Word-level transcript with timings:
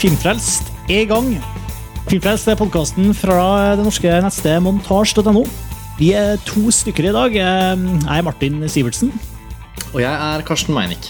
Filmfrelst 0.00 0.68
er 0.92 1.02
i 1.04 1.08
gang. 1.08 1.28
Filmfrelst 2.10 2.48
er 2.52 2.58
podkasten 2.58 3.12
fra 3.16 3.74
det 3.78 3.84
norske 3.86 4.10
nettstedet 4.22 4.60
montasj.no. 4.64 5.44
Vi 5.96 6.10
er 6.16 6.36
to 6.44 6.68
stykker 6.74 7.08
i 7.08 7.14
dag. 7.16 7.36
Jeg 7.38 8.02
er 8.04 8.24
Martin 8.26 8.58
Sivertsen. 8.68 9.14
Og 9.94 10.02
jeg 10.02 10.12
er 10.12 10.44
Karsten 10.46 10.76
Meinick. 10.76 11.08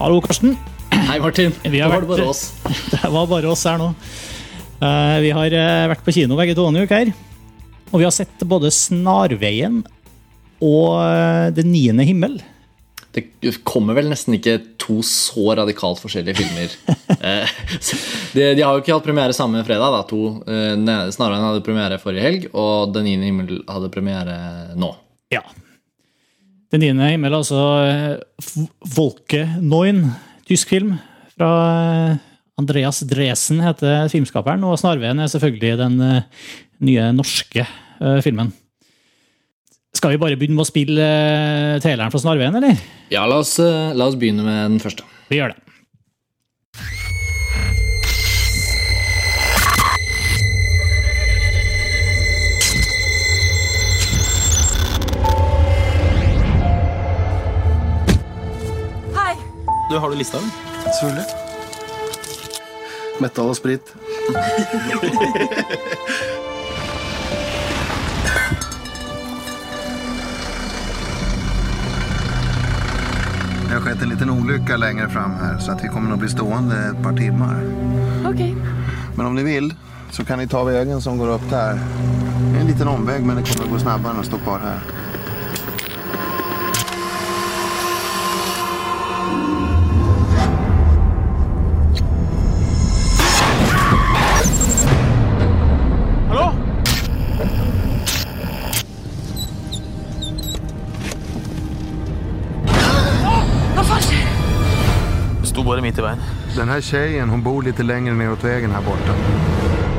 Hallo, 0.00 0.18
Karsten. 0.24 0.56
Hei, 0.92 1.20
Martin. 1.22 1.54
Vi 1.62 1.78
har 1.78 1.92
Nå 1.92 1.94
var 1.94 2.02
det 2.02 2.08
vært- 2.08 2.18
bare 2.18 2.28
oss. 2.32 2.42
Det 2.90 3.12
var 3.14 3.26
bare 3.30 3.52
oss 3.52 3.62
her 3.68 3.78
nå. 3.78 3.92
Eh, 4.82 5.18
Vi 5.22 5.30
har 5.38 5.46
eh, 5.54 5.86
vært 5.92 6.02
på 6.04 6.12
kino 6.18 6.36
begge 6.36 6.56
to 6.58 6.66
en 6.66 6.76
uke 6.82 6.98
her. 6.98 7.12
Og 7.92 8.00
vi 8.02 8.04
har 8.08 8.12
sett 8.14 8.42
både 8.44 8.72
Snarveien 8.74 9.84
og 10.60 10.98
Den 11.54 11.54
Det 11.54 11.66
niende 11.70 12.04
himmel. 12.08 12.40
Det 13.16 13.54
kommer 13.64 13.96
vel 13.96 14.10
nesten 14.10 14.34
ikke 14.36 14.58
to 14.80 14.98
så 15.06 15.54
radikalt 15.56 16.02
forskjellige 16.02 16.42
filmer. 16.42 16.76
Eh, 17.26 17.48
de, 18.34 18.42
de 18.54 18.60
har 18.60 18.76
jo 18.76 18.82
ikke 18.82 18.92
hatt 18.92 19.06
premiere 19.06 19.34
samme 19.34 19.62
fredag. 19.64 19.94
da 19.94 20.02
to, 20.06 20.18
eh, 20.52 20.74
Snarveien 21.14 21.42
hadde 21.42 21.62
premiere 21.64 21.96
forrige 21.98 22.22
helg, 22.22 22.44
og 22.52 22.92
Den 22.92 23.06
niende 23.08 23.26
himmel 23.26 23.62
hadde 23.66 23.88
premiere 23.90 24.36
nå. 24.78 24.90
Ja. 25.32 25.40
Den 26.70 26.84
niende 26.84 27.08
himmel, 27.08 27.34
altså 27.38 27.62
eh, 27.88 28.66
Volke 28.94 29.46
Neun, 29.62 30.04
tysk 30.46 30.74
film 30.74 30.92
fra 31.32 31.50
Andreas 32.60 33.00
Dresen, 33.08 33.64
heter 33.64 34.12
filmskaperen. 34.12 34.62
Og 34.68 34.78
Snarveien 34.82 35.24
er 35.24 35.32
selvfølgelig 35.32 35.80
den 35.80 35.98
nye 36.84 37.10
norske 37.16 37.66
filmen. 38.22 38.52
Skal 39.96 40.12
vi 40.12 40.18
bare 40.20 40.36
begynne 40.36 40.58
med 40.58 40.66
å 40.66 40.68
spille 40.68 41.00
uh, 41.00 41.78
traileren 41.80 42.12
fra 42.12 42.20
Snarveien, 42.20 42.52
eller? 42.58 42.76
Ja, 43.08 43.22
la 43.24 43.38
oss, 43.40 43.54
uh, 43.56 43.96
la 43.96 44.04
oss 44.10 44.16
begynne 44.20 44.44
med 44.44 44.74
den 44.74 44.80
første. 44.82 45.00
Vi 45.30 45.38
gjør 45.40 45.54
det. 45.54 45.60
Hei! 59.16 59.32
Du, 59.88 59.96
Har 59.96 60.12
du 60.12 60.16
lista 60.20 60.36
den? 60.42 60.50
Selvfølgelig. 61.00 61.24
Metall 63.24 63.48
og 63.48 63.56
sprit. 63.56 63.96
har 73.76 73.82
skett 73.82 74.02
en 74.02 74.08
liten 74.08 74.30
olycka 74.30 74.76
längre 74.76 75.08
fram 75.08 75.34
här 75.34 75.58
så 75.58 75.72
att 75.72 75.84
vi 75.84 75.88
kommer 75.88 76.12
att 76.12 76.18
bli 76.18 76.28
stående 76.28 76.76
ett 76.76 77.02
par 77.02 77.12
timmar. 77.12 77.64
Okej. 78.26 78.56
Men 79.16 79.26
om 79.26 79.34
ni 79.34 79.42
vill 79.42 79.74
så 80.10 80.24
kan 80.24 80.38
ni 80.38 80.48
ta 80.48 80.64
vägen 80.64 81.00
som 81.00 81.18
går 81.18 81.28
upp 81.28 81.50
där. 81.50 81.80
Det 82.52 82.56
är 82.56 82.60
en 82.60 82.66
liten 82.66 82.88
omväg 82.88 83.24
men 83.24 83.36
det 83.36 83.42
kommer 83.42 83.64
att 83.64 83.72
gå 83.72 83.78
snabbare 83.78 84.12
än 84.12 84.20
att 84.20 84.26
stå 84.26 84.38
kvar 84.38 84.58
här. 84.58 84.78
Midt 105.86 105.98
i 105.98 106.02
veien. 106.02 106.18
Den 106.56 106.68
här 106.68 106.80
tjejen 106.80 107.28
hon 107.28 107.42
bor 107.42 107.62
lite 107.62 107.82
längre 107.82 108.14
neråt 108.14 108.44
vägen 108.44 108.70
här 108.70 108.82
borta. 108.82 109.12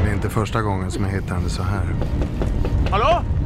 Det 0.03 0.09
är 0.09 0.13
inte 0.13 0.29
första 0.29 0.61
gången 0.61 0.91
som 0.91 1.03
jag 1.03 1.11
hittar 1.11 1.35
henne 1.35 1.49
så 1.49 1.63
här. 1.63 1.95
Hallo? 2.91 3.36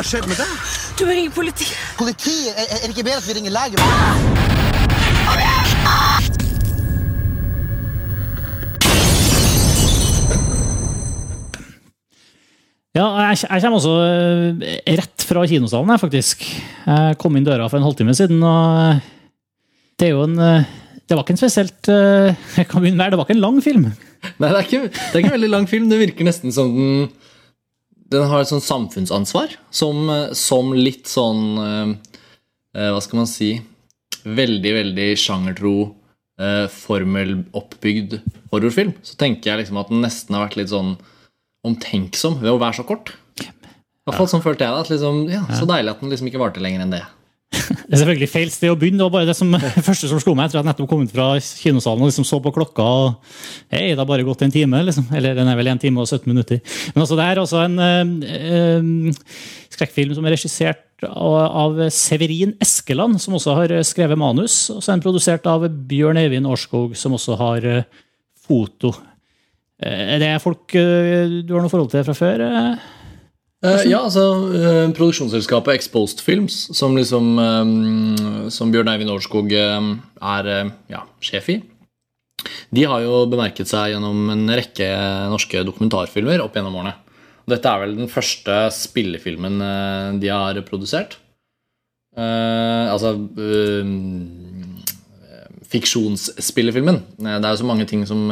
Faen 0.00 0.08
skjedde 0.08 0.08
har 0.08 0.08
skjedd 0.08 0.26
med 0.28 0.38
deg? 0.40 0.48
Du 0.98 1.04
må 1.06 1.12
ringe 1.16 1.32
politiet. 1.34 1.76
Politiet? 1.98 2.54
er, 2.56 2.66
er 2.68 2.86
det 2.86 2.94
ikke 2.94 3.06
bedre 3.06 3.20
at 3.20 3.28
vi 3.28 3.36
ringer 3.36 3.52
lege? 3.52 3.76
Ja, 12.90 13.06
jeg, 13.30 13.38
jeg 13.44 13.62
kommer 13.62 13.78
også 13.78 13.92
eh, 14.02 14.80
rett 14.98 15.24
fra 15.24 15.44
kinosalen, 15.46 15.92
jeg, 15.94 16.02
faktisk. 16.02 16.42
Jeg 16.88 17.18
kom 17.22 17.36
inn 17.38 17.46
døra 17.46 17.68
for 17.70 17.78
en 17.78 17.86
halvtime 17.86 18.16
siden, 18.18 18.42
og 18.42 18.80
eh, 18.82 19.02
det 20.00 20.08
er 20.08 20.16
jo 20.16 20.24
en 20.26 20.38
eh, 20.42 20.76
Det 21.06 21.16
var 21.16 21.22
ikke 21.22 21.36
en 21.36 21.40
spesielt 21.40 21.90
Jeg 22.58 22.66
kan 22.70 22.82
begynne 22.82 22.98
med, 22.98 23.12
det 23.12 23.20
var 23.20 23.28
ikke 23.28 23.36
en 23.38 23.44
lang 23.46 23.62
film. 23.62 23.86
Nei, 24.40 24.48
det 24.48 24.56
er, 24.56 24.66
ikke, 24.66 24.82
det 24.90 25.12
er 25.12 25.22
ikke 25.22 25.30
en 25.30 25.38
veldig 25.38 25.54
lang 25.54 25.70
film. 25.70 25.88
Det 25.90 26.00
virker 26.02 26.28
nesten 26.28 26.54
som 26.54 26.74
den 26.74 27.08
Den 28.10 28.26
har 28.26 28.42
et 28.42 28.50
sånn 28.50 28.64
samfunnsansvar. 28.64 29.54
Som, 29.70 30.08
eh, 30.10 30.32
som 30.38 30.72
litt 30.74 31.06
sånn 31.10 31.44
eh, 31.62 31.92
eh, 32.74 32.90
Hva 32.90 33.00
skal 33.04 33.22
man 33.22 33.30
si 33.30 33.52
Veldig, 34.20 34.72
veldig 34.76 35.06
sjangertro, 35.16 35.94
eh, 36.36 36.66
formeloppbygd 36.68 38.18
horrorfilm. 38.50 38.92
Så 39.00 39.16
tenker 39.16 39.48
jeg 39.54 39.62
liksom 39.62 39.78
at 39.80 39.88
den 39.88 40.02
nesten 40.04 40.36
har 40.36 40.44
vært 40.44 40.58
litt 40.60 40.68
sånn 40.68 40.90
omtenksom 41.64 42.36
ved 42.42 42.52
å 42.52 42.58
være 42.60 42.82
så 42.82 42.84
kort. 42.84 43.14
I 43.40 43.48
hvert 44.04 44.18
fall 44.18 44.28
sånn 44.28 44.44
følte 44.44 44.66
jeg 44.66 44.76
det. 44.76 44.92
Liksom, 44.92 45.22
ja, 45.32 45.40
Så 45.56 45.68
deilig 45.70 45.94
at 45.94 46.04
den 46.04 46.12
liksom 46.12 46.28
ikke 46.28 46.42
varte 46.42 46.60
lenger 46.60 46.84
enn 46.84 46.92
det. 46.92 47.02
Det 47.50 47.96
er 47.96 48.00
selvfølgelig 48.04 48.28
feil 48.30 48.50
sted 48.54 48.70
å 48.70 48.76
begynne. 48.78 49.00
Det 49.00 49.06
var 49.08 49.14
bare 49.16 49.28
det 49.28 49.34
som, 49.38 49.50
første 49.88 50.10
som 50.10 50.20
slo 50.22 50.34
meg 50.38 50.46
etter 50.48 50.60
at 50.60 50.64
jeg 50.64 50.68
nettopp 50.70 50.90
kom 50.90 51.02
ut 51.02 51.14
fra 51.14 51.26
kinosalen 51.42 52.04
og 52.04 52.10
liksom 52.10 52.26
så 52.28 52.38
på 52.42 52.52
klokka. 52.54 52.84
og 52.84 53.72
Hei, 53.72 53.88
det 53.90 53.98
har 53.98 54.08
bare 54.08 54.26
gått 54.26 54.44
en 54.46 54.54
time. 54.54 54.82
liksom. 54.86 55.08
Eller 55.16 55.34
den 55.38 55.50
er 55.50 55.58
vel 55.58 55.70
en 55.72 55.80
time 55.82 56.02
og 56.02 56.06
17 56.06 56.28
minutter. 56.30 56.60
Men 56.94 57.02
altså, 57.04 57.18
det 57.18 57.26
er 57.26 57.42
altså 57.42 57.64
en 57.64 57.76
eh, 57.82 58.38
eh, 58.38 59.18
skrekkfilm 59.74 60.14
som 60.14 60.28
er 60.28 60.36
regissert 60.36 60.86
av, 61.08 61.78
Severin 61.96 62.54
Eskeland, 62.60 63.18
som 63.22 63.34
også 63.38 63.56
har 63.56 63.74
skrevet 63.88 64.20
manus. 64.20 64.62
Og 64.74 64.82
så 64.82 64.92
er 64.92 64.98
den 64.98 65.04
produsert 65.06 65.46
av 65.50 65.66
Bjørn 65.90 66.20
Eivind 66.20 66.48
Årskog, 66.50 66.94
som 66.98 67.16
også 67.18 67.38
har 67.40 67.66
eh, 67.66 68.00
foto. 68.46 68.94
Eh, 69.82 70.14
Er 70.16 70.22
det 70.22 70.32
folk 70.44 70.74
eh, 70.78 71.40
du 71.42 71.54
har 71.56 71.64
noe 71.64 71.72
forhold 71.72 71.90
til 71.94 72.06
fra 72.06 72.14
før? 72.14 72.46
Eh, 73.60 73.82
ja, 73.90 73.98
altså 74.06 74.22
uh, 74.54 74.86
Produksjonsselskapet 74.96 75.76
Exposed 75.76 76.22
Films, 76.24 76.62
som 76.76 76.94
liksom 76.96 77.34
um, 77.36 78.46
Som 78.48 78.70
Bjørn 78.72 78.88
Eivind 78.88 79.12
Årskog 79.12 79.52
eh, 79.52 79.90
er 80.32 80.48
uh, 80.48 80.70
ja, 80.88 81.02
sjef 81.20 81.50
i, 81.52 81.58
de 82.72 82.86
har 82.88 83.02
jo 83.04 83.26
bemerket 83.28 83.68
seg 83.68 83.90
gjennom 83.92 84.30
en 84.32 84.46
rekke 84.56 84.86
norske 85.28 85.60
dokumentarfilmer 85.66 86.40
opp 86.40 86.54
gjennom 86.56 86.78
årene. 86.80 86.94
Og 87.44 87.52
Dette 87.52 87.68
er 87.68 87.82
vel 87.82 87.98
den 87.98 88.08
første 88.08 88.62
spillefilmen 88.72 89.58
de 90.22 90.30
har 90.30 90.56
produsert. 90.64 91.18
Altså 92.16 93.10
Fiksjonsspillefilmen. 95.74 97.02
Det 97.18 97.36
er 97.36 97.50
jo 97.50 97.60
så 97.60 97.68
mange 97.68 97.84
ting 97.90 98.06
som 98.08 98.24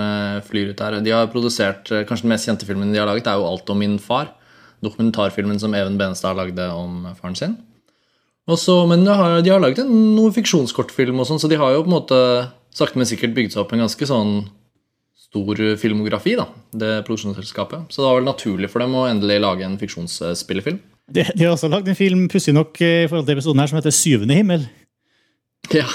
flyr 0.49 0.73
ut 0.73 0.81
der. 0.81 1.01
De 1.05 1.13
har 1.13 1.29
produsert 1.35 1.91
Kanskje 2.09 2.25
den 2.25 2.33
mest 2.33 2.49
kjente 2.49 2.69
filmen 2.71 2.95
de 2.95 3.03
har 3.03 3.11
laget, 3.11 3.29
er 3.29 3.43
jo 3.43 3.51
'Alt 3.51 3.75
om 3.75 3.83
min 3.83 3.99
far' 4.01 4.33
dokumentarfilmen 4.85 5.59
som 5.61 5.75
Even 5.77 5.99
Benestad 6.01 6.39
lagde 6.39 6.69
om 6.75 7.07
faren 7.19 7.37
sin. 7.39 7.57
Også, 8.49 8.87
men 8.89 9.05
de 9.05 9.13
har, 9.13 9.41
de 9.45 9.53
har 9.53 9.61
laget 9.61 9.83
en, 9.85 9.93
noe 10.17 10.33
fiksjonskortfilm, 10.33 11.19
og 11.21 11.29
sånn, 11.29 11.41
så 11.43 11.51
de 11.51 11.59
har 11.61 11.75
jo 11.75 11.83
på 11.85 11.91
en 11.91 11.97
måte 11.99 12.21
sakte, 12.75 12.97
men 12.97 13.09
sikkert 13.09 13.37
bygd 13.37 13.55
seg 13.55 13.65
opp 13.65 13.75
en 13.77 13.85
ganske 13.85 14.09
sånn 14.09 14.33
stor 15.29 15.61
filmografi, 15.77 16.33
da, 16.39 16.47
det 16.73 16.93
produksjonsselskapet. 17.05 17.91
Så 17.93 18.01
det 18.01 18.09
var 18.09 18.21
vel 18.21 18.29
naturlig 18.31 18.71
for 18.73 18.81
dem 18.81 18.97
å 18.97 19.05
endelig 19.11 19.43
lage 19.45 19.67
en 19.67 19.77
fiksjonsspillefilm. 19.81 20.81
De, 21.13 21.25
de 21.29 21.45
har 21.45 21.53
også 21.53 21.69
lagd 21.73 21.89
en 21.89 21.97
film 21.97 22.27
pussig 22.33 22.55
nok 22.57 22.81
eh, 22.85 23.05
i 23.05 23.09
forhold 23.09 23.29
til 23.29 23.37
episoden 23.37 23.61
her, 23.61 23.69
som 23.69 23.81
heter 23.81 23.93
'Syvende 23.97 24.37
himmel'. 24.37 24.69
Ja, 25.73 25.89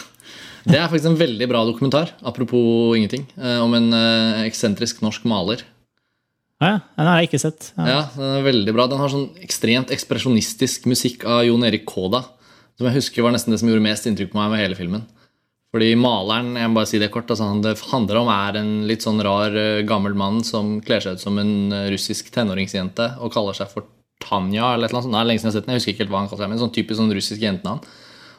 Det 0.63 0.77
er 0.79 0.87
faktisk 0.87 1.09
en 1.11 1.19
veldig 1.19 1.47
bra 1.51 1.65
dokumentar, 1.67 2.13
apropos 2.23 2.95
ingenting, 2.95 3.25
eh, 3.35 3.59
om 3.59 3.73
en 3.75 3.91
eh, 3.91 4.45
eksentrisk 4.47 5.01
norsk 5.03 5.25
maler. 5.27 5.63
Ja, 6.63 6.77
den 6.97 7.09
har 7.09 7.19
jeg 7.21 7.29
ikke 7.31 7.41
sett. 7.43 7.71
Ja. 7.77 7.85
Ja, 7.89 8.01
Den 8.15 8.37
er 8.39 8.45
veldig 8.45 8.73
bra. 8.75 8.87
Den 8.91 9.01
har 9.01 9.11
sånn 9.11 9.29
ekstremt 9.43 9.91
ekspresjonistisk 9.93 10.87
musikk 10.89 11.25
av 11.29 11.43
Jon 11.47 11.65
Erik 11.67 11.85
Kåda. 11.89 12.23
som 12.77 12.87
jeg 12.87 12.95
husker 12.97 13.21
var 13.21 13.35
nesten 13.35 13.53
det 13.53 13.59
som 13.61 13.69
gjorde 13.69 13.85
mest 13.85 14.07
inntrykk 14.09 14.31
på 14.31 14.39
meg 14.39 14.49
med 14.53 14.63
hele 14.63 14.77
filmen. 14.79 15.03
Fordi 15.73 15.95
maleren 15.97 16.53
jeg 16.57 16.69
må 16.69 16.77
bare 16.77 16.89
si 16.89 16.99
det 17.01 17.09
kort, 17.13 17.29
altså 17.33 17.47
han 17.49 17.61
det 17.65 17.73
handler 17.89 18.19
om 18.21 18.29
er 18.29 18.57
en 18.59 18.71
litt 18.89 19.01
sånn 19.05 19.21
rar 19.25 19.55
eh, 19.57 19.81
gammel 19.89 20.13
mann 20.13 20.43
som 20.45 20.75
kler 20.85 21.01
seg 21.01 21.17
ut 21.17 21.23
som 21.23 21.37
en 21.41 21.73
eh, 21.73 21.87
russisk 21.93 22.29
tenåringsjente 22.33 23.07
og 23.19 23.33
kaller 23.33 23.57
seg 23.57 23.71
for 23.71 23.87
Tanja. 24.21 24.73
eller 24.73 24.85
et 24.85 24.93
eller 24.93 25.01
annet 25.01 25.09
sånt. 25.09 25.17
Er 25.17 25.25
lenge 25.29 25.41
siden 25.41 25.49
jeg 25.49 25.53
har 25.53 25.59
sett 25.59 25.65
den, 25.65 25.73
jeg 25.73 25.81
husker 25.81 25.93
ikke 25.93 26.03
helt 26.05 26.13
hva 26.13 26.21
han 26.21 26.29
kaller 26.29 26.43
seg, 26.45 26.51
men 26.53 26.61
sånn 26.61 26.75
typisk 26.77 26.99
sånn 27.01 27.13
russisk 27.17 27.41
jentenavn. 27.41 27.81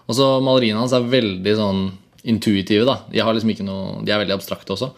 Og 0.07 0.19
så 0.19 0.29
maleriene 0.47 0.79
hans 0.81 0.95
er 0.95 1.11
veldig 1.11 1.55
sånn 1.59 1.83
intuitive. 2.25 2.87
da. 2.87 3.01
De, 3.11 3.21
har 3.21 3.35
liksom 3.35 3.51
ikke 3.53 3.67
noe, 3.67 3.99
de 4.07 4.15
er 4.15 4.23
veldig 4.23 4.37
abstrakte 4.39 4.75
også. 4.77 4.93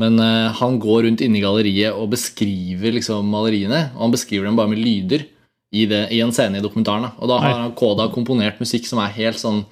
Men 0.00 0.20
uh, 0.20 0.52
han 0.58 0.76
går 0.82 1.06
rundt 1.06 1.24
inne 1.24 1.40
i 1.40 1.44
galleriet 1.44 1.96
og 1.96 2.12
beskriver 2.12 2.96
liksom 2.98 3.28
maleriene. 3.32 3.88
Og 3.96 4.06
han 4.06 4.14
beskriver 4.14 4.48
dem 4.48 4.58
bare 4.58 4.72
med 4.72 4.82
lyder 4.82 5.24
i, 5.72 5.86
det, 5.88 6.06
i 6.14 6.20
en 6.24 6.34
scene 6.34 6.60
i 6.60 6.64
dokumentaren. 6.64 7.08
Da. 7.08 7.14
Og 7.18 7.32
da 7.32 7.40
har 7.42 7.58
han 7.62 7.74
Koda 7.78 8.08
komponert 8.12 8.60
musikk 8.62 8.88
som 8.88 9.02
er 9.02 9.14
helt 9.16 9.40
sånn 9.40 9.64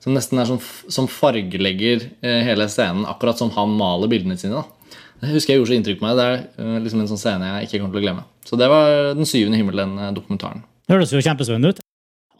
som 0.00 0.16
nesten 0.16 0.40
er 0.40 0.48
sånn, 0.48 0.60
som 0.88 1.08
fargelegger 1.12 2.06
eh, 2.24 2.40
hele 2.46 2.64
scenen, 2.72 3.04
akkurat 3.08 3.40
som 3.40 3.50
han 3.52 3.74
maler 3.76 4.08
bildene 4.08 4.38
sine. 4.40 4.62
da. 4.62 4.96
Det 5.20 5.34
husker 5.34 5.52
jeg 5.52 5.60
gjorde 5.60 5.72
så 5.74 5.76
inntrykk 5.76 6.00
på 6.00 6.06
meg. 6.06 6.16
Det 6.16 6.24
er 6.26 6.38
eh, 6.64 6.78
liksom 6.86 7.02
en 7.02 7.10
sånn 7.10 7.20
scene 7.20 7.50
jeg 7.50 7.68
ikke 7.68 7.82
kommer 7.82 7.92
til 7.92 8.00
å 8.00 8.06
glemme. 8.06 8.24
Så 8.48 8.56
det 8.56 8.70
var 8.72 9.12
Den 9.18 9.28
syvende 9.28 9.60
himmel, 9.60 9.82
den 9.82 10.16
dokumentaren. 10.16 10.64
Det 10.88 10.96
høres 10.96 11.12
jo 11.12 11.20
kjempespennende 11.20 11.74
ut. 11.74 11.84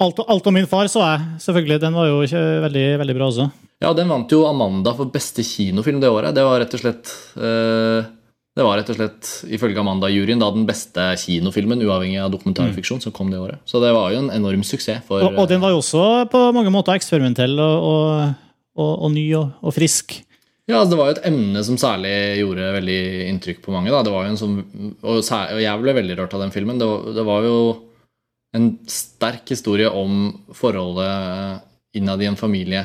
Alt, 0.00 0.22
alt 0.24 0.46
om 0.48 0.56
min 0.56 0.68
far 0.68 0.88
så 0.88 1.04
jeg, 1.04 1.26
selvfølgelig. 1.44 1.82
Den 1.82 1.98
var 1.98 2.08
jo 2.08 2.22
veldig, 2.24 2.86
veldig 3.02 3.16
bra 3.18 3.28
også. 3.28 3.50
Ja, 3.80 3.94
den 3.96 4.10
vant 4.12 4.32
jo 4.32 4.44
Amanda 4.44 4.92
for 4.96 5.08
beste 5.08 5.42
kinofilm 5.46 6.02
det 6.02 6.10
året. 6.12 6.34
Det 6.36 6.44
var 6.44 6.60
rett 6.60 6.74
og 6.76 6.82
slett 6.82 7.12
eh, 7.40 8.08
Det 8.56 8.66
var 8.66 8.76
rett 8.76 8.90
og 8.92 8.98
slett, 8.98 9.30
ifølge 9.56 9.80
Amanda-juryen, 9.80 10.42
da 10.42 10.50
den 10.52 10.66
beste 10.68 11.06
kinofilmen, 11.22 11.80
uavhengig 11.86 12.18
av 12.20 12.32
dokumentarfiksjon, 12.34 13.00
som 13.00 13.14
kom 13.16 13.30
det 13.32 13.40
året. 13.40 13.62
Så 13.64 13.80
det 13.80 13.94
var 13.96 14.12
jo 14.12 14.20
en 14.20 14.32
enorm 14.34 14.66
suksess 14.66 15.06
for 15.08 15.24
Og, 15.24 15.38
og 15.40 15.48
den 15.48 15.62
var 15.62 15.72
jo 15.72 15.80
også 15.80 16.26
på 16.32 16.42
mange 16.56 16.72
måter 16.74 17.00
eksperimentell 17.00 17.56
og, 17.56 17.86
og, 18.76 18.92
og, 19.06 19.08
ny 19.14 19.24
og, 19.38 19.70
frisk. 19.72 20.18
Ja, 20.68 20.82
altså, 20.82 20.92
Det 20.92 21.00
var 21.00 21.08
jo 21.08 21.16
et 21.16 21.24
emne 21.32 21.64
som 21.64 21.80
særlig 21.80 22.14
gjorde 22.42 22.74
veldig 22.76 23.00
inntrykk 23.30 23.64
på 23.64 23.72
mange. 23.72 23.94
da. 23.94 24.04
Det 24.04 24.12
var 24.12 24.28
jo 24.28 24.34
en 24.34 24.40
som, 24.44 24.60
og 25.00 25.64
jeg 25.64 25.80
ble 25.86 25.98
veldig 26.02 26.20
rørt 26.20 26.36
av 26.36 26.44
den 26.44 26.52
filmen. 26.52 26.76
Det 26.82 26.90
var, 26.90 27.10
det 27.16 27.28
var 27.32 27.48
jo 27.48 27.58
en 28.60 28.70
sterk 28.90 29.56
historie 29.56 29.88
om 29.88 30.26
forholdet 30.52 31.64
innad 31.96 32.20
i 32.20 32.28
en 32.28 32.38
familie 32.38 32.84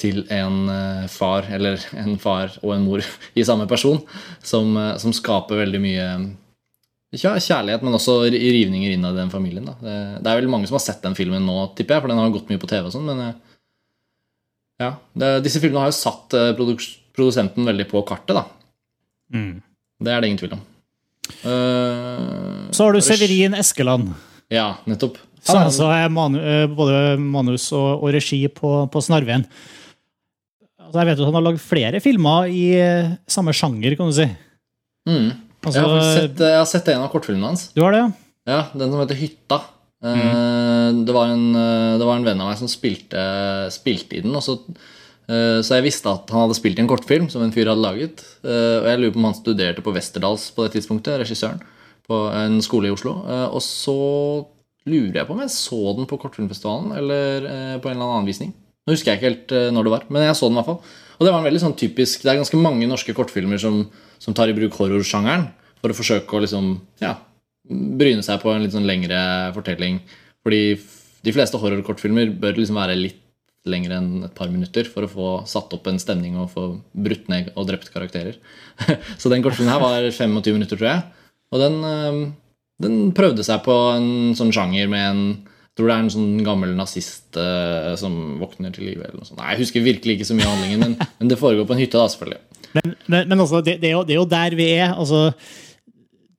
til 0.00 0.24
en 0.32 0.56
eh, 0.68 1.04
far, 1.08 1.46
eller 1.56 1.80
en 1.96 2.18
far 2.20 2.52
og 2.62 2.74
en 2.74 2.84
mor 2.84 3.04
i 3.34 3.44
samme 3.48 3.64
person, 3.70 4.02
som, 4.44 4.74
eh, 4.76 4.96
som 5.00 5.14
skaper 5.16 5.62
veldig 5.62 5.80
mye 5.80 6.06
ja, 7.16 7.32
kjærlighet, 7.40 7.84
men 7.86 7.96
også 7.96 8.18
rivninger 8.34 8.92
innad 8.92 9.16
i 9.16 9.22
den 9.22 9.32
familien. 9.32 9.64
Da. 9.70 9.76
Det, 9.80 9.96
det 10.24 10.32
er 10.32 10.40
vel 10.42 10.50
mange 10.52 10.68
som 10.68 10.76
har 10.76 10.84
sett 10.84 11.00
den 11.06 11.16
filmen 11.16 11.46
nå, 11.48 11.56
tipper 11.78 11.96
jeg, 11.96 12.04
for 12.04 12.12
den 12.12 12.20
har 12.20 12.34
gått 12.34 12.50
mye 12.52 12.60
på 12.60 12.68
TV 12.68 12.90
og 12.90 12.92
sånn, 12.92 13.08
men 13.08 13.22
eh, 13.30 13.34
ja, 14.84 14.90
det, 15.16 15.30
disse 15.46 15.62
filmene 15.62 15.86
har 15.86 15.92
jo 15.94 15.96
satt 15.96 16.36
eh, 16.36 16.50
produsenten 17.16 17.64
veldig 17.64 17.88
på 17.88 18.02
kartet, 18.08 18.36
da. 18.36 18.44
Det 19.96 20.12
er 20.12 20.20
det 20.20 20.28
ingen 20.28 20.42
tvil 20.42 20.58
om. 20.58 20.64
Uh, 21.42 22.68
Så 22.70 22.84
har 22.84 22.92
du 22.94 23.00
Severin 23.02 23.56
Eskeland. 23.58 24.12
Ja, 24.52 24.76
nettopp. 24.86 25.16
Han 25.48 25.56
er- 25.62 25.68
altså 25.70 25.88
er 25.94 26.08
manu, 26.12 26.36
eh, 26.38 26.66
både 26.68 27.16
manus 27.18 27.70
og, 27.72 28.02
og 28.04 28.12
regi 28.14 28.42
på, 28.52 28.70
på 28.92 29.02
Snarveien. 29.02 29.46
Altså, 30.86 31.00
jeg 31.00 31.08
vet 31.10 31.18
jo 31.18 31.26
at 31.26 31.30
han 31.30 31.38
har 31.40 31.46
lagd 31.48 31.62
flere 31.62 32.00
filmer 32.02 32.50
i 32.50 32.64
eh, 32.78 33.14
samme 33.30 33.54
sjanger, 33.56 33.96
kan 33.98 34.10
du 34.10 34.16
si. 34.16 34.26
Mm. 35.06 35.30
Altså, 35.66 35.80
jeg, 35.80 35.86
har 35.90 36.04
sett, 36.14 36.42
jeg 36.46 36.60
har 36.60 36.68
sett 36.70 36.90
en 36.92 37.04
av 37.04 37.10
kortfilmene 37.10 37.50
hans. 37.50 37.68
Du 37.74 37.82
har 37.82 37.94
det, 37.94 38.04
ja? 38.04 38.12
Ja, 38.46 38.60
Den 38.78 38.92
som 38.92 39.02
heter 39.02 39.18
Hytta. 39.18 39.62
Mm. 40.06 41.06
det, 41.06 41.14
var 41.16 41.32
en, 41.32 41.46
eh, 41.56 41.96
det 41.98 42.06
var 42.06 42.20
en 42.20 42.26
venn 42.26 42.42
av 42.42 42.52
meg 42.52 42.58
som 42.60 42.70
spilte, 42.70 43.22
spilte 43.74 44.18
i 44.18 44.22
den. 44.22 44.36
Så, 44.44 44.58
eh, 45.26 45.58
så 45.66 45.78
jeg 45.78 45.86
visste 45.88 46.12
at 46.12 46.30
han 46.30 46.44
hadde 46.44 46.58
spilt 46.58 46.78
i 46.78 46.84
en 46.84 46.90
kortfilm 46.90 47.26
som 47.32 47.42
en 47.42 47.54
fyr 47.54 47.72
hadde 47.72 47.82
laget. 47.82 48.22
Eh, 48.46 48.76
og 48.82 48.90
jeg 48.92 49.02
lurer 49.02 49.16
på 49.16 49.22
om 49.22 49.30
han 49.30 49.38
studerte 49.40 49.82
på 49.82 49.96
Westerdals 49.96 50.50
på 50.54 50.66
det 50.66 50.76
tidspunktet, 50.76 51.18
regissøren. 51.24 51.64
På 52.06 52.28
en 52.30 52.60
skole 52.62 52.92
i 52.92 52.94
Oslo. 52.94 53.18
Eh, 53.26 53.48
og 53.50 53.64
så 53.64 53.96
lurer 54.86 55.18
jeg 55.18 55.26
på 55.26 55.34
om 55.34 55.42
jeg 55.42 55.54
så 55.56 55.80
den 55.98 56.06
på 56.06 56.18
Kortfilmfestivalen 56.22 56.94
eller 56.94 57.48
eh, 57.50 57.74
på 57.82 57.90
en 57.90 57.96
eller 57.96 58.06
annen 58.06 58.22
anvisning. 58.22 58.54
Nå 58.86 58.94
husker 58.94 59.12
jeg 59.12 59.18
ikke 59.18 59.30
helt 59.30 59.54
eh, 59.58 59.68
når 59.74 59.86
det 59.86 59.92
var, 59.96 60.08
men 60.14 60.26
jeg 60.28 60.38
så 60.38 60.48
den 60.48 60.56
i 60.56 60.60
hvert 60.60 60.70
fall. 60.70 60.96
Og 61.16 61.24
det 61.24 61.32
var 61.32 61.40
en 61.40 61.48
veldig 61.48 61.62
sånn 61.62 61.78
typisk 61.80 62.22
Det 62.22 62.28
er 62.28 62.38
ganske 62.38 62.58
mange 62.60 62.86
norske 62.88 63.14
kortfilmer 63.16 63.60
som, 63.60 63.80
som 64.22 64.36
tar 64.36 64.52
i 64.52 64.56
bruk 64.56 64.76
horrorsjangeren 64.78 65.48
for 65.80 65.92
å 65.92 65.96
forsøke 65.96 66.36
å 66.36 66.42
liksom 66.44 66.74
ja, 67.02 67.14
bryne 67.66 68.24
seg 68.24 68.40
på 68.42 68.52
en 68.52 68.64
litt 68.64 68.74
sånn 68.74 68.88
lengre 68.88 69.18
fortelling. 69.56 70.00
Fordi 70.46 70.76
de 71.26 71.34
fleste 71.34 71.58
horrorkortfilmer 71.60 72.30
bør 72.40 72.60
liksom 72.60 72.78
være 72.78 72.98
litt 72.98 73.22
lengre 73.66 73.98
enn 73.98 74.26
et 74.28 74.34
par 74.36 74.50
minutter 74.52 74.86
for 74.86 75.04
å 75.06 75.10
få 75.10 75.28
satt 75.50 75.72
opp 75.74 75.88
en 75.90 75.98
stemning 75.98 76.36
og 76.38 76.52
få 76.52 76.66
brutt 76.94 77.26
ned 77.32 77.50
og 77.56 77.66
drept 77.70 77.90
karakterer. 77.94 78.38
Så 79.20 79.32
den 79.32 79.42
kortfilmen 79.42 79.72
her 79.74 79.82
var 79.82 80.06
25 80.06 80.54
minutter, 80.54 80.78
tror 80.78 80.92
jeg. 80.92 81.02
Og 81.50 81.62
den, 81.62 81.80
eh, 81.90 82.20
den 82.86 83.00
prøvde 83.16 83.46
seg 83.46 83.64
på 83.66 83.74
en 83.96 84.36
sånn 84.38 84.54
sjanger 84.54 84.90
med 84.92 85.08
en 85.10 85.24
tror 85.76 85.90
det 85.90 85.94
er 85.94 86.04
en 86.06 86.14
sånn 86.14 86.32
gammel 86.46 86.72
nazist 86.76 87.36
uh, 87.36 87.92
som 88.00 88.38
våkner 88.40 88.72
til 88.74 88.88
live. 88.88 89.10
Nei, 89.12 89.52
Jeg 89.52 89.60
husker 89.60 89.84
virkelig 89.84 90.16
ikke 90.16 90.28
så 90.30 90.38
mye 90.38 90.48
av 90.48 90.56
handlingen, 90.56 90.82
men, 90.82 90.96
men 91.20 91.32
det 91.32 91.40
foregår 91.40 91.68
på 91.68 91.76
en 91.76 91.82
hytte, 91.84 92.00
da, 92.00 92.08
selvfølgelig. 92.12 92.42
Men, 92.76 92.96
men, 93.06 93.30
men 93.30 93.44
altså, 93.44 93.62
det, 93.64 93.78
det, 93.82 93.90
er 93.90 93.96
jo, 93.96 94.02
det 94.08 94.16
er 94.16 94.20
jo 94.20 94.28
der 94.32 94.58
vi 94.58 94.68
er. 94.76 94.90
altså 94.96 95.30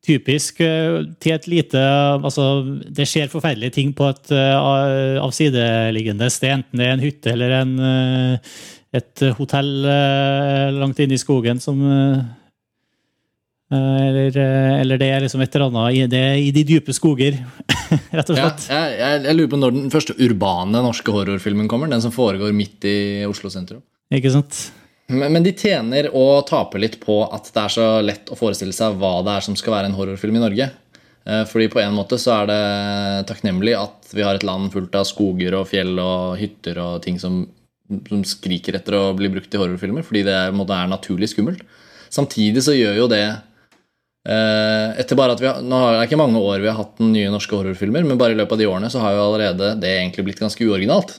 Typisk 0.08 0.62
eh, 0.64 1.02
til 1.20 1.34
et 1.36 1.48
lite 1.52 1.82
altså, 1.82 2.62
Det 2.96 3.08
skjer 3.10 3.28
forferdelige 3.32 3.76
ting 3.76 3.90
på 3.96 4.08
et 4.08 4.32
uh, 4.32 5.20
avsideliggende 5.20 6.30
sted, 6.32 6.62
enten 6.62 6.80
det 6.80 6.88
er 6.88 6.96
en 6.96 7.04
hytte 7.04 7.34
eller 7.34 7.56
en, 7.58 7.74
eh, 7.84 8.54
et 8.96 9.24
hotell 9.36 9.72
eh, 9.84 10.70
langt 10.78 11.00
inne 11.04 11.18
i 11.18 11.22
skogen 11.22 11.60
som 11.60 11.82
eh, 11.84 12.22
eller, 13.74 14.38
eh, 14.40 14.80
eller 14.82 15.00
det 15.02 15.10
er 15.12 15.24
liksom 15.26 15.42
et 15.44 15.56
eller 15.56 15.68
annet 15.68 15.98
i, 15.98 16.06
det 16.12 16.24
er 16.24 16.40
i 16.40 16.52
de 16.56 16.64
dype 16.70 16.94
skoger, 16.96 17.36
rett 18.18 18.32
og 18.32 18.38
slett. 18.40 18.68
jeg, 18.72 18.98
jeg, 19.02 19.22
jeg 19.28 19.38
lurer 19.38 19.52
på 19.52 19.60
når 19.60 19.76
den 19.76 19.92
første 19.94 20.16
urbane 20.24 20.84
norske 20.86 21.12
horrorfilmen 21.12 21.68
kommer. 21.72 21.92
Den 21.92 22.04
som 22.04 22.16
foregår 22.16 22.56
midt 22.56 22.88
i 22.88 22.98
Oslo 23.28 23.52
sentrum. 23.52 23.84
Ikke 24.14 24.32
sant? 24.32 24.70
Men, 25.12 25.32
men 25.36 25.44
de 25.44 25.54
tjener 25.56 26.10
og 26.16 26.46
taper 26.50 26.84
litt 26.84 27.00
på 27.04 27.22
at 27.28 27.52
det 27.54 27.64
er 27.64 27.74
så 27.76 27.88
lett 28.04 28.32
å 28.32 28.40
forestille 28.40 28.76
seg 28.76 28.96
hva 29.00 29.18
det 29.24 29.38
er 29.38 29.46
som 29.46 29.56
skal 29.60 29.78
være 29.78 29.92
en 29.92 29.98
horrorfilm 30.00 30.40
i 30.40 30.44
Norge. 30.44 30.70
Eh, 31.28 31.44
Fordi 31.48 31.68
på 31.72 31.82
en 31.84 31.96
måte 31.96 32.20
så 32.20 32.42
er 32.42 32.50
det 32.52 32.62
takknemlig 33.32 33.76
at 33.80 34.12
vi 34.16 34.24
har 34.24 34.40
et 34.40 34.48
land 34.48 34.72
fullt 34.74 34.96
av 34.96 35.08
skoger 35.08 35.56
og 35.60 35.68
fjell 35.72 35.96
og 36.00 36.38
hytter 36.40 36.80
og 36.84 37.02
ting 37.04 37.20
som, 37.20 37.42
som 38.08 38.24
skriker 38.28 38.80
etter 38.80 38.96
å 39.00 39.04
bli 39.18 39.32
brukt 39.32 39.52
i 39.52 39.60
horrorfilmer, 39.60 40.08
fordi 40.08 40.24
det 40.28 40.36
en 40.46 40.60
måte 40.60 40.76
er 40.76 40.92
naturlig 40.92 41.32
skummelt. 41.34 41.64
Samtidig 42.12 42.64
så 42.64 42.76
gjør 42.76 43.02
jo 43.02 43.12
det 43.12 43.24
eh, 43.28 43.44
etter 44.28 45.16
bare 45.16 45.32
at 45.38 45.40
vi 45.40 45.48
har, 45.48 45.62
Nå 45.64 45.78
er 45.88 45.94
det 46.02 46.08
ikke 46.10 46.20
mange 46.20 46.40
år 46.44 46.60
vi 46.60 46.68
har 46.68 46.76
hatt 46.82 46.98
den 47.00 47.14
nye 47.16 47.30
norske 47.32 47.56
horrorfilmer, 47.56 48.04
men 48.04 48.18
bare 48.20 48.36
i 48.36 48.40
løpet 48.40 48.58
av 48.58 48.60
de 48.60 48.68
årene 48.68 48.90
så 48.92 49.00
har 49.00 49.14
jo 49.16 49.22
allerede 49.30 49.70
det 49.80 49.94
egentlig 50.02 50.26
blitt 50.28 50.42
ganske 50.44 50.66
uoriginalt. 50.68 51.14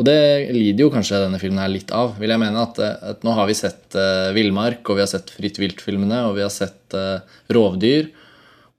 Og 0.00 0.04
det 0.08 0.16
lider 0.52 0.86
jo 0.86 0.90
kanskje 0.92 1.18
denne 1.26 1.40
filmen 1.40 1.60
her 1.60 1.68
litt 1.72 1.90
av. 1.92 2.14
vil 2.20 2.32
jeg 2.32 2.40
mene 2.40 2.60
at, 2.62 2.78
eh, 2.80 3.10
at 3.12 3.24
Nå 3.26 3.34
har 3.36 3.46
vi 3.50 3.56
sett 3.58 3.96
uh, 3.96 4.30
Villmark, 4.36 4.80
og 4.88 4.96
vi 4.96 5.02
har 5.04 5.10
sett 5.10 5.28
Fritt 5.32 5.58
vilt-filmene, 5.60 6.22
og 6.28 6.38
vi 6.38 6.44
har 6.46 6.52
sett 6.54 6.96
uh, 6.96 7.20
Rovdyr 7.52 8.08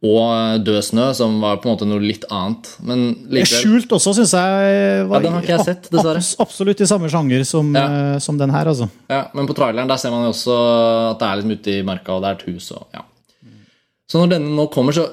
og 0.01 0.17
eh, 0.33 0.55
Død 0.65 0.79
snø, 0.81 1.03
som 1.13 1.35
var 1.43 1.59
på 1.61 1.67
en 1.69 1.75
måte 1.75 1.85
noe 1.85 2.01
litt 2.01 2.23
annet. 2.33 2.71
Men 2.81 3.03
likevel 3.29 3.51
Skjult 3.53 3.91
også, 3.99 4.15
syns 4.17 4.31
jeg. 4.33 5.03
Var, 5.05 5.13
Ja, 5.13 5.21
den 5.27 5.35
har 5.37 5.43
ikke 5.45 5.53
jeg 5.59 5.65
sett, 5.67 5.89
dessverre. 5.93 6.17
abs- 6.23 6.39
Absolutt 6.41 6.81
i 6.81 6.87
samme 6.89 7.05
sjanger 7.13 7.45
som, 7.45 7.69
Ja. 7.77 7.85
eh, 8.15 8.17
som 8.17 8.39
den 8.41 8.49
her, 8.49 8.65
altså. 8.65 8.89
Ja, 9.13 9.27
Men 9.37 9.45
på 9.45 9.53
traileren 9.53 9.87
der 9.87 9.97
ser 10.01 10.09
man 10.09 10.25
jo 10.25 10.31
også 10.33 10.55
at 11.11 11.19
det 11.21 11.27
er 11.29 11.35
liksom 11.43 11.53
ute 11.53 11.75
i 11.77 11.83
marka, 11.85 12.15
og 12.17 12.23
det 12.25 12.29
er 12.31 12.39
et 12.41 12.47
hus. 12.49 12.71
Og, 12.73 12.87
ja. 12.97 13.03
Så 14.11 14.19
når 14.19 14.33
denne 14.33 14.51
nå 14.57 14.67
kommer, 14.73 14.95
så 14.95 15.07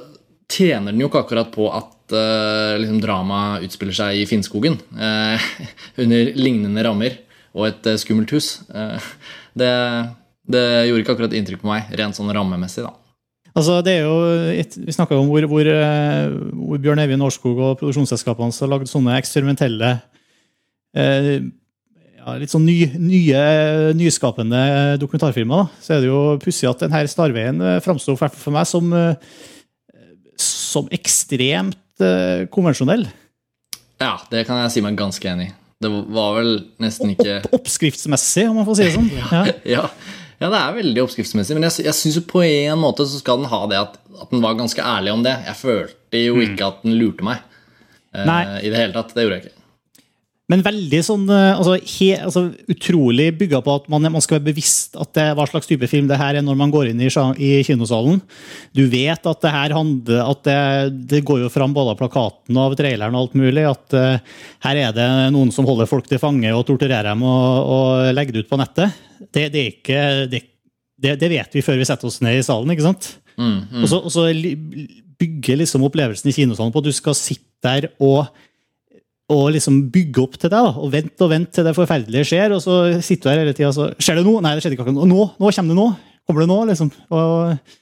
tjener 0.50 0.90
den 0.90 1.04
jo 1.04 1.06
ikke 1.06 1.22
akkurat 1.22 1.52
på 1.54 1.68
at 1.70 2.14
uh, 2.14 2.74
liksom 2.80 2.98
dramaet 3.02 3.68
utspiller 3.68 3.94
seg 3.94 4.18
i 4.18 4.24
Finnskogen. 4.26 4.78
Uh, 4.90 5.38
under 6.02 6.32
lignende 6.34 6.82
rammer 6.82 7.20
og 7.54 7.68
et 7.68 7.86
uh, 7.86 7.98
skummelt 8.00 8.32
hus. 8.34 8.56
Det, 9.58 9.68
det 10.50 10.64
gjorde 10.88 11.04
ikke 11.04 11.14
akkurat 11.14 11.36
inntrykk 11.38 11.62
på 11.62 11.70
meg, 11.70 11.92
rent 12.00 12.18
sånn 12.18 12.32
rammemessig. 12.34 12.88
da. 12.88 12.96
Altså, 13.54 13.78
det 13.86 13.94
er 14.00 14.08
jo 14.08 14.18
et, 14.50 14.74
vi 14.82 14.94
snakka 14.94 15.18
om 15.18 15.30
hvor, 15.30 15.46
hvor, 15.50 15.70
hvor 16.58 16.82
Bjørn 16.82 17.02
Eivind 17.02 17.26
Årskog 17.26 17.58
og 17.58 17.78
produksjonsselskapene 17.80 18.54
har 18.54 18.74
lagd 18.74 18.90
sånne 18.90 19.16
eksperimentelle 19.18 19.94
ja, 22.28 22.37
Litt 22.40 22.52
sånn 22.52 22.66
ny, 22.68 22.78
nye, 23.00 23.42
nyskapende 23.97 24.61
dokumentarfilmer. 25.00 25.64
Da. 25.64 25.82
Så 25.85 25.94
er 25.97 26.02
det 26.02 26.11
jo 26.11 26.23
pussig 26.42 26.68
at 26.68 26.82
denne 26.85 27.04
Snarveien 27.08 27.62
eh, 27.64 27.78
framsto 27.85 28.16
for 28.18 28.52
meg 28.54 28.68
som, 28.68 28.92
eh, 28.92 29.38
som 30.42 30.90
ekstremt 30.94 32.04
eh, 32.04 32.44
konvensjonell. 32.52 33.06
Ja, 33.99 34.14
det 34.30 34.44
kan 34.47 34.61
jeg 34.62 34.76
si 34.76 34.85
meg 34.85 34.99
ganske 34.99 35.32
enig 35.32 35.50
i. 35.50 35.54
Det 35.78 35.90
var 35.90 36.32
vel 36.40 36.56
nesten 36.82 37.12
ikke 37.14 37.37
Opp, 37.38 37.61
oppskriftsmessig, 37.61 38.49
om 38.50 38.56
man 38.58 38.66
får 38.66 38.80
si 38.80 38.88
det 38.88 38.94
sånn. 38.97 39.12
Ja. 39.23 39.42
ja, 39.62 39.85
ja, 40.38 40.49
det 40.50 40.58
er 40.58 40.75
veldig 40.76 41.04
oppskriftsmessig, 41.04 41.54
men 41.56 41.68
jeg, 41.68 41.85
jeg 41.87 41.97
syns 41.99 42.18
på 42.26 42.42
en 42.47 42.82
måte 42.82 43.06
så 43.06 43.20
skal 43.23 43.40
den 43.40 43.50
ha 43.50 43.61
det 43.70 43.78
at, 43.78 43.94
at 44.23 44.35
den 44.35 44.42
var 44.42 44.58
ganske 44.58 44.82
ærlig 44.82 45.14
om 45.14 45.23
det. 45.26 45.37
Jeg 45.47 45.58
følte 45.61 46.25
jo 46.25 46.42
ikke 46.42 46.73
at 46.73 46.82
den 46.85 46.99
lurte 46.99 47.26
meg 47.26 47.40
eh, 48.14 48.58
i 48.62 48.70
det 48.70 48.78
hele 48.78 48.94
tatt. 48.94 49.14
Det 49.14 49.26
gjorde 49.26 49.38
jeg 49.38 49.47
ikke. 49.47 49.57
Men 50.48 50.62
veldig 50.64 50.98
sånn 51.04 51.26
eh, 51.28 51.58
altså, 51.58 51.74
he, 51.76 52.06
altså, 52.16 52.46
utrolig 52.72 53.26
bygga 53.36 53.58
på 53.64 53.74
at 53.82 53.88
man, 53.92 54.06
man 54.14 54.22
skal 54.24 54.38
være 54.38 54.46
bevisst 54.46 54.94
at 54.96 55.10
det, 55.18 55.26
hva 55.36 55.44
slags 55.50 55.68
type 55.68 55.84
film 55.90 56.06
det 56.08 56.16
her 56.16 56.38
er 56.38 56.44
når 56.46 56.56
man 56.56 56.72
går 56.72 56.88
inn 56.88 57.02
i, 57.04 57.10
i 57.10 57.50
kinosalen. 57.68 58.22
Du 58.72 58.86
vet 58.88 59.28
at 59.28 59.44
det 59.44 59.52
her 59.52 59.74
handler 59.76 60.22
at 60.24 60.40
det, 60.48 60.56
det 61.12 61.20
går 61.28 61.42
jo 61.42 61.50
fram 61.52 61.74
både 61.76 61.92
av 61.92 62.00
plakaten 62.00 62.56
og 62.56 62.70
av 62.70 62.78
traileren 62.80 63.18
og 63.18 63.26
alt 63.26 63.36
mulig, 63.36 63.66
at 63.68 63.98
uh, 63.98 64.38
her 64.64 64.80
er 64.86 64.96
det 64.96 65.08
noen 65.36 65.52
som 65.52 65.68
holder 65.68 65.90
folk 65.90 66.08
til 66.08 66.22
fange 66.22 66.54
og 66.56 66.64
torturerer 66.70 67.10
dem 67.10 67.26
og, 67.28 67.68
og 67.68 68.16
legger 68.16 68.38
det 68.38 68.46
ut 68.46 68.50
på 68.54 68.60
nettet. 68.62 68.96
Det, 69.28 69.50
det 69.52 69.66
ikke 69.74 70.00
det, 70.32 71.28
vet 71.28 71.54
vi 71.54 71.62
før 71.62 71.76
vi 71.78 71.86
setter 71.92 72.08
oss 72.08 72.22
ned 72.24 72.40
i 72.40 72.46
salen, 72.46 72.72
ikke 72.72 72.88
sant? 72.88 73.12
Og 73.84 73.92
så, 73.92 74.00
og 74.00 74.10
så 74.10 74.24
li- 74.32 74.56
bygger 75.18 75.60
liksom 75.60 75.84
opplevelsen 75.86 76.30
i 76.30 76.34
kinosalen 76.40 76.72
på 76.72 76.80
at 76.80 76.88
du 76.88 76.94
skal 76.96 77.14
sitte 77.18 77.44
der 77.64 77.88
og 77.98 78.30
og 79.28 79.50
liksom 79.52 79.82
bygge 79.92 80.23
opp 80.23 80.38
til 80.38 80.49
det, 80.49 80.56
da, 80.56 80.70
og 80.80 80.92
vente 80.92 81.25
og 81.25 81.32
vente 81.32 81.58
til 81.58 81.66
det 81.68 81.75
forferdelige 81.76 82.30
skjer. 82.30 82.54
Og 82.56 82.62
så 82.64 82.78
sitter 83.04 83.28
du 83.28 83.32
her 83.35 83.42
hele 83.42 83.56
tida 83.56 83.68
og 83.68 83.76
så 83.76 83.90
Skjer 84.00 84.20
det 84.20 84.25
nå? 84.28 84.38
Nei, 84.44 84.54
det 84.56 84.64
skjedde 84.64 84.78
ikke 84.78 84.87
akkurat 84.87 84.97
nå. 84.97 85.26
Nå, 85.37 85.50
kommer 85.52 85.75
det 85.75 85.76
nå. 85.76 85.88
Kommer 86.28 86.44
det 86.44 86.49
nå, 86.49 86.56
liksom. 86.70 86.90
Og, 87.18 87.75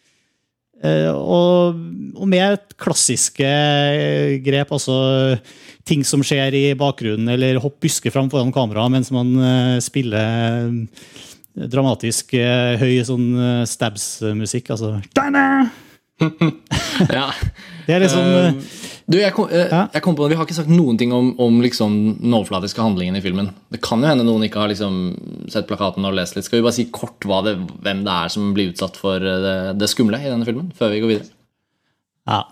eh, 0.82 1.12
og, 1.12 1.78
og 2.18 2.32
med 2.32 2.66
klassiske 2.82 3.52
grep, 4.42 4.74
altså 4.74 4.98
ting 5.86 6.02
som 6.06 6.26
skjer 6.26 6.58
i 6.58 6.66
bakgrunnen, 6.78 7.30
eller 7.36 7.62
hopp 7.62 7.78
busker 7.84 8.14
fram 8.14 8.30
foran 8.32 8.50
kamera 8.54 8.88
mens 8.90 9.12
man 9.14 9.30
eh, 9.38 9.78
spiller 9.84 10.74
dramatisk 11.54 12.34
eh, 12.34 12.74
høy 12.82 12.98
sånn 13.06 13.30
stabs-musikk. 13.70 14.74
Altså 14.74 14.96
Ja. 17.12 17.28
Det 17.86 17.92
er 17.92 18.00
liksom 18.00 18.24
uh, 18.24 18.54
Du, 19.04 19.18
jeg 19.20 19.34
kom, 19.36 19.50
uh, 19.50 19.66
Ja. 19.68 19.82
jeg 19.92 20.02
kom 20.02 20.16
på 20.16 20.28
Vi 20.30 20.38
har 20.38 20.46
ikke 20.46 20.56
sagt 20.56 20.72
noen 20.72 20.96
ting 20.98 21.12
om, 21.14 21.34
om 21.42 21.60
liksom, 21.62 22.16
den 22.22 22.36
overflatiske 22.38 22.80
handlingen 22.82 23.18
i 23.18 23.22
filmen. 23.24 23.50
Det 23.72 23.82
kan 23.84 24.00
jo 24.02 24.08
hende 24.08 24.24
noen 24.26 24.46
ikke 24.46 24.62
har 24.62 24.72
liksom, 24.72 24.96
sett 25.52 25.68
plakaten 25.68 26.06
og 26.08 26.16
lest 26.16 26.38
litt. 26.38 26.48
Skal 26.48 26.60
vi 26.60 26.66
bare 26.66 26.78
si 26.78 26.88
kort 26.94 27.20
det, 27.46 27.54
hvem 27.84 28.02
det 28.06 28.16
er 28.16 28.32
som 28.32 28.50
blir 28.56 28.72
utsatt 28.72 28.96
for 28.98 29.22
det, 29.22 29.78
det 29.78 29.90
skumle 29.92 30.20
i 30.22 30.32
denne 30.32 30.48
filmen? 30.48 30.72
Før 30.78 30.94
vi 30.94 31.04
går 31.04 31.12
videre. 31.14 31.30
Ja. 32.26 32.42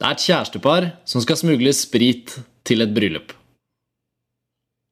Det 0.00 0.08
er 0.08 0.16
et 0.16 0.26
kjærestepar 0.26 0.90
som 1.08 1.22
skal 1.22 1.38
smugle 1.38 1.72
sprit 1.76 2.34
til 2.66 2.82
et 2.82 2.94
bryllup. 2.96 3.36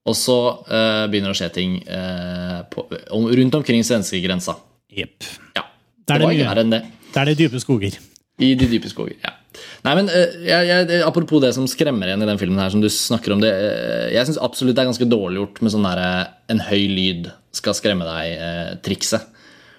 Og 0.08 0.16
så 0.18 0.38
uh, 0.66 1.04
begynner 1.10 1.30
det 1.30 1.36
å 1.36 1.40
skje 1.40 1.52
ting 1.54 1.76
uh, 1.86 2.62
på, 2.70 2.86
rundt 3.10 3.58
omkring 3.58 3.84
svenskegrensa. 3.86 4.56
Jepp. 4.92 5.26
Ja. 5.56 5.66
Det 6.02 6.18
det 6.18 6.26
var 6.26 6.34
mye. 6.34 6.46
verre 6.46 6.64
enn 6.66 6.74
det. 6.74 6.82
Det 7.12 7.20
er 7.20 7.30
det 7.30 7.38
dype 7.38 7.60
skoger. 7.62 7.98
I 8.42 8.54
de 8.58 8.68
dype 8.70 8.90
skoger, 8.90 9.18
ja. 9.20 9.34
Nei, 9.84 9.92
men 9.98 10.08
eh, 10.08 10.38
jeg, 10.46 10.68
jeg, 10.70 11.02
Apropos 11.04 11.42
det 11.44 11.50
som 11.52 11.66
skremmer 11.68 12.08
igjen 12.08 12.24
i 12.24 12.28
den 12.28 12.40
filmen, 12.40 12.60
her 12.62 12.72
som 12.72 12.80
du 12.80 12.88
snakker 12.88 13.34
om 13.34 13.42
det, 13.42 13.50
eh, 13.52 14.06
Jeg 14.14 14.28
syns 14.28 14.40
absolutt 14.40 14.78
det 14.78 14.84
er 14.84 14.88
ganske 14.88 15.08
dårlig 15.10 15.42
gjort 15.42 15.60
med 15.60 15.74
sånn 15.74 15.84
derre 15.86 16.08
en 16.52 16.62
høy 16.70 16.86
lyd 16.88 17.28
skal 17.52 17.76
skremme 17.76 18.06
deg-trikset. 18.08 19.28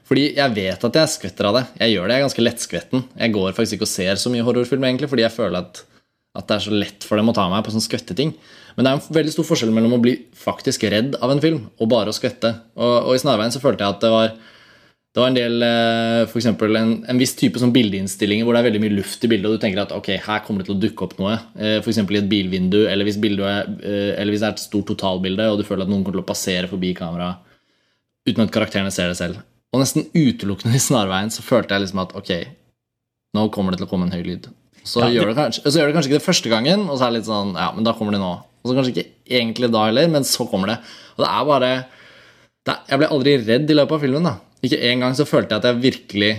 Fordi 0.06 0.28
jeg 0.36 0.54
vet 0.54 0.84
at 0.86 1.00
jeg 1.00 1.10
skvetter 1.10 1.48
av 1.50 1.58
det. 1.58 1.64
Jeg 1.80 1.96
gjør 1.96 2.06
det, 2.06 2.14
jeg 2.14 2.22
er 2.22 2.28
ganske 2.28 2.44
lettskvetten. 2.44 3.06
Jeg 3.18 3.34
går 3.34 3.56
faktisk 3.58 3.80
ikke 3.80 3.88
og 3.88 3.94
ser 3.94 4.20
så 4.22 4.30
mye 4.30 4.46
horrorfilm, 4.46 4.86
egentlig, 4.86 5.10
fordi 5.10 5.26
jeg 5.26 5.34
føler 5.34 5.64
at, 5.64 5.82
at 6.38 6.50
det 6.50 6.58
er 6.58 6.66
så 6.68 6.76
lett 6.76 7.08
for 7.08 7.18
dem 7.18 7.32
å 7.32 7.36
ta 7.36 7.48
meg 7.50 7.64
på 7.66 7.74
sånne 7.74 7.88
skvetteting. 7.88 8.36
Men 8.76 8.86
det 8.86 8.92
er 8.92 9.00
en 9.00 9.18
veldig 9.18 9.34
stor 9.34 9.48
forskjell 9.48 9.74
mellom 9.74 9.96
å 9.98 10.02
bli 10.04 10.14
faktisk 10.38 10.86
redd 10.92 11.18
av 11.24 11.34
en 11.34 11.42
film 11.42 11.64
og 11.80 11.90
bare 11.90 12.14
å 12.14 12.16
skvette. 12.16 12.52
Og, 12.78 12.96
og 13.08 13.16
i 13.16 13.22
Snarveien 13.24 13.54
så 13.54 13.62
følte 13.64 13.86
jeg 13.86 13.96
at 13.96 14.04
det 14.06 14.14
var 14.14 14.36
det 15.14 15.22
var 15.22 15.30
en 15.30 15.36
del, 15.38 15.62
eh, 15.62 16.24
for 16.26 16.74
en, 16.74 16.94
en 17.06 17.20
viss 17.22 17.36
type 17.38 17.60
sånn 17.62 17.74
bildeinnstillinger 17.76 18.48
hvor 18.48 18.56
det 18.56 18.64
er 18.64 18.68
veldig 18.72 18.80
mye 18.82 18.96
luft 18.96 19.22
i 19.22 19.30
bildet, 19.30 19.46
og 19.46 19.60
du 19.60 19.62
tenker 19.62 19.84
at 19.84 19.92
ok, 19.94 20.08
her 20.26 20.40
kommer 20.42 20.64
det 20.64 20.72
til 20.72 20.74
å 20.74 20.82
dukke 20.82 21.06
opp 21.06 21.14
noe. 21.20 21.36
F.eks. 21.54 21.84
For 21.86 21.92
eksempel 21.94 22.18
i 22.18 22.22
et 22.24 22.30
bilvindu, 22.32 22.80
eller 22.90 23.06
hvis, 23.06 23.20
er, 23.22 23.70
eh, 23.86 24.16
eller 24.18 24.34
hvis 24.34 24.42
det 24.42 24.48
er 24.50 24.56
et 24.56 24.64
stort 24.64 24.88
totalbilde, 24.90 25.46
og 25.52 25.60
du 25.62 25.68
føler 25.68 25.86
at 25.86 25.92
noen 25.92 26.02
kommer 26.02 26.18
til 26.18 26.24
å 26.24 26.32
passere 26.32 26.70
forbi 26.72 26.96
kameraet 26.98 27.46
uten 28.26 28.42
at 28.42 28.54
karakterene 28.56 28.94
ser 28.96 29.12
det 29.12 29.20
selv. 29.20 29.44
Og 29.76 29.84
nesten 29.84 30.08
utelukkende 30.18 30.80
i 30.80 30.82
snarveien 30.82 31.30
så 31.34 31.46
følte 31.46 31.76
jeg 31.76 31.84
liksom 31.84 32.02
at 32.02 32.16
ok, 32.18 32.32
nå 33.38 33.44
kommer 33.54 33.76
det 33.76 33.84
til 33.84 33.86
å 33.86 33.92
komme 33.92 34.08
en 34.08 34.16
høy 34.16 34.24
lyd. 34.26 34.48
Så, 34.82 35.04
Ja, 35.04 35.12
det- 35.12 35.20
gjør, 35.20 35.30
det 35.30 35.38
kanskje, 35.38 35.64
så 35.68 35.78
gjør 35.78 35.92
det 35.92 35.96
kanskje 36.00 36.10
ikke 36.10 36.22
det 36.22 36.30
første 36.30 36.50
gangen, 36.50 36.88
og 36.90 36.98
så 36.98 37.06
er 37.06 37.12
det 37.12 37.20
litt 37.20 37.30
sånn 37.30 37.54
Ja, 37.54 37.70
men 37.76 37.86
da 37.86 37.94
kommer 37.94 38.18
det 38.18 38.22
nå. 38.24 38.32
Og 38.64 38.66
så 38.66 38.74
kanskje 38.80 38.96
ikke 38.96 39.12
egentlig 39.30 39.70
da 39.72 39.86
heller, 39.86 40.08
men 40.10 40.24
så 40.24 40.50
kommer 40.50 40.74
det. 40.74 40.80
Og 41.18 41.22
det 41.22 41.30
er 41.30 41.46
bare 41.46 41.86
det 42.66 42.74
er, 42.74 42.82
Jeg 42.90 42.98
ble 42.98 43.12
aldri 43.14 43.38
redd 43.46 43.70
i 43.70 43.78
løpet 43.78 43.92
av 43.92 44.02
filmen. 44.02 44.24
da 44.24 44.36
Ikke 44.64 44.80
en 44.90 45.04
gang 45.04 45.16
så 45.18 45.26
følte 45.28 45.56
jeg 45.56 45.64
at 45.64 45.70
jeg 45.70 45.82
virkelig 45.84 46.32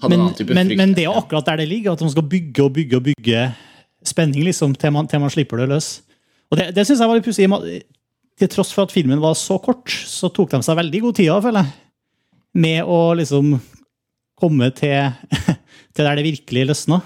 hadde 0.00 0.10
Men, 0.10 0.18
en 0.18 0.24
annen 0.26 0.38
type 0.38 0.56
men, 0.56 0.70
frykt. 0.70 0.80
men 0.80 0.94
det 0.96 1.04
er 1.04 1.10
jo 1.10 1.18
akkurat 1.20 1.50
der 1.50 1.62
det 1.62 1.68
ligger, 1.70 1.92
at 1.92 2.04
man 2.04 2.12
skal 2.14 2.26
bygge 2.28 2.64
og 2.64 2.72
bygge 2.74 2.96
og 2.96 3.04
bygge 3.10 3.44
spenning 4.04 4.44
liksom, 4.44 4.74
til, 4.74 4.92
man, 4.92 5.08
til 5.08 5.22
man 5.22 5.32
slipper 5.32 5.62
det 5.62 5.68
løs. 5.68 5.90
Og 6.50 6.58
Det, 6.58 6.70
det 6.76 6.86
synes 6.86 7.00
jeg 7.00 7.08
var 7.08 7.18
litt 7.18 7.26
pussig. 7.28 7.48
Til 8.34 8.50
tross 8.50 8.72
for 8.74 8.88
at 8.88 8.92
filmen 8.92 9.20
var 9.22 9.36
så 9.38 9.60
kort, 9.62 9.90
så 9.90 10.28
tok 10.28 10.50
de 10.50 10.62
seg 10.66 10.76
veldig 10.80 11.00
god 11.04 11.14
tid 11.20 11.30
føler 11.44 11.62
jeg. 11.62 11.72
Med 12.54 12.90
å 12.90 12.98
liksom 13.14 13.54
komme 14.38 14.70
til, 14.74 15.12
til 15.94 16.06
der 16.06 16.18
det 16.18 16.26
virkelig 16.26 16.66
løsna. 16.72 17.00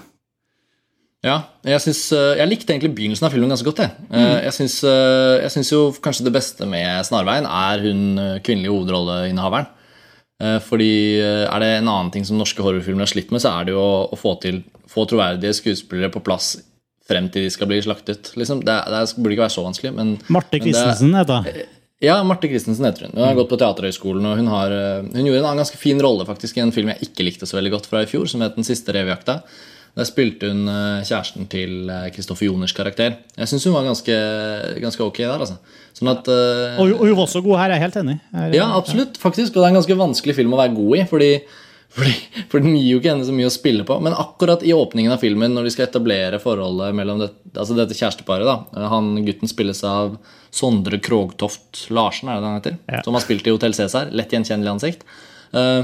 Ja, 1.25 1.41
jeg, 1.67 1.81
synes, 1.83 2.01
eh, 2.15 2.37
jeg 2.39 2.47
likte 2.47 2.71
egentlig 2.71 2.93
begynnelsen 2.95 3.27
av 3.27 3.33
filmen 3.33 3.51
ganske 3.51 3.67
godt. 3.67 3.81
Jeg, 3.83 3.91
Mm. 4.09 4.19
Eh, 4.19 4.37
jeg, 4.45 4.53
syns, 4.55 4.83
eh, 4.87 5.41
jeg 5.43 5.51
synes 5.51 5.71
jo 5.71 5.81
kanskje 6.01 6.25
det 6.25 6.33
beste 6.33 6.65
med 6.65 7.03
Snarveien 7.05 7.45
er 7.45 7.83
hun 7.83 8.01
kvinnelige 8.45 8.71
hovedrolleinnehaveren. 8.71 9.67
Eh, 10.39 10.59
Fordi 10.63 10.91
eh, 11.19 11.45
er 11.45 11.63
det 11.63 11.69
en 11.77 11.91
annen 11.91 12.11
ting 12.13 12.25
som 12.27 12.39
norske 12.39 12.63
horrorfilmer 12.63 13.03
har 13.03 13.11
slitt 13.11 13.33
med, 13.35 13.43
så 13.43 13.51
er 13.57 13.67
det 13.67 13.75
jo 13.75 13.83
å, 13.83 14.19
få 14.19 14.37
til 14.43 14.63
få 14.89 15.05
troverdige 15.09 15.57
skuespillere 15.57 16.11
på 16.13 16.23
plass 16.25 16.55
frem 17.09 17.27
til 17.33 17.45
de 17.45 17.51
skal 17.53 17.69
bli 17.69 17.81
slaktet. 17.83 18.31
Liksom. 18.39 18.63
Det, 18.65 18.77
det 18.93 19.01
burde 19.17 19.35
ikke 19.35 19.47
være 19.47 19.57
så 19.57 19.65
vanskelig. 19.65 19.91
Men, 19.97 20.15
Marte 20.31 20.61
Christensen 20.61 21.15
heter 21.17 21.41
hun. 21.41 21.65
Ja, 21.99 22.15
Marte 22.23 22.47
Christensen 22.47 22.87
heter 22.87 23.07
hun. 23.07 23.17
Hun 23.17 23.25
har 23.25 23.35
gått 23.35 23.49
på 23.51 23.57
Teaterhøgskolen, 23.59 24.29
og 24.29 24.39
hun, 24.39 24.47
har, 24.53 24.71
eh, 24.71 25.01
hun 25.09 25.27
gjorde 25.27 25.41
en 25.41 25.49
annen 25.49 25.63
ganske 25.65 25.81
fin 25.81 25.99
rolle 26.01 26.27
faktisk 26.29 26.59
i 26.59 26.63
en 26.63 26.71
film 26.75 26.93
jeg 26.93 27.09
ikke 27.09 27.27
likte 27.27 27.49
så 27.49 27.59
veldig 27.59 27.73
godt 27.75 27.89
fra 27.91 28.05
i 28.05 28.09
fjor, 28.09 28.29
som 28.29 28.45
het 28.45 28.55
Den 28.55 28.67
siste 28.67 28.95
revejakta. 28.95 29.41
Der 29.97 30.07
spilte 30.07 30.53
hun 30.53 30.69
eh, 30.71 31.03
kjæresten 31.03 31.49
til 31.51 31.91
Kristoffer 32.15 32.47
Joners 32.47 32.77
karakter. 32.77 33.19
Jeg 33.35 33.51
syns 33.51 33.67
hun 33.67 33.75
var 33.75 33.89
ganske, 33.89 34.15
ganske 34.79 35.03
ok 35.03 35.19
der. 35.25 35.35
altså. 35.41 35.59
Sånn 35.99 36.11
at... 36.13 36.27
uh, 36.31 36.79
Og, 36.79 36.93
og 36.95 37.01
hun 37.09 37.15
var 37.17 37.25
også 37.27 37.41
god 37.43 37.57
her, 37.59 37.73
jeg 37.73 37.79
er 37.81 37.85
helt 37.89 37.97
enig. 37.99 38.19
Jeg- 38.33 38.55
ja, 38.61 38.67
absolutt, 38.77 39.17
faktisk. 39.19 39.51
Og 39.55 39.59
det 39.61 39.65
er 39.67 39.73
en 39.73 39.81
ganske 39.81 39.97
vanskelig 39.99 40.35
film 40.37 40.53
å 40.55 40.59
være 40.61 40.73
god 40.77 40.93
i. 40.97 41.03
Fordi, 41.11 41.29
fordi, 41.91 42.13
for 42.51 42.63
den 42.63 42.75
gir 42.77 42.87
jo 42.93 42.99
ikke 43.01 43.11
henne 43.11 43.25
så 43.27 43.33
mye 43.35 43.49
å 43.49 43.53
spille 43.53 43.83
på. 43.87 43.97
Men 44.05 44.15
akkurat 44.15 44.63
i 44.63 44.71
åpningen 44.77 45.11
av 45.11 45.19
filmen, 45.23 45.51
når 45.57 45.67
de 45.67 45.73
skal 45.75 45.87
etablere 45.89 46.39
forholdet 46.39 46.95
mellom 46.95 47.19
det, 47.25 47.31
altså 47.55 47.75
dette 47.75 47.97
kjæresteparet 47.97 48.47
da, 48.47 48.57
Han 48.93 49.11
gutten 49.27 49.49
spilles 49.51 49.83
av 49.83 50.15
Sondre 50.55 50.97
Krogtoft 51.03 51.87
Larsen, 51.93 52.29
er 52.31 52.39
det 52.39 52.47
han 52.47 52.59
heter? 52.61 52.77
Ja. 52.89 53.03
Som 53.05 53.17
har 53.19 53.25
spilt 53.25 53.45
i 53.45 53.51
Hotell 53.53 53.75
Cæsar. 53.77 54.09
Lett 54.15 54.31
gjenkjennelig 54.33 54.71
ansikt. 54.77 55.03
Uh, 55.53 55.83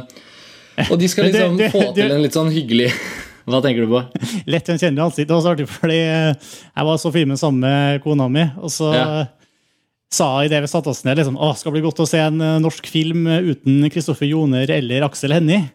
og 0.90 0.98
de 1.02 1.08
skal 1.12 1.26
liksom 1.30 1.58
det- 1.60 1.68
det- 1.68 1.74
få 1.76 1.90
til 1.96 2.12
en 2.12 2.22
litt 2.24 2.34
sånn 2.38 2.52
hyggelig 2.54 2.92
Hva 3.46 3.60
tenker 3.62 3.86
du 3.86 3.92
på? 3.92 4.00
Lett 4.50 4.66
gjenkjennelig 4.72 5.04
ansikt. 5.06 5.28
Det 5.30 5.36
var 5.36 5.42
så 5.46 5.52
artig, 5.54 5.68
fordi 5.70 6.00
eh, 6.02 6.32
jeg 6.74 6.86
var 6.88 6.96
så 6.98 7.12
filmen 7.14 7.38
sammen 7.38 7.62
med 7.62 8.00
kona 8.02 8.26
mi, 8.28 8.42
og 8.58 8.72
så 8.74 8.88
Ja. 8.96 9.06
Sa 10.14 10.28
i 10.42 10.50
idet 10.50 10.62
vi 10.64 10.70
satte 10.72 10.92
oss 10.92 11.04
ned 11.06 11.18
liksom, 11.20 11.38
å, 11.38 11.54
skal 11.58 11.72
det 11.72 11.80
bli 11.80 11.88
godt 11.88 12.04
å 12.04 12.08
se 12.10 12.22
en 12.22 12.38
eh, 12.44 12.60
norsk 12.64 12.88
film 12.92 13.26
uten 13.28 13.88
Kristoffer 13.92 14.30
Joner 14.30 14.70
eller 14.78 15.08
Aksel 15.08 15.36
Hennie. 15.36 15.66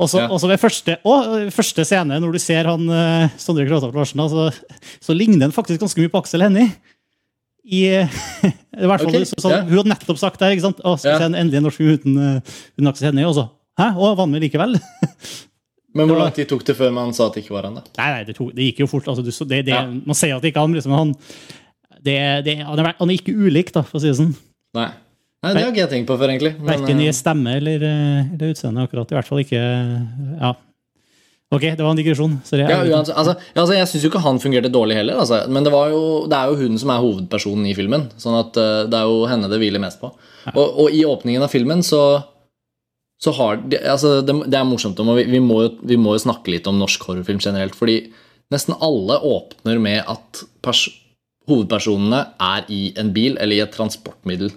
Og 0.00 0.08
så, 0.08 0.22
Ja. 0.22 0.28
ved 0.48 0.60
første, 0.60 0.96
å, 1.04 1.16
første 1.52 1.84
scene, 1.84 2.20
når 2.22 2.32
du 2.32 2.38
ser 2.40 2.64
han 2.70 2.86
uh, 2.88 3.28
Sondre 3.36 3.66
Krogtoft 3.68 3.96
Larsen, 3.96 4.22
altså, 4.22 4.48
så, 4.96 5.12
ligner 5.12 5.44
han 5.44 5.52
faktisk 5.52 5.82
ganske 5.82 6.00
mye 6.00 6.12
på 6.12 6.22
Aksel 6.22 6.46
Hennie. 6.46 6.70
I, 7.68 7.82
i 8.80 8.88
hvert 8.88 9.04
fall, 9.04 9.12
okay. 9.12 9.28
så, 9.28 9.36
så, 9.36 9.52
ja. 9.52 9.60
Hun 9.68 9.82
hadde 9.82 9.92
nettopp 9.92 10.22
sagt 10.22 10.40
der, 10.40 10.54
ikke 10.56 10.70
sant? 10.70 10.80
Å, 10.80 10.96
skal 10.96 11.12
Ja. 11.12 11.20
se 11.20 11.28
en 11.28 11.36
endelig 11.42 11.66
norsk 11.66 11.82
film 11.82 12.00
uten, 12.00 12.16
uh, 12.16 12.56
uten 12.78 12.92
Aksel 12.94 13.10
Hennie? 13.10 13.28
Og 13.28 13.36
så 13.36 13.50
Hæ? 13.80 13.94
Å, 13.94 14.08
var 14.12 14.24
han 14.24 14.32
med 14.32 14.42
likevel? 14.44 14.74
Men 15.96 16.06
hvor 16.06 16.20
lang 16.20 16.32
tid 16.34 16.46
tok 16.50 16.62
det 16.66 16.74
før 16.78 16.92
man 16.94 17.12
sa 17.16 17.26
at 17.26 17.36
det 17.36 17.44
ikke 17.44 17.54
var 17.56 17.66
han? 17.66 17.78
da? 17.80 17.84
Nei, 17.98 18.08
nei, 18.14 18.24
det, 18.28 18.34
tok, 18.36 18.50
det 18.54 18.66
gikk 18.68 18.84
jo 18.84 18.88
fort. 18.90 19.08
Altså, 19.10 19.24
du, 19.26 19.30
det, 19.50 19.64
det. 19.66 19.78
Man 20.06 20.18
sier 20.18 20.36
at 20.36 20.44
det 20.44 20.52
ikke 20.52 20.62
er 20.62 20.68
han, 20.68 20.76
liksom, 20.76 20.94
han, 20.94 21.14
det, 22.06 22.16
det, 22.46 22.56
han, 22.64 22.80
er, 22.80 22.94
han 22.98 23.12
er 23.12 23.20
ikke 23.20 23.36
ulik, 23.36 23.72
da, 23.76 23.84
for 23.86 23.98
å 23.98 24.02
si 24.02 24.10
det 24.10 24.18
sånn. 24.18 24.32
Nei, 24.78 24.88
Nei 25.44 25.52
det 25.56 25.62
har 25.62 25.70
ikke 25.72 25.84
jeg 25.84 25.92
tenkt 25.94 26.10
på 26.10 26.16
før, 26.20 26.32
egentlig. 26.32 26.54
Verken 26.64 27.02
i 27.02 27.08
eh, 27.10 27.16
stemme 27.16 27.54
eller, 27.60 27.84
eh, 27.86 28.34
eller 28.34 28.54
utseende, 28.54 28.86
akkurat. 28.88 29.12
I 29.12 29.18
hvert 29.18 29.30
fall 29.30 29.44
ikke 29.44 29.62
Ja. 30.40 30.56
Ok, 31.50 31.64
det 31.74 31.82
var 31.82 31.90
en 31.90 31.98
digresjon. 31.98 32.36
Sorry. 32.46 32.62
Ja, 32.62 32.78
uansett, 32.86 33.16
altså, 33.18 33.32
altså, 33.58 33.74
Jeg 33.74 33.88
syns 33.90 34.04
jo 34.04 34.10
ikke 34.12 34.22
han 34.22 34.38
fungerte 34.38 34.70
dårlig 34.70 35.00
heller, 35.00 35.18
altså. 35.18 35.40
men 35.50 35.64
det, 35.66 35.72
var 35.74 35.88
jo, 35.90 36.02
det 36.30 36.38
er 36.38 36.52
jo 36.52 36.60
hun 36.60 36.78
som 36.78 36.92
er 36.94 37.00
hovedpersonen 37.02 37.66
i 37.66 37.74
filmen. 37.74 38.04
Sånn 38.22 38.36
at 38.38 38.58
eh, 38.60 38.84
det 38.86 39.00
er 39.00 39.10
jo 39.10 39.24
henne 39.26 39.50
det 39.50 39.58
hviler 39.58 39.82
mest 39.82 39.98
på. 39.98 40.12
Og, 40.54 40.62
og 40.84 40.94
i 40.94 41.02
åpningen 41.08 41.42
av 41.42 41.50
filmen 41.50 41.82
så, 41.82 42.04
så 43.18 43.34
har 43.34 43.58
de, 43.64 43.80
altså, 43.82 44.20
det, 44.22 44.36
det 44.46 44.60
er 44.60 44.68
morsomt, 44.68 45.02
og 45.02 45.10
vi, 45.18 45.26
vi, 45.32 45.42
må 45.42 45.58
jo, 45.64 45.72
vi 45.90 45.98
må 45.98 46.14
jo 46.14 46.22
snakke 46.22 46.54
litt 46.54 46.70
om 46.70 46.78
norsk 46.78 47.02
horrorfilm 47.08 47.42
generelt. 47.42 47.74
Fordi 47.74 47.98
nesten 48.54 48.78
alle 48.78 49.18
åpner 49.18 49.82
med 49.82 50.06
at 50.06 50.44
pers 50.62 50.86
hovedpersonene 51.50 52.22
er 52.46 52.70
i 52.72 52.84
en 53.00 53.12
bil 53.14 53.36
eller 53.36 53.58
i 53.58 53.64
et 53.64 53.74
transportmiddel. 53.74 54.54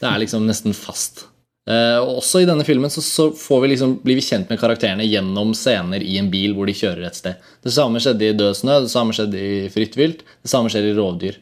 Det 0.00 0.08
er 0.08 0.22
liksom 0.22 0.46
nesten 0.48 0.76
fast. 0.76 1.26
Eh, 1.68 1.98
og 2.00 2.22
også 2.22 2.40
i 2.40 2.48
denne 2.48 2.64
filmen 2.64 2.90
så, 2.90 3.28
vi 3.34 3.72
liksom, 3.74 3.98
blir 4.04 4.16
vi 4.18 4.24
kjent 4.24 4.48
med 4.50 4.58
karakterene 4.62 5.06
gjennom 5.06 5.52
scener 5.54 6.02
i 6.02 6.16
en 6.18 6.30
bil 6.32 6.56
hvor 6.56 6.70
de 6.70 6.74
kjører 6.76 7.06
et 7.06 7.18
sted. 7.18 7.50
Det 7.62 7.74
samme 7.74 8.00
skjedde 8.02 8.30
i 8.30 8.38
Død 8.38 8.56
snø, 8.62 8.80
det 8.86 8.92
samme 8.92 9.14
skjedde 9.16 9.38
i 9.44 9.68
Fritt 9.72 9.98
vilt, 9.98 10.24
det 10.24 10.50
samme 10.50 10.72
skjedde 10.72 10.94
i 10.94 10.96
Rovdyr. 10.96 11.38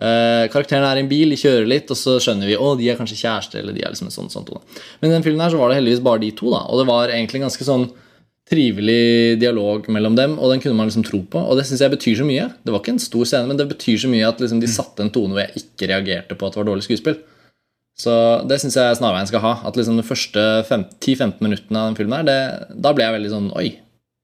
Eh, 0.00 0.46
karakterene 0.52 0.90
er 0.90 0.98
i 0.98 1.04
en 1.04 1.10
bil, 1.10 1.32
de 1.32 1.38
kjører 1.40 1.68
litt, 1.68 1.90
og 1.92 1.98
så 2.00 2.16
skjønner 2.24 2.48
vi 2.48 2.58
å, 2.58 2.74
de 2.76 2.90
er 2.90 2.98
kanskje 2.98 3.20
kjærester. 3.20 3.62
eller 3.62 3.76
de 3.76 3.84
er 3.84 3.94
liksom 3.94 4.10
en 4.10 4.16
sånn, 4.16 4.32
sånn 4.32 4.46
tone. 4.48 4.62
Men 5.00 5.10
i 5.10 5.14
den 5.14 5.26
filmen 5.26 5.44
her 5.44 5.52
så 5.54 5.60
var 5.60 5.70
det 5.70 5.80
heldigvis 5.80 6.04
bare 6.04 6.24
de 6.24 6.32
to, 6.36 6.50
da, 6.52 6.64
og 6.66 6.80
det 6.80 6.88
var 6.90 7.12
egentlig 7.12 7.40
en 7.40 7.48
ganske 7.48 7.68
sånn 7.68 7.90
trivelig 8.50 9.38
dialog 9.38 9.86
mellom 9.94 10.16
dem, 10.18 10.34
og 10.38 10.50
den 10.50 10.62
kunne 10.62 10.74
man 10.78 10.88
liksom 10.90 11.04
tro 11.06 11.20
på. 11.30 11.38
Og 11.38 11.58
det 11.58 11.68
syns 11.68 11.84
jeg 11.84 11.92
betyr 11.92 12.16
så 12.18 12.26
mye. 12.26 12.48
Det 12.64 12.74
var 12.74 12.82
ikke 12.82 12.96
en 12.96 13.02
stor 13.02 13.28
scene, 13.28 13.46
men 13.46 13.60
det 13.60 13.68
betyr 13.70 14.00
så 14.02 14.10
mye 14.10 14.26
at 14.26 14.42
liksom 14.42 14.62
de 14.62 14.70
satte 14.70 15.04
en 15.04 15.12
tone 15.14 15.36
hvor 15.36 15.44
jeg 15.44 15.62
ikke 15.62 15.90
reagerte 15.92 16.34
på 16.38 16.48
at 16.48 16.56
det 16.56 16.62
var 16.62 16.70
dårlig 16.72 16.86
skuespill. 16.88 17.20
Så 18.00 18.12
det 18.48 18.60
syns 18.62 18.78
jeg 18.78 18.98
Snarveien 18.98 19.28
skal 19.28 19.44
ha. 19.44 19.54
At 19.68 19.78
liksom 19.78 19.98
de 20.00 20.06
første 20.06 20.44
10-15 20.66 21.38
minuttene 21.44 21.82
av 21.82 21.90
den 21.90 21.98
filmen 21.98 22.18
her, 22.18 22.26
det, 22.26 22.76
da 22.82 22.94
ble 22.96 23.06
jeg 23.06 23.16
veldig 23.18 23.32
sånn 23.32 23.50
Oi, 23.60 23.68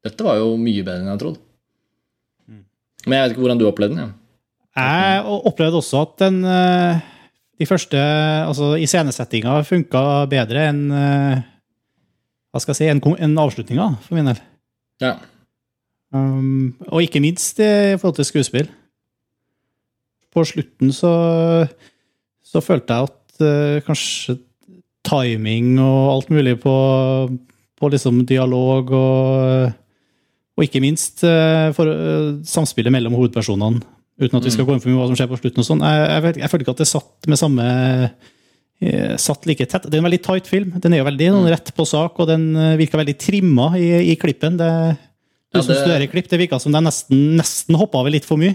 dette 0.07 0.27
var 0.27 0.41
jo 0.41 0.55
mye 0.61 0.85
bedre 0.87 1.05
enn 1.05 1.13
jeg 1.13 1.23
trodde. 1.23 1.43
Men 3.07 3.19
jeg 3.19 3.23
vet 3.23 3.35
ikke 3.37 3.45
hvordan 3.45 3.61
du 3.61 3.69
opplevde 3.69 3.99
den. 3.99 4.07
Ja. 4.07 4.15
Jeg 4.77 5.37
opplevde 5.49 5.79
også 5.81 6.03
at 6.03 6.17
den 6.21 6.41
eh, 6.45 7.05
de 7.57 7.69
første 7.69 8.01
Altså, 8.47 8.75
iscenesettinga 8.83 9.61
funka 9.65 10.03
bedre 10.31 10.67
enn 10.73 10.83
eh, 10.93 11.45
Hva 12.57 12.63
skal 12.65 12.73
jeg 12.73 12.79
si, 12.79 12.87
en, 12.89 13.03
en 13.05 13.39
avslutning, 13.43 13.77
avslutninga, 13.77 13.89
for 14.07 14.17
min 14.17 14.31
del. 14.31 14.39
Ja. 15.05 15.17
Um, 16.17 16.73
og 16.89 17.05
ikke 17.05 17.21
minst 17.21 17.61
i 17.61 17.97
forhold 18.01 18.17
til 18.17 18.29
skuespill. 18.31 18.71
På 20.33 20.45
slutten 20.49 20.93
så, 20.93 21.13
så 22.45 22.63
følte 22.65 22.97
jeg 22.97 23.11
at 23.11 23.45
uh, 23.45 23.85
kanskje 23.85 24.39
timing 25.07 25.77
og 25.83 26.15
alt 26.15 26.33
mulig 26.33 26.57
på, 26.63 26.77
på 27.77 27.91
liksom 27.93 28.25
dialog 28.29 28.91
og, 28.97 29.75
og 30.57 30.65
ikke 30.65 30.83
minst 30.85 31.25
uh, 31.29 31.69
for, 31.77 31.93
uh, 31.93 32.33
samspillet 32.49 32.95
mellom 32.95 33.19
hovedpersonene, 33.19 33.85
uten 34.17 34.41
at 34.41 34.49
vi 34.49 34.55
skal 34.55 34.65
gå 34.65 34.77
inn 34.77 34.81
for 34.81 34.93
mye 34.93 35.03
hva 35.03 35.11
som 35.11 35.21
skjer 35.21 35.31
på 35.35 35.41
slutten. 35.43 35.61
og 35.61 35.69
sånn. 35.69 35.85
Jeg, 35.85 36.09
jeg, 36.09 36.41
jeg 36.41 36.53
følte 36.53 36.67
ikke 36.67 36.77
at 36.79 36.85
det 36.85 36.91
satt 36.95 37.29
med 37.29 37.43
samme 37.43 37.69
satt 39.17 39.47
like 39.49 39.65
tett. 39.65 39.87
Det 39.89 39.97
er 39.97 40.03
en 40.03 40.09
veldig 40.09 40.23
tight 40.25 40.49
film. 40.51 40.75
Den 40.83 40.93
er 40.93 41.01
jo 41.01 41.07
veldig 41.09 41.31
mm. 41.33 41.47
rett 41.49 41.71
på 41.77 41.87
sak, 41.89 42.19
og 42.21 42.29
den 42.29 42.51
eh, 42.57 42.75
virker 42.81 43.01
veldig 43.01 43.15
trimma 43.23 43.71
i, 43.81 43.87
i 44.13 44.17
klippen. 44.21 44.59
Det, 44.61 44.69
du 45.55 45.59
Ja, 45.59 45.63
det- 45.63 45.79
studerer 45.79 46.11
klipp, 46.13 46.29
det 46.29 46.41
virka 46.43 46.59
som 46.61 46.75
de 46.77 46.83
nesten, 46.85 47.23
nesten 47.39 47.79
hoppa 47.81 48.03
over 48.03 48.13
litt 48.13 48.29
for 48.29 48.37
mye. 48.41 48.55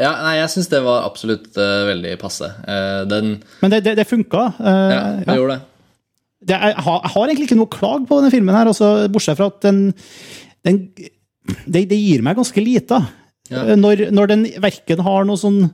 Ja, 0.00 0.14
nei, 0.24 0.38
jeg 0.38 0.52
syns 0.52 0.68
det 0.72 0.78
var 0.84 1.04
absolutt 1.04 1.50
uh, 1.60 1.84
veldig 1.88 2.14
passe. 2.20 2.46
Uh, 2.64 3.02
den 3.08 3.34
Men 3.60 3.72
det, 3.72 3.82
det, 3.84 3.96
det 3.98 4.06
funka. 4.08 4.46
Uh, 4.56 4.68
Ja, 4.68 5.00
det 5.20 5.26
ja. 5.28 5.36
gjorde 5.36 5.56
det. 5.56 5.64
Det 6.40 6.56
er, 6.56 6.70
jeg, 6.70 6.84
har, 6.86 7.00
jeg 7.04 7.12
har 7.12 7.24
egentlig 7.26 7.48
ikke 7.50 7.58
noe 7.60 7.72
klag 7.74 8.06
på 8.08 8.16
denne 8.20 8.30
filmen, 8.32 8.54
her, 8.56 8.70
også, 8.70 8.92
bortsett 9.12 9.36
fra 9.36 9.50
at 9.52 9.58
den, 9.66 9.80
den 10.64 10.78
det, 11.66 11.82
det 11.90 11.98
gir 12.00 12.22
meg 12.24 12.38
ganske 12.38 12.64
lite. 12.64 13.00
Ja. 13.50 13.64
Eh, 13.66 13.76
Når, 13.76 14.06
når 14.14 14.30
den 14.30 14.46
verken 14.62 15.02
har 15.04 15.24
noe 15.26 15.40
sånn 15.40 15.64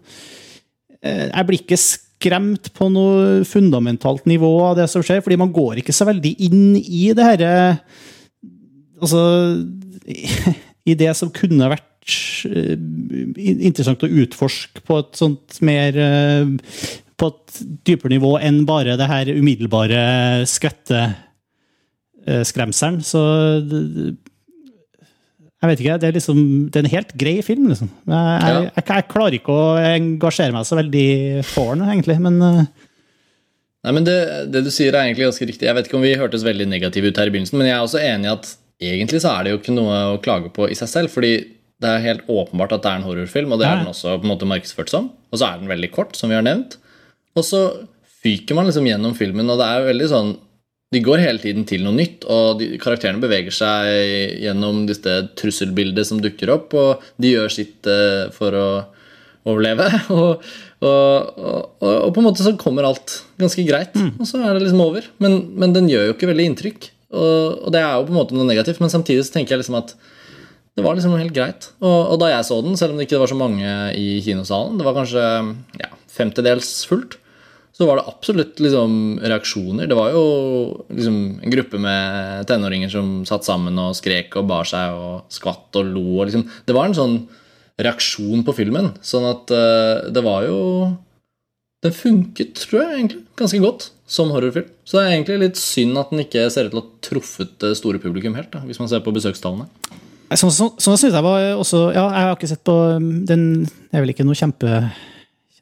eh, 1.03 1.27
Jeg 1.29 1.47
blir 1.47 1.61
ikke 1.61 1.79
skremt 1.79 2.06
på 2.21 2.89
noe 2.91 3.45
fundamentalt 3.45 4.25
nivå 4.27 4.65
av 4.71 4.77
det 4.77 4.89
som 4.89 5.03
skjer, 5.05 5.21
fordi 5.23 5.37
man 5.39 5.53
går 5.53 5.77
ikke 5.83 5.93
så 5.95 6.05
veldig 6.09 6.35
inn 6.49 6.77
i 6.77 7.13
det 7.15 7.25
herre 7.25 7.79
Altså 8.97 9.21
I 10.87 10.95
det 10.97 11.11
som 11.19 11.29
kunne 11.35 11.69
vært 11.69 11.83
eh, 12.49 12.77
interessant 13.37 14.03
å 14.03 14.09
utforske 14.09 14.81
på 14.87 14.99
et 15.03 15.13
sånt 15.19 15.59
mer 15.61 15.97
eh, 16.01 16.47
På 17.21 17.27
et 17.29 17.59
dypere 17.85 18.11
nivå 18.15 18.39
enn 18.41 18.63
bare 18.69 18.97
det 18.97 19.07
her 19.11 19.27
umiddelbare 19.37 20.47
skvetteskremselen. 20.49 23.03
Så 23.05 23.21
det- 23.69 24.17
jeg 25.67 25.75
vet 25.75 25.85
ikke, 25.85 25.99
det 26.03 26.09
er 26.09 26.17
liksom 26.17 26.43
det 26.71 26.81
er 26.81 26.87
en 26.87 26.95
helt 26.95 27.15
grei 27.19 27.37
film, 27.45 27.69
liksom. 27.71 27.91
Jeg, 28.07 28.35
jeg, 28.47 28.67
jeg, 28.71 28.85
jeg 28.89 29.09
klarer 29.13 29.39
ikke 29.39 29.55
å 29.55 29.65
engasjere 29.91 30.55
meg 30.55 30.69
så 30.69 30.79
veldig 30.79 31.07
for 31.51 31.75
den, 31.75 31.87
egentlig, 31.93 32.19
men 32.23 32.39
eh, 32.47 32.61
Nei, 33.87 33.93
men 33.95 34.07
det, 34.07 34.17
det 34.51 34.65
du 34.67 34.71
sier 34.75 34.97
er 34.97 35.05
egentlig 35.05 35.29
ganske 35.29 35.47
riktig. 35.47 35.67
Jeg 35.69 35.77
vet 35.77 35.87
ikke 35.87 35.95
om 36.01 36.03
vi 36.03 36.17
hørtes 36.19 36.43
veldig 36.43 36.65
negative 36.67 37.13
ut 37.13 37.19
her 37.21 37.29
i 37.29 37.35
begynnelsen, 37.35 37.59
men 37.61 37.69
jeg 37.69 37.77
er 37.77 37.85
også 37.85 38.01
enig 38.03 38.27
i 38.27 38.33
at 38.33 38.49
egentlig 38.83 39.21
så 39.23 39.31
er 39.31 39.47
det 39.47 39.53
jo 39.53 39.61
ikke 39.61 39.75
noe 39.77 39.99
å 40.11 40.17
klage 40.25 40.51
på 40.57 40.67
i 40.67 40.75
seg 40.75 40.91
selv, 40.91 41.13
fordi 41.15 41.37
det 41.79 41.93
er 41.93 42.03
helt 42.03 42.27
åpenbart 42.27 42.75
at 42.75 42.83
det 42.83 42.91
er 42.91 42.99
en 42.99 43.07
horrorfilm, 43.07 43.53
og 43.55 43.61
det 43.61 43.69
er 43.69 43.79
den 43.79 43.93
også 43.93 44.17
på 44.17 44.27
en 44.27 44.33
måte 44.33 44.49
markedsført 44.49 44.91
som. 44.91 45.11
Og 45.31 45.39
så 45.39 45.47
er 45.47 45.61
den 45.61 45.71
veldig 45.71 45.93
kort, 45.95 46.17
som 46.19 46.33
vi 46.33 46.39
har 46.39 46.43
nevnt. 46.43 46.79
Og 47.37 47.47
så 47.47 47.63
fyker 48.25 48.59
man 48.59 48.67
liksom 48.67 48.89
gjennom 48.89 49.15
filmen, 49.15 49.53
og 49.53 49.61
det 49.61 49.69
er 49.69 49.79
jo 49.79 49.91
veldig 49.93 50.11
sånn 50.11 50.35
De 50.95 51.01
går 51.03 51.19
hele 51.19 51.43
tiden 51.43 51.65
til 51.67 51.83
noe 51.83 51.97
nytt, 51.97 52.25
og 52.31 52.61
de, 52.61 52.77
karakterene 52.79 53.23
beveger 53.23 53.55
seg 53.55 54.37
gjennom 54.45 54.85
disse 54.87 55.17
trusselbildet 55.39 56.07
som 56.07 56.21
dukker 56.23 56.53
opp, 56.55 56.77
og 56.79 57.09
de 57.19 57.33
gjør 57.33 57.51
sitt 57.51 57.89
uh, 57.91 58.29
for 58.35 58.55
å 58.55 58.69
overleve. 59.47 59.89
Og, 60.17 60.43
og, 60.85 61.39
og, 61.41 61.87
og 61.89 62.11
på 62.13 62.21
en 62.21 62.27
måte 62.27 62.45
så 62.45 62.51
kommer 62.61 62.85
alt 62.85 63.15
ganske 63.41 63.63
greit, 63.65 63.95
og 63.97 64.27
så 64.29 64.43
er 64.45 64.51
det 64.53 64.67
liksom 64.67 64.83
over. 64.85 65.07
Men, 65.25 65.39
men 65.57 65.73
den 65.73 65.87
gjør 65.89 66.11
jo 66.11 66.13
ikke 66.13 66.29
veldig 66.29 66.49
inntrykk, 66.51 66.89
og, 67.17 67.71
det 67.73 67.81
er 67.81 67.95
jo 67.95 68.05
på 68.05 68.13
en 68.13 68.19
måte 68.19 68.37
noe 68.37 68.45
negativt, 68.45 68.83
men 68.83 68.93
samtidig 68.93 69.25
så 69.25 69.33
tenker 69.39 69.55
jeg 69.55 69.63
liksom 69.63 69.79
at 69.79 69.95
det 70.77 70.85
var 70.85 70.99
liksom 70.99 71.15
helt 71.17 71.33
greit. 71.33 71.71
Og 71.81 72.19
da 72.21 72.29
jeg 72.29 72.45
så 72.45 72.59
den, 72.61 72.77
selv 72.77 72.93
om 72.93 73.01
det 73.01 73.07
ikke 73.07 73.23
var 73.23 73.33
så 73.33 73.39
mange 73.41 73.71
i 73.97 74.19
kinosalen, 74.27 74.77
det 74.77 74.85
var 74.85 74.99
kanskje 74.99 75.25
ja, 75.81 75.89
femtedels 76.13 76.75
fullt, 76.91 77.17
så 77.77 77.85
var 77.85 77.99
det 77.99 78.07
absolutt 78.09 78.61
liksom 78.65 78.93
reaksjoner. 79.21 79.89
Det 79.89 79.97
var 79.99 80.15
jo 80.15 80.23
liksom 80.89 81.17
en 81.45 81.53
gruppe 81.53 81.81
med 81.81 82.47
tenåringer 82.49 82.89
som 82.89 83.19
satt 83.29 83.45
sammen 83.45 83.77
og 83.83 83.97
skrek 83.99 84.33
og 84.41 84.47
bar 84.49 84.69
seg 84.69 84.97
og 84.97 85.27
skvatt 85.33 85.77
og 85.77 85.91
lo. 85.91 86.07
Og 86.17 86.31
liksom. 86.31 86.47
Det 86.65 86.77
var 86.77 86.89
en 86.89 86.97
sånn 86.97 87.19
reaksjon 87.85 88.47
på 88.47 88.55
filmen. 88.57 88.95
Sånn 89.05 89.27
at 89.29 89.53
uh, 89.53 90.09
det 90.09 90.25
var 90.25 90.47
jo 90.49 90.61
Den 91.85 91.93
funket, 91.93 92.57
tror 92.57 92.81
jeg, 92.81 92.93
egentlig 92.95 93.21
ganske 93.37 93.59
godt 93.61 93.91
som 94.09 94.31
horrorfilm. 94.33 94.71
Så 94.89 94.97
det 94.97 95.03
er 95.05 95.13
egentlig 95.13 95.37
litt 95.43 95.59
synd 95.61 96.01
at 96.01 96.09
den 96.11 96.23
ikke 96.25 96.47
ser 96.51 96.67
ut 96.67 96.73
til 96.73 96.81
å 96.81 96.83
ha 96.87 97.05
truffet 97.05 97.53
det 97.63 97.75
store 97.77 98.01
publikum 98.03 98.35
helt, 98.39 98.49
da, 98.55 98.63
hvis 98.65 98.81
man 98.81 98.89
ser 98.91 99.05
på 99.05 99.13
besøkstallene. 99.15 99.69
Sånn, 100.33 100.51
sånn, 100.51 100.73
sånn 100.83 100.97
synes 100.99 101.15
jeg 101.15 101.23
var 101.23 101.45
også 101.55 101.85
Ja, 101.95 102.09
jeg 102.11 102.25
har 102.25 102.33
ikke 102.35 102.49
sett 102.51 102.65
på 102.67 102.75
um, 102.97 103.05
den 103.29 103.45
Det 103.63 103.95
er 103.95 104.03
vel 104.03 104.11
ikke 104.11 104.25
noe 104.27 104.35
kjempe, 104.35 104.81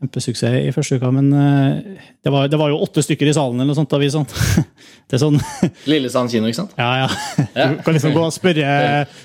kjempesuksess 0.05 0.69
i 0.69 0.73
første 0.75 0.99
uka, 1.01 1.11
men 1.15 1.31
uh, 1.35 1.99
det 2.25 2.33
var, 2.33 2.49
det 2.53 2.61
var 2.61 2.71
jo 2.73 2.81
åtte 2.85 3.03
stykker 3.05 3.31
i 3.31 3.35
salen 3.37 3.59
eller 3.59 3.73
noe 3.73 3.79
sånt 3.79 3.91
da 3.93 4.01
vi 4.03 4.13
sånn. 4.13 4.29
Det 5.09 5.19
er 5.19 5.21
sånn 5.21 5.37
Lillesand 5.91 6.33
kino, 6.33 6.49
ikke 6.49 6.63
sant? 6.63 6.77
Ja, 6.81 7.09
ja. 7.57 7.67
Du 7.75 7.83
kan 7.85 7.97
liksom 7.97 8.15
gå 8.15 8.23
og 8.25 8.33
spørre, 8.33 8.69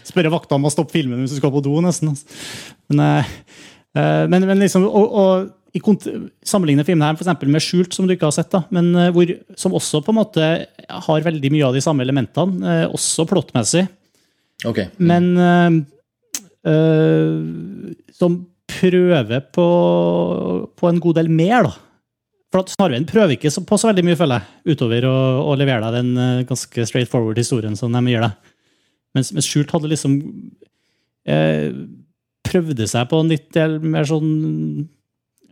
spørre 0.07 0.33
vakta 0.33 0.57
om 0.57 0.67
å 0.67 0.73
stoppe 0.73 0.97
filmen 0.97 1.21
hvis 1.23 1.37
du 1.37 1.39
skal 1.39 1.53
på 1.53 1.63
do, 1.63 1.77
nesten. 1.85 2.11
altså. 2.11 2.41
Men, 2.91 3.05
uh, 3.05 3.63
uh, 3.95 4.25
men, 4.31 4.49
men 4.49 4.65
liksom 4.65 4.87
og, 4.89 5.15
og 5.21 5.77
i 5.77 5.79
sammenligne 6.49 6.83
filmene 6.83 7.11
her 7.11 7.19
for 7.19 7.53
med 7.53 7.61
Skjult, 7.61 7.93
som 7.93 8.07
du 8.09 8.15
ikke 8.15 8.25
har 8.25 8.33
sett, 8.33 8.49
da, 8.49 8.63
men 8.73 8.89
hvor, 9.13 9.29
som 9.53 9.75
også 9.77 10.01
på 10.01 10.09
en 10.09 10.17
måte 10.17 10.47
har 11.05 11.25
veldig 11.27 11.51
mye 11.53 11.67
av 11.67 11.77
de 11.77 11.83
samme 11.85 12.01
elementene, 12.01 12.87
også 12.89 13.27
plottmessig. 13.29 13.83
Ok. 14.67 14.79
Men 14.97 15.37
øh, 15.37 15.71
øh, 16.71 17.45
som 18.13 18.45
prøver 18.79 19.45
på, 19.55 19.67
på 20.79 20.89
en 20.89 20.99
god 21.03 21.19
del 21.19 21.29
mer, 21.31 21.67
da. 21.67 21.75
For 22.49 22.63
at 22.63 22.71
Snarveien 22.73 23.05
prøver 23.05 23.35
ikke 23.35 23.51
på 23.69 23.77
så 23.77 23.91
veldig 23.91 24.03
mye, 24.07 24.17
føler 24.17 24.39
jeg, 24.41 24.73
utover 24.73 25.05
å, 25.05 25.17
å 25.51 25.57
levere 25.59 25.83
deg 25.85 25.99
den 25.99 26.15
øh, 26.17 26.45
ganske 26.49 26.85
straight 26.89 27.11
forward 27.11 27.37
historien 27.37 27.75
som 27.77 27.93
de 27.93 28.01
gir 28.09 28.23
deg. 28.25 28.55
Mens, 29.17 29.29
mens 29.35 29.49
Skjult 29.49 29.71
hadde 29.73 29.89
liksom 29.89 30.15
eh, 31.29 31.69
Prøvde 32.49 32.85
seg 32.89 33.07
på 33.09 33.19
en 33.21 33.29
litt 33.29 33.47
del 33.53 33.75
mer 33.81 34.05
sånn 34.09 34.29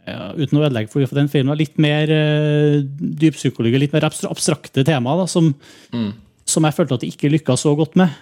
ja, 0.08 0.32
Uten 0.38 0.60
å 0.60 0.63
ødelegge 0.63 0.90
for 0.94 1.18
den 1.18 1.30
filmen, 1.30 1.58
litt 1.60 1.78
mer 1.82 2.10
øh, 2.13 2.78
dyppsykologi, 3.22 3.82
litt 3.82 3.94
mer 3.98 4.08
abstrakte 4.08 4.86
temaer, 4.88 5.24
da, 5.24 5.28
som, 5.30 5.52
Mm. 5.94 6.12
som 6.48 6.66
jeg 6.66 6.78
følte 6.78 6.98
at 6.98 7.04
de 7.04 7.10
ikke 7.12 7.32
lykka 7.34 7.58
så 7.60 7.74
godt 7.78 7.98
med. 8.00 8.13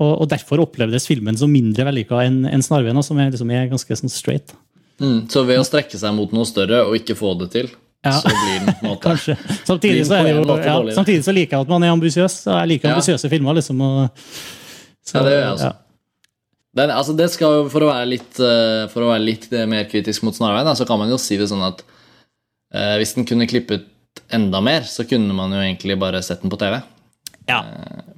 Og, 0.00 0.14
og 0.24 0.28
derfor 0.32 0.62
opplevdes 0.64 1.04
filmen 1.10 1.36
som 1.36 1.50
mindre 1.52 1.84
vellykka 1.90 2.22
enn 2.24 2.46
en 2.48 2.62
Snarveien, 2.64 2.96
som 3.04 3.18
er, 3.20 3.30
liksom, 3.34 3.50
er 3.52 3.66
ganske 3.68 3.96
sånn 4.00 4.12
straight. 4.12 4.54
Mm, 5.00 5.26
så 5.32 5.42
ved 5.48 5.60
å 5.60 5.64
strekke 5.68 5.96
seg 6.00 6.14
mot 6.16 6.32
noe 6.32 6.48
større 6.48 6.82
og 6.86 6.96
ikke 6.96 7.16
få 7.18 7.34
det 7.40 7.50
til, 7.52 7.68
Ja. 8.04 8.14
så 8.16 8.32
blir 8.32 8.64
den 8.64 8.70
på 8.72 8.80
en 8.80 8.88
måte 8.94 9.04
Kanskje. 9.04 9.36
Samtidig 9.68 10.06
så, 10.08 10.16
er 10.16 10.24
det 10.30 10.32
jo, 10.38 10.56
ja, 10.56 10.78
samtidig 10.96 11.24
så 11.26 11.34
liker 11.36 11.58
jeg 11.58 11.66
at 11.66 11.72
man 11.72 11.84
er 11.84 11.92
ambisiøs. 11.92 12.38
Jeg 12.48 12.68
liker 12.72 12.88
Ja. 12.88 12.94
ambisiøse 12.96 13.28
filmer. 13.32 13.54
liksom. 13.60 13.80
Og, 13.84 14.10
så, 15.04 15.18
Ja, 15.18 15.22
det 15.26 15.32
gjør 15.36 15.44
jeg 15.44 15.52
også. 15.58 15.72
Den, 16.80 16.90
altså 16.94 17.16
det 17.18 17.26
skal 17.34 17.64
For 17.68 17.82
å 17.82 17.88
være 17.90 18.06
litt, 18.08 18.38
eh, 18.40 18.84
for 18.92 19.02
å 19.02 19.08
være 19.10 19.24
litt 19.26 19.48
eh, 19.52 19.66
mer 19.66 19.84
kritisk 19.90 20.22
mot 20.22 20.36
Snarveien, 20.36 20.70
så 20.78 20.86
kan 20.86 21.00
man 21.02 21.10
jo 21.10 21.18
si 21.18 21.36
det 21.36 21.48
sånn 21.50 21.64
at 21.66 21.82
eh, 22.72 22.96
hvis 23.00 23.16
den 23.16 23.26
kunne 23.26 23.48
klippet 23.50 23.84
enda 24.32 24.60
mer, 24.62 24.86
så 24.86 25.04
kunne 25.08 25.34
man 25.34 25.50
jo 25.52 25.58
egentlig 25.60 25.98
bare 25.98 26.22
sett 26.22 26.40
den 26.44 26.50
på 26.52 26.58
TV. 26.60 26.78
Ja. 27.48 27.62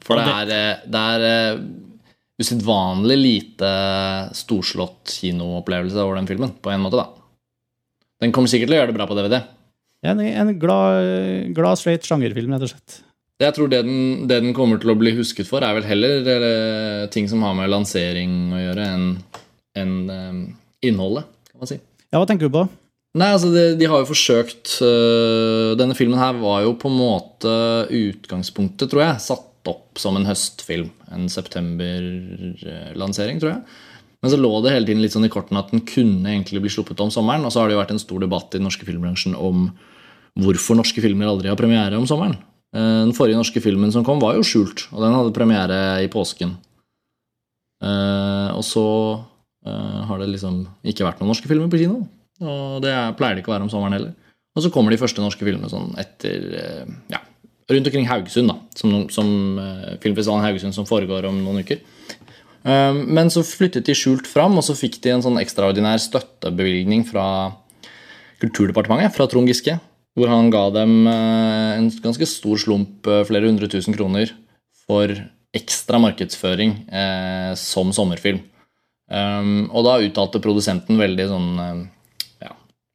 For 0.02 0.18
det 0.18 0.26
er, 0.26 0.52
eh, 0.56 0.84
det 0.92 1.02
er 1.14 1.26
eh, 1.28 1.62
usedvanlig 2.42 3.18
lite 3.20 3.72
storslått 4.36 5.14
kinoopplevelse 5.20 6.02
over 6.02 6.18
den 6.18 6.28
filmen, 6.30 6.54
på 6.62 6.72
en 6.72 6.82
måte, 6.82 7.00
da. 7.00 7.08
Den 8.22 8.34
kommer 8.34 8.50
sikkert 8.50 8.70
til 8.70 8.76
å 8.76 8.80
gjøre 8.82 8.92
det 8.92 8.98
bra 8.98 9.06
på 9.10 9.18
DVD. 9.18 9.40
En, 10.02 10.20
en 10.22 10.52
glad, 10.58 11.54
glad 11.54 11.78
straight 11.78 12.06
sjangerfilm, 12.06 12.54
rett 12.54 12.66
og 12.66 12.72
slett. 12.74 13.00
Jeg 13.42 13.56
tror 13.56 13.70
det 13.70 13.80
den, 13.86 14.26
det 14.30 14.38
den 14.44 14.54
kommer 14.54 14.78
til 14.82 14.92
å 14.92 14.98
bli 14.98 15.14
husket 15.16 15.48
for, 15.48 15.64
er 15.64 15.74
vel 15.78 15.86
heller 15.88 16.28
eh, 16.28 17.06
ting 17.14 17.26
som 17.30 17.42
har 17.46 17.56
med 17.58 17.70
lansering 17.72 18.52
å 18.54 18.60
gjøre, 18.60 18.88
enn 19.82 19.96
eh, 20.12 20.36
innholdet, 20.86 21.30
kan 21.50 21.62
man 21.62 21.70
si. 21.70 21.78
Ja, 22.12 22.20
hva 22.20 22.28
tenker 22.28 22.50
du 22.50 22.54
på? 22.54 22.66
Nei, 23.12 23.28
altså 23.34 23.50
de, 23.52 23.76
de 23.76 23.84
har 23.92 24.00
jo 24.00 24.08
forsøkt 24.08 24.78
øh, 24.80 25.76
Denne 25.76 25.92
filmen 25.98 26.16
her 26.16 26.32
var 26.40 26.62
jo 26.64 26.70
på 26.80 26.88
en 26.88 26.96
måte 26.96 27.50
utgangspunktet, 27.92 28.88
tror 28.88 29.02
jeg, 29.04 29.20
satt 29.20 29.68
opp 29.68 30.00
som 30.00 30.16
en 30.16 30.24
høstfilm. 30.26 30.88
En 31.12 31.28
septemberlansering, 31.30 33.38
tror 33.42 33.52
jeg. 33.52 33.60
Men 34.22 34.30
så 34.32 34.38
lå 34.38 34.50
det 34.62 34.72
hele 34.72 34.86
tiden 34.88 35.02
litt 35.04 35.14
sånn 35.14 35.26
i 35.26 35.30
kortene 35.32 35.60
at 35.60 35.70
den 35.74 35.82
kunne 35.86 36.30
egentlig 36.30 36.62
bli 36.64 36.70
sluppet 36.72 37.02
om 37.04 37.10
sommeren. 37.14 37.44
Og 37.46 37.52
så 37.52 37.58
har 37.60 37.66
det 37.68 37.74
jo 37.76 37.82
vært 37.82 37.94
en 37.94 38.02
stor 38.02 38.20
debatt 38.22 38.54
i 38.54 38.58
den 38.58 38.66
norske 38.68 38.86
filmbransjen 38.88 39.34
om 39.36 39.56
hvorfor 40.40 40.74
norske 40.78 41.00
filmer 41.04 41.26
aldri 41.28 41.48
har 41.50 41.60
premiere 41.60 41.98
om 41.98 42.06
sommeren. 42.08 42.36
Eh, 42.72 43.02
Den 43.04 43.16
forrige 43.18 43.40
norske 43.40 43.60
filmen 43.60 43.92
som 43.92 44.04
kom, 44.06 44.22
var 44.22 44.32
jo 44.38 44.46
skjult, 44.46 44.78
og 44.94 44.98
den 45.04 45.16
hadde 45.18 45.36
premiere 45.36 45.78
i 46.06 46.12
påsken. 46.12 46.50
Eh, 47.82 48.48
Og 48.56 48.64
så 48.64 48.86
eh, 49.66 50.00
har 50.08 50.16
det 50.22 50.30
liksom 50.32 50.54
ikke 50.86 51.04
vært 51.04 51.20
noen 51.20 51.30
norske 51.34 51.48
filmer 51.50 51.68
på 51.68 51.82
kino. 51.82 51.96
Og 52.42 52.82
det 52.84 52.90
er, 52.90 53.14
pleier 53.18 53.38
det 53.38 53.44
ikke 53.44 53.52
å 53.52 53.56
være 53.56 53.66
om 53.68 53.72
sommeren 53.72 53.96
heller. 53.96 54.14
Og 54.52 54.64
så 54.64 54.70
kommer 54.74 54.92
de 54.92 55.00
første 55.00 55.22
norske 55.24 55.46
filmene 55.46 55.70
sånn 55.70 55.94
etter 56.00 56.42
eh, 56.58 56.90
ja, 57.14 57.22
rundt 57.72 57.88
omkring 57.88 58.08
Haugesund, 58.10 58.50
da. 58.50 58.58
Som, 58.76 59.06
som 59.14 59.30
eh, 59.62 59.94
filmfestivalen 60.02 60.44
Haugesund 60.44 60.76
som 60.76 60.88
foregår 60.88 61.24
om 61.30 61.38
noen 61.40 61.62
uker. 61.64 61.80
Eh, 62.66 62.98
Men 63.06 63.32
så 63.32 63.44
flyttet 63.46 63.88
de 63.88 63.96
skjult 63.96 64.28
fram, 64.28 64.58
og 64.60 64.66
så 64.66 64.76
fikk 64.76 65.00
de 65.04 65.14
en 65.14 65.24
sånn 65.24 65.40
ekstraordinær 65.40 66.02
støttebevilgning 66.04 67.06
fra 67.08 67.26
Kulturdepartementet, 68.42 69.14
fra 69.16 69.28
Trond 69.30 69.48
Giske. 69.48 69.78
Hvor 70.12 70.28
han 70.28 70.50
ga 70.52 70.66
dem 70.74 71.06
en 71.08 71.86
ganske 72.04 72.26
stor 72.28 72.58
slump, 72.60 73.06
flere 73.24 73.48
hundre 73.48 73.64
tusen 73.72 73.94
kroner, 73.96 74.34
for 74.84 75.08
ekstra 75.56 75.96
markedsføring 76.02 76.74
som 77.56 77.94
sommerfilm. 77.96 78.42
Og 79.08 79.86
da 79.86 79.94
uttalte 80.04 80.42
produsenten 80.44 81.00
veldig 81.00 81.26
sånn 81.30 81.48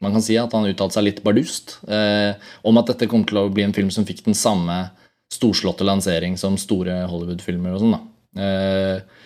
Man 0.03 0.13
kan 0.13 0.21
si 0.21 0.36
at 0.38 0.53
han 0.53 0.67
uttalte 0.69 0.99
seg 0.99 1.07
litt 1.07 1.23
bardust 1.25 1.79
eh, 1.89 2.38
om 2.67 2.77
at 2.77 2.91
dette 2.91 3.07
kom 3.10 3.23
til 3.25 3.41
å 3.41 3.47
bli 3.49 3.65
en 3.65 3.73
film 3.73 3.89
som 3.93 4.05
fikk 4.05 4.23
den 4.27 4.38
samme 4.38 4.91
storslåtte 5.33 5.88
lansering 5.88 6.38
som 6.39 6.57
store 6.62 7.01
Hollywood-filmer 7.10 7.73
og 7.75 7.81
sånn. 7.81 7.95
da. 7.95 8.01
Eh, 8.43 9.25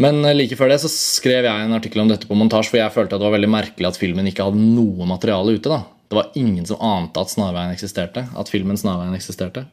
men 0.00 0.22
like 0.34 0.56
før 0.56 0.72
det 0.72 0.80
så 0.82 0.90
skrev 0.90 1.44
jeg 1.44 1.64
en 1.64 1.76
artikkel 1.76 2.02
om 2.02 2.10
dette 2.10 2.28
på 2.28 2.36
montasje, 2.38 2.72
for 2.72 2.80
jeg 2.80 2.94
følte 2.94 3.16
at 3.16 3.20
det 3.20 3.28
var 3.28 3.36
veldig 3.36 3.52
merkelig 3.52 3.90
at 3.90 3.98
filmen 4.00 4.28
ikke 4.30 4.46
hadde 4.48 4.62
noe 4.62 5.08
materiale 5.08 5.58
ute. 5.58 5.68
da. 5.68 5.82
Det 6.10 6.16
var 6.16 6.32
ingen 6.40 6.64
som 6.66 6.80
ante 6.82 7.22
at 7.22 7.30
Snarveien 7.30 7.74
eksisterte. 7.74 8.24
At 8.34 8.50
filmen 8.50 8.80
Snarveien 8.80 9.14
eksisterte. 9.14 9.66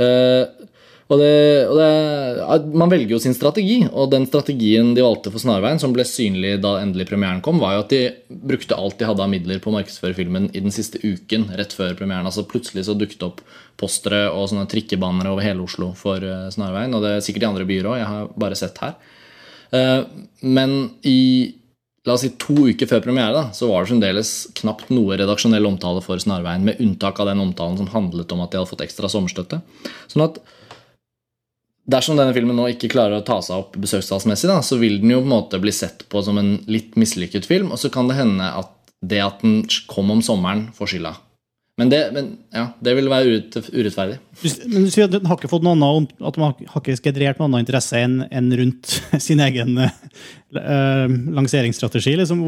Eh, 0.00 0.44
og 1.06 1.20
det, 1.22 1.66
og 1.70 1.76
det, 1.78 2.70
Man 2.74 2.90
velger 2.90 3.14
jo 3.14 3.20
sin 3.22 3.34
strategi, 3.36 3.78
og 3.86 4.10
den 4.10 4.26
strategien 4.26 4.92
de 4.96 5.04
valgte 5.04 5.30
for 5.30 5.42
Snarveien, 5.42 5.78
som 5.82 5.92
ble 5.94 6.02
synlig 6.08 6.56
da 6.64 6.76
endelig 6.80 7.06
premieren 7.10 7.42
kom, 7.44 7.60
var 7.62 7.76
jo 7.76 7.84
at 7.84 7.92
de 7.94 8.00
brukte 8.50 8.74
alt 8.74 8.98
de 8.98 9.06
hadde 9.06 9.22
av 9.22 9.30
midler 9.30 9.62
på 9.62 9.70
å 9.70 9.76
markedsføre 9.76 10.16
filmen 10.18 10.48
i 10.50 10.64
den 10.64 10.74
siste 10.74 10.98
uken 11.04 11.52
rett 11.58 11.76
før 11.76 11.94
premieren. 11.98 12.26
altså 12.26 12.46
Plutselig 12.50 12.88
så 12.88 12.96
dukket 12.98 13.22
opp 13.26 13.44
postere 13.78 14.24
og 14.32 14.48
sånne 14.50 14.66
trikkebanere 14.72 15.30
over 15.30 15.46
hele 15.46 15.62
Oslo 15.62 15.92
for 15.98 16.22
eh, 16.24 16.48
Snarveien. 16.54 16.96
Og 16.96 17.04
det 17.04 17.14
er 17.14 17.22
sikkert 17.28 17.46
i 17.46 17.50
andre 17.52 17.68
byer 17.68 17.92
òg, 17.92 18.00
jeg 18.00 18.10
har 18.10 18.34
bare 18.46 18.58
sett 18.58 18.82
her. 18.82 18.98
Eh, 19.76 20.02
Men 20.42 20.76
i 21.06 21.20
la 22.06 22.14
oss 22.14 22.22
si 22.22 22.32
to 22.38 22.68
uker 22.70 22.86
før 22.86 23.02
premiere 23.02 23.34
da, 23.34 23.46
så 23.54 23.66
var 23.66 23.82
det 23.82 23.90
fremdeles 23.90 24.34
knapt 24.60 24.92
noe 24.94 25.16
redaksjonell 25.18 25.66
omtale 25.66 26.02
for 26.04 26.18
Snarveien, 26.22 26.66
med 26.66 26.78
unntak 26.82 27.18
av 27.18 27.30
den 27.30 27.42
omtalen 27.42 27.78
som 27.80 27.90
handlet 27.90 28.30
om 28.34 28.44
at 28.44 28.52
de 28.52 28.60
hadde 28.60 28.70
fått 28.70 28.84
ekstra 28.86 29.10
sommerstøtte. 29.10 29.58
Sånn 30.12 30.26
at 30.28 30.38
Dersom 31.86 32.18
denne 32.18 32.34
filmen 32.34 32.56
nå 32.58 32.66
ikke 32.72 32.90
klarer 32.90 33.20
å 33.20 33.26
ta 33.26 33.38
seg 33.44 33.60
opp 33.60 33.76
besøkstallsmessig, 33.78 34.50
så 34.66 34.78
vil 34.80 34.98
den 35.02 35.12
jo 35.12 35.20
på 35.20 35.28
en 35.28 35.34
måte 35.36 35.60
bli 35.62 35.74
sett 35.74 36.02
på 36.10 36.22
som 36.26 36.40
en 36.40 36.56
litt 36.66 36.96
mislykket 36.98 37.46
film, 37.46 37.70
og 37.70 37.78
så 37.78 37.92
kan 37.94 38.10
det 38.10 38.18
hende 38.18 38.48
at 38.58 38.72
det 39.06 39.20
at 39.22 39.44
den 39.44 39.60
kom 39.90 40.10
om 40.10 40.24
sommeren, 40.24 40.66
får 40.74 40.94
skylda. 40.94 41.14
Men 41.76 41.90
det, 41.92 41.98
men, 42.16 42.28
ja, 42.56 42.70
det 42.80 42.94
vil 42.96 43.10
være 43.12 43.28
urett, 43.28 43.56
urettferdig. 43.68 44.16
Men 44.64 44.86
du 44.86 44.92
sier 44.92 45.10
at 45.10 45.12
den 45.12 45.28
har 45.28 45.36
ikke 45.36 45.50
fått 45.52 45.64
noe 45.66 45.76
annet, 45.76 46.14
at 46.24 46.38
man 46.40 46.54
har 46.56 46.80
ikke 46.80 46.96
generert 47.04 47.38
noe 47.38 47.50
annet 47.50 47.66
interesse 47.66 48.00
enn 48.00 48.22
enn 48.30 48.48
rundt 48.62 48.94
sin 49.26 49.42
egen 49.44 49.82
uh, 49.84 51.04
lanseringsstrategi. 51.36 52.16
Liksom. 52.22 52.46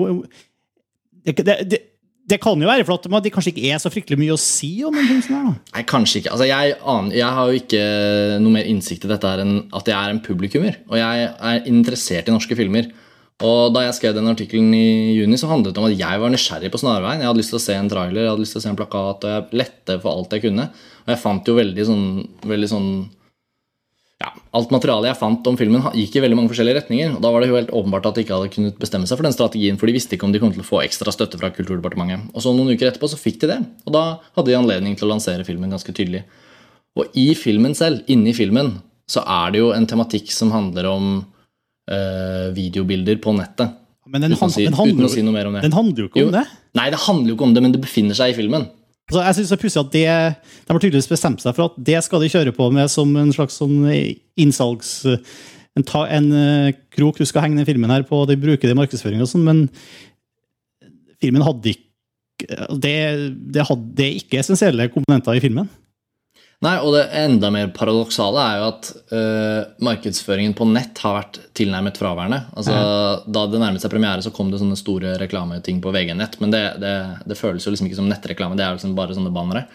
Det, 1.29 1.37
det, 1.45 1.59
det, 1.69 1.83
det 2.29 2.39
kan 2.45 2.61
jo 2.61 2.69
være 2.69 2.85
for 2.85 3.01
at 3.01 3.25
de 3.25 3.33
kanskje 3.33 3.55
ikke 3.55 3.73
er 3.73 3.81
så 3.81 3.91
fryktelig 3.93 4.19
mye 4.21 4.35
å 4.35 4.41
si 4.41 4.71
om 4.85 4.97
en 4.99 5.07
her. 5.09 5.25
da. 5.25 5.55
Nei, 5.75 5.85
kanskje 5.89 6.21
ikke. 6.21 6.33
Altså, 6.35 6.49
jeg, 6.51 6.77
aner, 6.93 7.17
jeg 7.17 7.37
har 7.39 7.49
jo 7.49 7.61
ikke 7.63 7.83
noe 8.45 8.55
mer 8.59 8.69
innsikt 8.69 9.07
i 9.07 9.13
dette 9.15 9.35
enn 9.45 9.55
at 9.77 9.89
jeg 9.89 9.97
er 9.97 10.13
en 10.13 10.23
publikummer. 10.25 10.81
Og 10.91 10.99
jeg 11.01 11.29
er 11.33 11.69
interessert 11.71 12.29
i 12.29 12.35
norske 12.35 12.59
filmer. 12.59 12.91
Og 13.49 13.71
da 13.71 13.85
jeg 13.87 13.95
skrev 13.95 14.17
den 14.17 14.29
artikkelen 14.29 14.73
i 14.75 15.15
juni, 15.15 15.39
så 15.39 15.49
handlet 15.49 15.77
det 15.77 15.81
om 15.81 15.87
at 15.87 15.95
jeg 15.97 16.21
var 16.21 16.33
nysgjerrig 16.35 16.73
på 16.75 16.81
Snarveien. 16.83 17.23
Jeg 17.23 17.31
hadde 17.31 17.41
lyst 17.41 17.55
til 17.55 17.61
å 17.61 17.63
se 17.63 17.77
en 17.79 17.91
trailer, 17.91 18.25
jeg 18.25 18.33
hadde 18.33 18.43
lyst 18.43 18.57
til 18.57 18.61
å 18.61 18.65
se 18.65 18.73
en 18.73 18.81
plakat, 18.81 19.25
og 19.25 19.35
jeg 19.35 19.61
lette 19.63 19.99
for 20.03 20.11
alt 20.11 20.35
jeg 20.35 20.45
kunne. 20.49 20.67
Og 21.05 21.13
jeg 21.15 21.23
fant 21.23 21.49
jo 21.49 21.55
veldig 21.57 21.87
sånn, 21.87 22.09
veldig 22.51 22.71
sånn 22.73 22.91
ja, 24.29 24.33
Alt 24.59 24.71
materialet 24.75 25.09
jeg 25.11 25.19
fant 25.21 25.47
om 25.51 25.57
filmen, 25.57 25.83
gikk 25.97 26.17
i 26.19 26.23
veldig 26.25 26.37
mange 26.39 26.51
forskjellige 26.53 26.79
retninger. 26.83 27.15
og 27.17 27.23
Da 27.25 27.31
var 27.33 27.41
det 27.45 27.49
jo 27.51 27.57
helt 27.59 27.73
åpenbart 27.73 28.07
at 28.11 28.15
de 28.19 28.25
ikke 28.27 28.37
hadde 28.37 28.51
kunnet 28.55 28.79
bestemme 28.81 29.09
seg 29.09 29.17
for 29.19 29.25
den 29.29 29.33
strategien, 29.37 29.79
for 29.81 29.89
de 29.89 29.95
visste 29.97 30.17
ikke 30.17 30.29
om 30.29 30.33
de 30.35 30.41
kom 30.43 30.53
til 30.53 30.63
å 30.65 30.69
få 30.69 30.83
ekstra 30.85 31.13
støtte 31.15 31.41
fra 31.41 31.51
Kulturdepartementet. 31.57 32.29
Og 32.35 32.45
så 32.45 32.53
noen 32.57 32.73
uker 32.75 32.91
etterpå 32.93 33.09
så 33.13 33.19
fikk 33.21 33.41
de 33.45 33.51
det, 33.55 33.59
og 33.89 33.93
da 33.97 34.05
hadde 34.37 34.53
de 34.53 34.59
anledning 34.61 34.95
til 34.99 35.09
å 35.09 35.13
lansere 35.15 35.45
filmen 35.49 35.73
ganske 35.73 35.93
tydelig. 35.97 36.25
Og 36.99 37.13
i 37.19 37.31
filmen 37.39 37.75
selv, 37.79 38.05
inni 38.11 38.33
filmen, 38.35 38.77
så 39.09 39.23
er 39.25 39.53
det 39.55 39.61
jo 39.63 39.73
en 39.73 39.87
tematikk 39.89 40.33
som 40.35 40.51
handler 40.53 40.89
om 40.91 41.11
øh, 41.91 42.49
videobilder 42.57 43.21
på 43.23 43.33
nettet. 43.37 43.77
Men 44.09 44.25
den, 44.25 44.33
Uten 44.33 44.41
han, 44.47 44.51
si- 44.55 44.65
den, 44.65 44.73
uten 44.73 44.81
handler, 44.81 45.05
å 45.09 45.13
si 45.13 45.23
noe 45.25 45.35
mer 45.37 45.49
om 45.51 45.57
det. 45.59 45.63
den 45.67 45.73
handler 45.77 46.05
jo 46.05 46.09
ikke 46.09 46.21
om 46.23 46.27
Jo. 46.27 46.31
det. 46.39 46.45
Nei, 46.79 46.89
det 46.95 47.01
handler 47.05 47.29
jo 47.33 47.37
ikke 47.37 47.47
om 47.49 47.55
det, 47.57 47.63
men 47.65 47.73
det 47.75 47.81
befinner 47.85 48.17
seg 48.17 48.33
i 48.33 48.37
filmen. 48.39 48.69
Altså, 49.09 49.23
jeg 49.25 49.37
synes 49.39 49.51
det 49.51 49.57
er 49.57 49.63
pussig 49.63 49.81
at 49.81 49.93
det, 49.93 50.07
De 50.67 50.73
har 50.75 50.81
tydeligvis 50.83 51.09
bestemt 51.09 51.41
seg 51.41 51.55
for 51.57 51.71
at 51.71 51.79
det 51.81 52.01
skal 52.05 52.21
de 52.21 52.29
kjøre 52.33 52.53
på 52.53 52.67
med 52.75 52.91
som 52.93 53.15
en 53.17 53.33
slags 53.33 53.61
sånn 53.61 53.81
innsalgs... 54.37 55.01
En, 55.79 55.85
ta, 55.87 56.01
en 56.11 56.33
eh, 56.35 56.73
krok 56.91 57.21
du 57.21 57.27
skal 57.29 57.45
henge 57.45 57.61
den 57.61 57.67
filmen 57.69 57.93
her 57.93 58.03
på, 58.03 58.25
de 58.27 58.35
bruker 58.41 58.67
det 58.67 58.73
i 58.75 58.79
markedsføring 58.81 59.21
og 59.23 59.29
sånn, 59.31 59.45
men 59.47 59.61
filmen 61.23 61.45
hadde 61.47 61.71
ikke 61.71 61.87
det, 62.83 62.97
det, 63.55 63.63
hadde, 63.69 63.85
det 63.95 64.07
er 64.09 64.17
ikke 64.19 64.41
essensielle 64.41 64.89
komponenter 64.91 65.39
i 65.39 65.43
filmen. 65.45 65.69
Nei, 66.67 66.75
og 66.83 66.91
det 66.91 67.05
enda 67.15 67.53
mer 67.55 67.69
paradoksale 67.71 68.43
er 68.43 68.57
jo 68.59 68.69
at 68.73 68.89
uh, 69.13 69.75
markedsføringen 69.87 70.57
på 70.59 70.67
nett 70.67 70.99
har 71.05 71.15
vært 71.21 71.39
tilnærmet 71.59 72.01
fraværende. 72.01 72.41
Altså, 72.59 72.75
Da 73.31 73.45
det 73.47 73.61
nærmet 73.63 73.85
seg 73.85 73.93
premiere, 73.93 74.25
så 74.27 74.33
kom 74.35 74.51
det 74.51 74.59
sånne 74.59 74.79
store 74.79 75.15
reklameting 75.23 75.79
på 75.85 75.93
VG-nett. 75.95 76.41
Men 76.43 76.55
det, 76.55 76.65
det, 76.83 76.97
det 77.31 77.39
føles 77.39 77.63
jo 77.63 77.75
liksom 77.75 77.87
ikke 77.87 78.01
som 78.01 78.11
nettreklame, 78.11 78.59
det 78.59 78.67
er 78.67 78.75
jo 78.75 78.81
liksom 78.81 78.97
bare 78.99 79.15
sånne 79.15 79.35
bannere. 79.35 79.69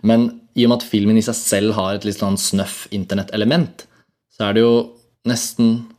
Men 0.00 0.30
i 0.56 0.64
og 0.64 0.72
med 0.72 0.80
at 0.80 0.88
filmen 0.88 1.20
i 1.20 1.26
seg 1.26 1.36
selv 1.36 1.76
har 1.76 1.98
et 1.98 2.08
litt 2.08 2.16
sånn 2.16 2.40
snøff 2.40 2.86
internettelement, 2.96 3.84
så 4.32 4.48
er 4.48 4.56
det 4.56 4.64
jo 4.64 4.74
nesten 5.28 5.89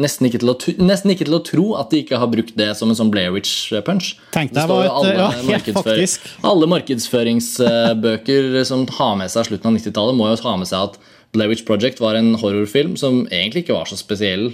Nesten 0.00 0.28
ikke, 0.28 0.40
nesten 0.80 1.12
ikke 1.12 1.26
til 1.28 1.36
å 1.36 1.42
tro 1.44 1.66
at 1.80 1.92
de 1.92 2.00
ikke 2.04 2.18
har 2.22 2.30
brukt 2.32 2.54
det 2.56 2.70
som 2.78 2.88
en 2.90 2.96
sånn 2.96 3.10
Blair 3.12 3.34
Witch-punch. 3.34 4.14
Tenk 4.34 4.54
Det 4.54 4.60
deg 4.60 4.68
står 4.68 4.78
var 4.78 4.86
et, 4.86 4.92
alle 4.96 5.14
ja, 5.18 5.28
helt 5.50 5.70
faktisk. 5.76 6.28
Alle 6.46 6.68
markedsføringsbøker 6.72 8.60
som 8.68 8.86
har 8.96 9.18
med 9.20 9.32
seg 9.32 9.50
slutten 9.50 9.72
av 9.72 9.76
90-tallet, 9.76 10.16
må 10.16 10.30
jo 10.30 10.38
ha 10.46 10.54
med 10.60 10.70
seg 10.70 10.90
at 10.90 11.00
Blair 11.34 11.52
Witch 11.52 11.66
Project 11.68 12.00
var 12.02 12.18
en 12.18 12.32
horrorfilm 12.40 12.96
som 13.00 13.26
egentlig 13.28 13.66
ikke 13.66 13.76
var 13.76 13.90
så 13.90 13.98
spesiell 14.00 14.50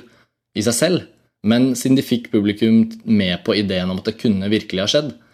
i 0.57 0.65
seg 0.65 0.77
selv. 0.77 1.07
Men 1.47 1.75
siden 1.79 1.99
de 1.99 2.05
fikk 2.05 2.33
publikum 2.33 2.83
med 3.05 3.45
på 3.47 3.55
ideen 3.57 3.93
om 3.93 4.01
at 4.01 4.09
det 4.09 4.19
kunne 4.21 4.51
virkelig 4.51 4.83
ha 4.83 4.91
skjedd, 4.91 5.13
eh, 5.13 5.26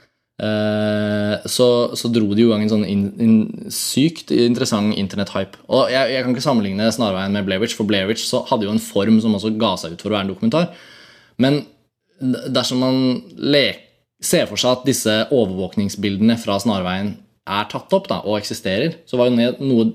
så, 0.42 1.66
så 1.98 2.08
dro 2.10 2.32
de 2.34 2.42
i 2.42 2.48
gang 2.48 2.64
en 2.64 2.72
sånn 2.72 2.86
in, 2.88 3.04
in, 3.22 3.36
sykt 3.70 4.32
interessant 4.34 4.96
internet-hype. 4.98 5.60
Og 5.70 5.92
jeg, 5.92 6.14
jeg 6.14 6.24
kan 6.24 6.34
ikke 6.34 6.44
sammenligne 6.44 6.88
Snarveien 6.94 7.36
med 7.36 7.46
Blair 7.46 7.62
Witch, 7.62 7.76
for 7.78 7.86
Blair 7.86 8.08
Witch 8.10 8.24
så 8.26 8.42
hadde 8.48 8.66
jo 8.66 8.74
en 8.74 8.82
form 8.82 9.20
som 9.22 9.36
også 9.38 9.54
ga 9.60 9.76
seg 9.78 9.94
ut 9.94 10.02
for 10.02 10.10
å 10.10 10.16
være 10.16 10.26
en 10.26 10.34
dokumentar. 10.34 10.72
Men 11.42 11.62
dersom 12.22 12.82
man 12.82 13.00
leker 13.38 13.88
ser 14.22 14.46
for 14.46 14.60
seg 14.60 14.76
at 14.76 14.86
disse 14.86 15.14
overvåkningsbildene 15.34 16.36
fra 16.40 16.58
Snarveien 16.62 17.16
er 17.42 17.66
tatt 17.70 17.90
opp 17.96 18.06
da, 18.10 18.20
og 18.22 18.38
eksisterer, 18.38 19.00
så 19.08 19.18
var 19.18 19.30
jo 19.30 19.34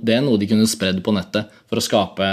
det 0.03 0.19
noe, 0.23 0.39
de 0.39 0.49
kunne 0.49 0.67
spredd 0.67 0.99
på 1.03 1.13
nettet 1.15 1.47
for 1.69 1.79
å 1.79 1.83
skape 1.83 2.27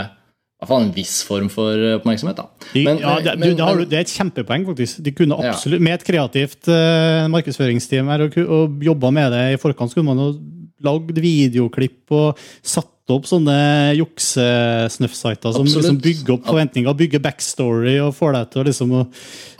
en 0.70 0.92
viss 0.92 1.22
form 1.22 1.48
for 1.48 1.74
oppmerksomhet. 1.98 2.36
da. 2.36 2.46
Men- 2.74 2.98
ja, 2.98 3.20
det, 3.20 3.38
men- 3.38 3.48
du, 3.50 3.54
det, 3.54 3.76
du- 3.78 3.84
det 3.84 3.92
er 3.98 4.00
et 4.00 4.14
kjempepoeng, 4.16 4.64
faktisk. 4.66 5.02
De 5.02 5.10
kunne 5.12 5.36
Ja. 5.42 5.50
absolutt, 5.52 5.80
Med 5.80 5.94
et 6.00 6.04
kreativt 6.04 6.68
uh, 6.68 7.28
markedsføringsteam 7.28 8.06
her, 8.08 8.20
og, 8.22 8.38
og 8.48 8.80
jobba 8.82 9.10
med 9.12 9.32
det 9.32 9.44
i 9.54 9.56
forkant, 9.60 9.90
skulle 9.90 10.06
man 10.06 10.16
jo 10.18 10.40
lagd 10.84 11.16
videoklipp 11.18 12.10
og 12.12 12.38
satt 12.62 12.88
opp 13.08 13.24
sånne 13.28 13.92
juksesnøffsider 13.98 15.52
som 15.52 15.66
liksom 15.68 15.98
bygger 16.00 16.34
opp 16.38 16.46
forventninger, 16.48 16.94
bygger 16.96 17.20
backstory 17.24 17.98
og 18.00 18.14
får 18.16 18.32
deg 18.32 18.50
til 18.54 18.64
liksom 18.70 18.90
å- 18.96 19.06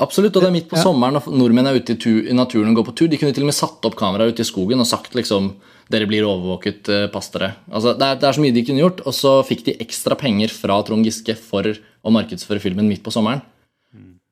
Absolutt, 0.01 0.37
og 0.37 0.43
det 0.43 0.49
er 0.49 0.53
midt 0.53 0.69
på 0.71 0.81
sommeren, 0.81 1.17
og 1.17 1.29
nordmenn 1.33 1.67
er 1.69 1.77
ute 1.79 1.93
i, 1.93 1.97
tu, 1.97 2.11
i 2.29 2.33
naturen 2.33 2.71
og 2.73 2.77
går 2.81 2.87
på 2.93 2.97
tur. 2.97 3.09
De 3.09 3.17
kunne 3.19 3.35
til 3.35 3.43
og 3.45 3.51
med 3.53 3.55
satt 3.55 3.85
opp 3.85 3.97
kameraer 3.97 4.33
ute 4.33 4.41
i 4.41 4.45
skogen 4.49 4.81
og 4.81 4.87
sagt 4.87 5.13
liksom 5.15 5.53
dere 5.93 6.09
blir 6.09 6.27
overvåket, 6.27 6.89
eh, 6.89 7.07
pass 7.13 7.31
dere. 7.35 7.55
Altså, 7.69 7.93
det, 7.99 8.07
er, 8.07 8.21
det 8.21 8.29
er 8.29 8.37
så 8.37 8.45
mye 8.45 8.55
de 8.57 8.65
kunne 8.67 8.83
gjort, 8.83 9.03
og 9.05 9.17
så 9.17 9.35
fikk 9.47 9.67
de 9.69 9.79
ekstra 9.85 10.17
penger 10.21 10.53
fra 10.55 10.79
Trond 10.87 11.07
Giske 11.07 11.37
for 11.39 11.69
å 11.69 12.13
markedsføre 12.15 12.63
filmen 12.63 12.89
midt 12.89 13.05
på 13.05 13.13
sommeren. 13.15 13.45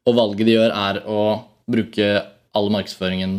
Og 0.08 0.16
valget 0.18 0.48
de 0.48 0.56
gjør, 0.56 0.72
er 0.74 1.02
å 1.06 1.22
bruke 1.70 2.06
all 2.58 2.70
markedsføringen 2.74 3.36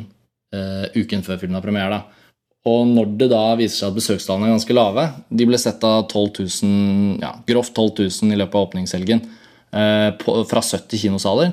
uh, 0.55 0.85
uken 0.95 1.25
før 1.25 1.41
filmen 1.41 1.57
har 1.57 1.65
premiere. 1.65 1.97
da. 1.97 2.29
Og 2.71 2.87
når 2.87 3.11
det 3.19 3.27
da 3.33 3.43
viser 3.59 3.81
seg 3.81 3.89
at 3.91 3.97
besøkstallene 3.97 4.47
er 4.47 4.53
ganske 4.53 4.75
lave 4.77 5.03
De 5.27 5.43
ble 5.49 5.57
sett 5.59 5.83
av 5.83 6.05
12 6.05 6.29
000, 6.63 7.17
ja, 7.19 7.33
grovt 7.49 7.73
12 7.75 7.89
000 8.23 8.31
i 8.31 8.39
løpet 8.39 8.55
av 8.55 8.69
åpningshelgen 8.69 9.25
uh, 9.27 10.09
på, 10.21 10.37
fra 10.47 10.63
70 10.63 11.03
kinosaler. 11.03 11.51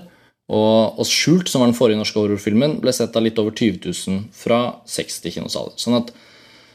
Og, 0.51 0.99
og 0.99 1.07
Skjult, 1.07 1.51
som 1.51 1.63
var 1.63 1.71
den 1.71 1.79
forrige 1.79 1.99
norske 1.99 2.19
horrorfilmen, 2.19 2.79
ble 2.83 2.95
sett 2.95 3.15
av 3.19 3.23
litt 3.23 3.39
over 3.39 3.55
20 3.55 3.83
000 3.87 4.25
fra 4.35 4.63
60 4.91 5.37
kinosaler. 5.37 5.77
Sånn 5.79 5.99
at 6.01 6.11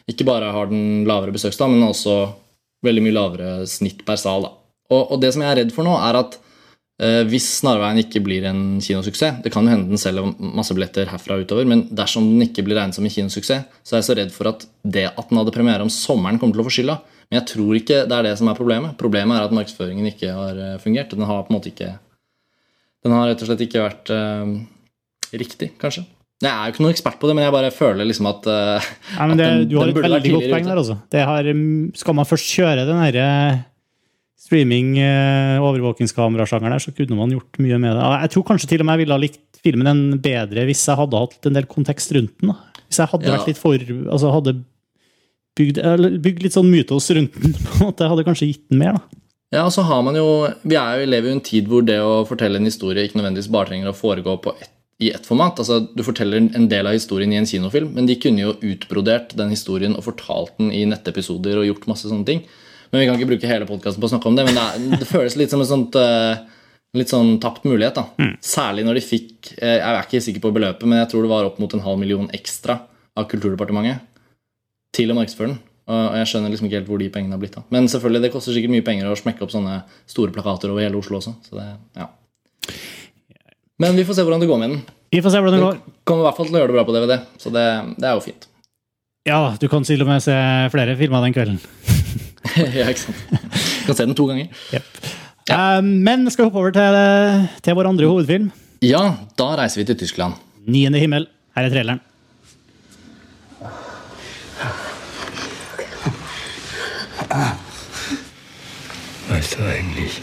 ikke 0.10 0.28
bare 0.28 0.52
har 0.54 0.70
den 0.70 1.06
lavere 1.10 1.34
besøkstall, 1.34 1.72
men 1.74 1.88
også 1.88 2.16
veldig 2.86 3.04
mye 3.06 3.16
lavere 3.16 3.52
snitt 3.70 4.04
per 4.06 4.20
sal. 4.22 4.48
Og, 4.92 5.02
og 5.02 5.22
det 5.22 5.32
som 5.34 5.44
jeg 5.44 5.52
er 5.52 5.64
redd 5.64 5.74
for 5.74 5.88
nå, 5.88 5.96
er 5.98 6.20
at 6.20 6.38
eh, 7.02 7.24
hvis 7.30 7.48
Snarveien 7.62 8.04
ikke 8.04 8.22
blir 8.26 8.46
en 8.46 8.78
kinosuksess 8.84 9.42
Det 9.42 9.52
kan 9.54 9.66
jo 9.66 9.74
hende 9.74 9.90
den 9.90 10.02
selger 10.02 10.30
masse 10.38 10.76
billetter 10.78 11.10
herfra 11.10 11.40
utover, 11.42 11.66
men 11.70 11.88
dersom 11.90 12.28
den 12.30 12.46
ikke 12.46 12.68
blir 12.68 12.78
regnet 12.78 12.98
som 12.98 13.08
en 13.08 13.16
kinosuksess, 13.16 13.66
så 13.82 13.96
er 13.96 14.04
jeg 14.04 14.10
så 14.10 14.18
redd 14.22 14.34
for 14.36 14.52
at 14.54 14.68
det 14.84 15.08
at 15.10 15.32
den 15.32 15.42
hadde 15.42 15.56
premiere 15.56 15.86
om 15.86 15.94
sommeren, 15.94 16.38
kommer 16.42 16.58
til 16.58 16.66
å 16.66 16.70
få 16.70 16.78
skylda. 16.78 17.00
Men 17.26 17.40
jeg 17.40 17.50
tror 17.56 17.80
ikke 17.80 18.04
det 18.06 18.18
er 18.20 18.28
det 18.30 18.36
som 18.38 18.50
er 18.52 18.58
problemet. 18.60 18.98
Problemet 19.02 19.40
er 19.40 19.48
at 19.48 19.56
markedsføringen 19.58 20.12
ikke 20.14 20.34
har 20.38 20.62
eh, 20.62 20.82
fungert. 20.84 21.18
Den 21.18 21.26
har 21.26 21.46
på 21.48 21.54
en 21.54 21.60
måte 21.60 21.74
ikke 21.74 21.96
Den 23.06 23.14
har 23.14 23.28
rett 23.30 23.42
og 23.42 23.50
slett 23.50 23.66
ikke 23.66 23.84
vært 23.84 24.10
eh, 24.14 24.54
riktig, 25.38 25.74
kanskje. 25.82 26.06
Jeg 26.44 26.52
er 26.52 26.68
jo 26.68 26.74
ikke 26.74 26.84
noen 26.84 26.92
ekspert 26.92 27.20
på 27.22 27.30
det, 27.30 27.36
men 27.38 27.46
jeg 27.46 27.54
bare 27.56 27.70
føler 27.72 28.08
liksom 28.10 28.28
at, 28.28 28.48
uh, 28.52 28.88
Nei, 29.16 29.28
men 29.30 29.38
at 29.38 29.40
det, 29.40 29.46
den, 29.48 29.70
du 29.72 29.78
har 29.80 29.88
et 29.88 29.96
veldig 30.04 30.34
godt 30.34 30.50
poeng 30.52 30.68
der, 30.68 30.82
altså. 30.82 30.98
Det 31.14 31.24
har, 31.30 31.48
mm, 31.48 31.94
skal 31.96 32.18
man 32.18 32.28
først 32.28 32.52
kjøre 32.58 32.84
den 32.90 33.00
derre 33.00 33.30
eh, 34.52 35.56
overvåkingskamerasjangeren 35.64 36.76
der, 36.76 36.84
så 36.84 36.92
kunne 36.94 37.18
man 37.18 37.32
gjort 37.34 37.58
mye 37.64 37.80
med 37.80 37.96
det. 37.96 38.04
Jeg 38.26 38.34
tror 38.36 38.48
kanskje 38.52 38.70
til 38.70 38.84
og 38.84 38.90
med 38.90 38.98
jeg 38.98 39.06
ville 39.06 39.16
ha 39.16 39.24
likt 39.24 39.62
filmen 39.66 39.90
en 39.90 40.04
bedre 40.22 40.68
hvis 40.68 40.84
jeg 40.86 41.00
hadde 41.00 41.24
hatt 41.24 41.50
en 41.50 41.58
del 41.58 41.66
kontekst 41.72 42.14
rundt 42.14 42.36
den. 42.44 42.52
da. 42.52 42.84
Hvis 42.86 43.00
jeg 43.00 43.12
hadde 43.16 43.26
Ja. 43.26 43.38
vært 43.38 43.48
litt 43.48 43.62
for 43.64 43.74
Altså 43.80 44.34
hadde 44.36 44.58
bygd, 45.56 45.80
bygd 46.22 46.44
litt 46.44 46.54
sånn 46.54 46.70
mytos 46.70 47.10
rundt 47.16 47.34
den, 47.42 47.56
på 47.66 47.80
en 47.80 47.88
måte, 47.88 48.12
hadde 48.12 48.28
kanskje 48.28 48.52
gitt 48.52 48.70
den 48.70 48.84
mer, 48.84 49.00
da. 49.00 49.22
Ja, 49.56 49.64
og 49.66 49.72
så 49.72 49.86
har 49.88 50.02
man 50.04 50.16
jo, 50.18 50.50
Vi 50.66 50.76
er 50.76 51.00
jo, 51.00 51.10
lever 51.10 51.30
jo 51.30 51.34
i 51.34 51.38
en 51.38 51.46
tid 51.48 51.68
hvor 51.72 51.86
det 51.86 52.00
å 52.02 52.26
fortelle 52.28 52.60
en 52.60 52.68
historie 52.68 53.06
ikke 53.06 53.22
nødvendigvis 53.22 53.52
bare 53.54 53.72
trenger 53.72 53.90
å 53.90 53.96
foregå 53.96 54.36
på 54.44 54.56
ett 54.60 54.75
i 55.04 55.12
ett 55.12 55.26
format. 55.26 55.60
Altså, 55.60 55.80
Du 55.96 56.04
forteller 56.04 56.38
en 56.56 56.70
del 56.72 56.88
av 56.88 56.94
historien 56.96 57.34
i 57.34 57.40
en 57.40 57.48
kinofilm, 57.50 57.92
men 57.96 58.06
de 58.08 58.16
kunne 58.16 58.46
jo 58.46 58.56
utbrodert 58.64 59.36
den 59.36 59.52
historien 59.52 59.96
og 59.96 60.06
fortalt 60.08 60.56
den 60.58 60.72
i 60.72 60.86
nettepisoder 60.88 61.60
og 61.60 61.68
gjort 61.68 61.88
masse 61.92 62.08
sånne 62.08 62.26
ting. 62.26 62.46
Men 62.92 63.02
Vi 63.02 63.08
kan 63.08 63.20
ikke 63.20 63.32
bruke 63.34 63.50
hele 63.50 63.68
podkasten 63.68 64.00
på 64.02 64.08
å 64.08 64.14
snakke 64.14 64.30
om 64.32 64.36
det, 64.38 64.46
men 64.48 64.56
det, 64.56 64.64
er, 64.64 65.00
det 65.02 65.10
føles 65.10 65.36
litt 65.36 65.52
som 65.52 65.60
en 65.60 65.68
sånt, 65.68 65.96
eh, 66.00 66.38
litt 66.96 67.12
sånn 67.12 67.40
tapt 67.44 67.68
mulighet. 67.68 67.96
da. 67.96 68.06
Særlig 68.42 68.86
når 68.88 69.00
de 69.00 69.02
fikk 69.04 69.54
eh, 69.60 69.80
Jeg 69.82 69.92
er 69.92 70.04
ikke 70.06 70.22
sikker 70.24 70.42
på 70.48 70.54
beløpet, 70.56 70.88
men 70.88 71.02
jeg 71.04 71.12
tror 71.12 71.26
det 71.26 71.34
var 71.34 71.46
opp 71.50 71.60
mot 71.60 71.74
en 71.74 71.84
halv 71.84 72.00
million 72.00 72.30
ekstra 72.32 72.80
av 73.16 73.28
Kulturdepartementet 73.28 74.00
til 74.96 75.12
å 75.12 75.16
markedsføre 75.18 75.52
den. 75.52 75.60
Og 75.92 76.16
jeg 76.18 76.30
skjønner 76.32 76.50
liksom 76.50 76.66
ikke 76.66 76.80
helt 76.80 76.88
hvor 76.90 77.02
de 77.02 77.12
pengene 77.14 77.36
har 77.36 77.42
blitt 77.42 77.58
av. 77.60 77.66
Men 77.70 77.86
selvfølgelig, 77.92 78.24
det 78.24 78.32
koster 78.34 78.56
sikkert 78.56 78.74
mye 78.74 78.86
penger 78.86 79.12
å 79.12 79.18
smekke 79.20 79.44
opp 79.46 79.52
sånne 79.54 79.84
store 80.10 80.34
plakater 80.34 80.72
over 80.72 80.82
hele 80.82 80.98
Oslo 80.98 81.20
også. 81.20 81.36
Så 81.46 81.60
det, 81.60 81.68
ja. 82.00 82.08
Men 83.82 83.96
vi 83.98 84.06
får 84.08 84.16
se 84.18 84.24
hvordan 84.24 84.44
det 84.44 84.48
går 84.50 84.60
med 84.62 84.70
den. 84.72 84.84
Vi 85.12 85.22
får 85.24 85.34
se 85.34 85.40
hvordan 85.44 85.58
det 85.58 85.64
går. 85.66 85.80
Du 85.84 86.04
kommer 86.08 86.24
i 86.24 86.28
hvert 86.30 86.38
fall 86.40 86.48
til 86.50 86.56
å 86.56 86.62
gjøre 86.62 86.72
det 86.72 86.78
bra 86.78 86.86
på 86.88 86.96
DVD, 86.96 87.16
så 87.42 87.52
det, 87.52 87.66
det 88.00 88.08
er 88.10 88.16
jo 88.16 88.24
fint. 88.24 88.48
Ja, 89.26 89.40
du 89.60 89.66
kan 89.72 89.84
til 89.88 90.04
og 90.06 90.10
med 90.10 90.24
se 90.24 90.36
flere 90.72 90.96
filmer 91.00 91.24
den 91.26 91.36
kvelden. 91.36 91.60
ja, 92.78 92.88
ikke 92.88 93.08
sant? 93.08 93.22
Du 93.34 93.90
kan 93.90 93.98
se 93.98 94.06
den 94.06 94.16
to 94.18 94.28
ganger. 94.30 94.52
Eh, 95.50 95.80
Men 95.82 96.28
skal 96.32 96.46
vi 96.46 96.50
hoppe 96.50 96.62
over 96.62 96.76
til, 96.76 97.00
til 97.66 97.78
vår 97.78 97.92
andre 97.92 98.10
hovedfilm. 98.12 98.52
Ja, 98.86 99.04
da 99.40 99.52
reiser 99.60 99.82
vi 99.82 99.88
til 99.92 100.00
Tyskland. 100.06 100.38
Niende 100.70 101.02
himmel. 101.02 101.28
Her 101.58 101.68
er 101.68 101.74
traileren. 101.74 102.04
Weißt 109.30 109.58
du 109.58 109.64
eigentlich, 109.64 110.22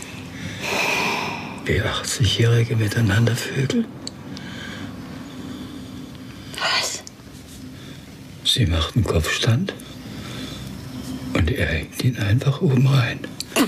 wie 1.64 1.80
80-Jährige 1.80 2.76
miteinander 2.76 3.36
vögeln? 3.36 3.86
Was? 6.58 7.02
Sie 8.44 8.66
machten 8.66 9.04
Kopfstand 9.04 9.74
und 11.34 11.50
er 11.50 11.66
hängt 11.66 12.02
ihn 12.04 12.18
einfach 12.18 12.60
oben 12.60 12.86
rein. 12.86 13.20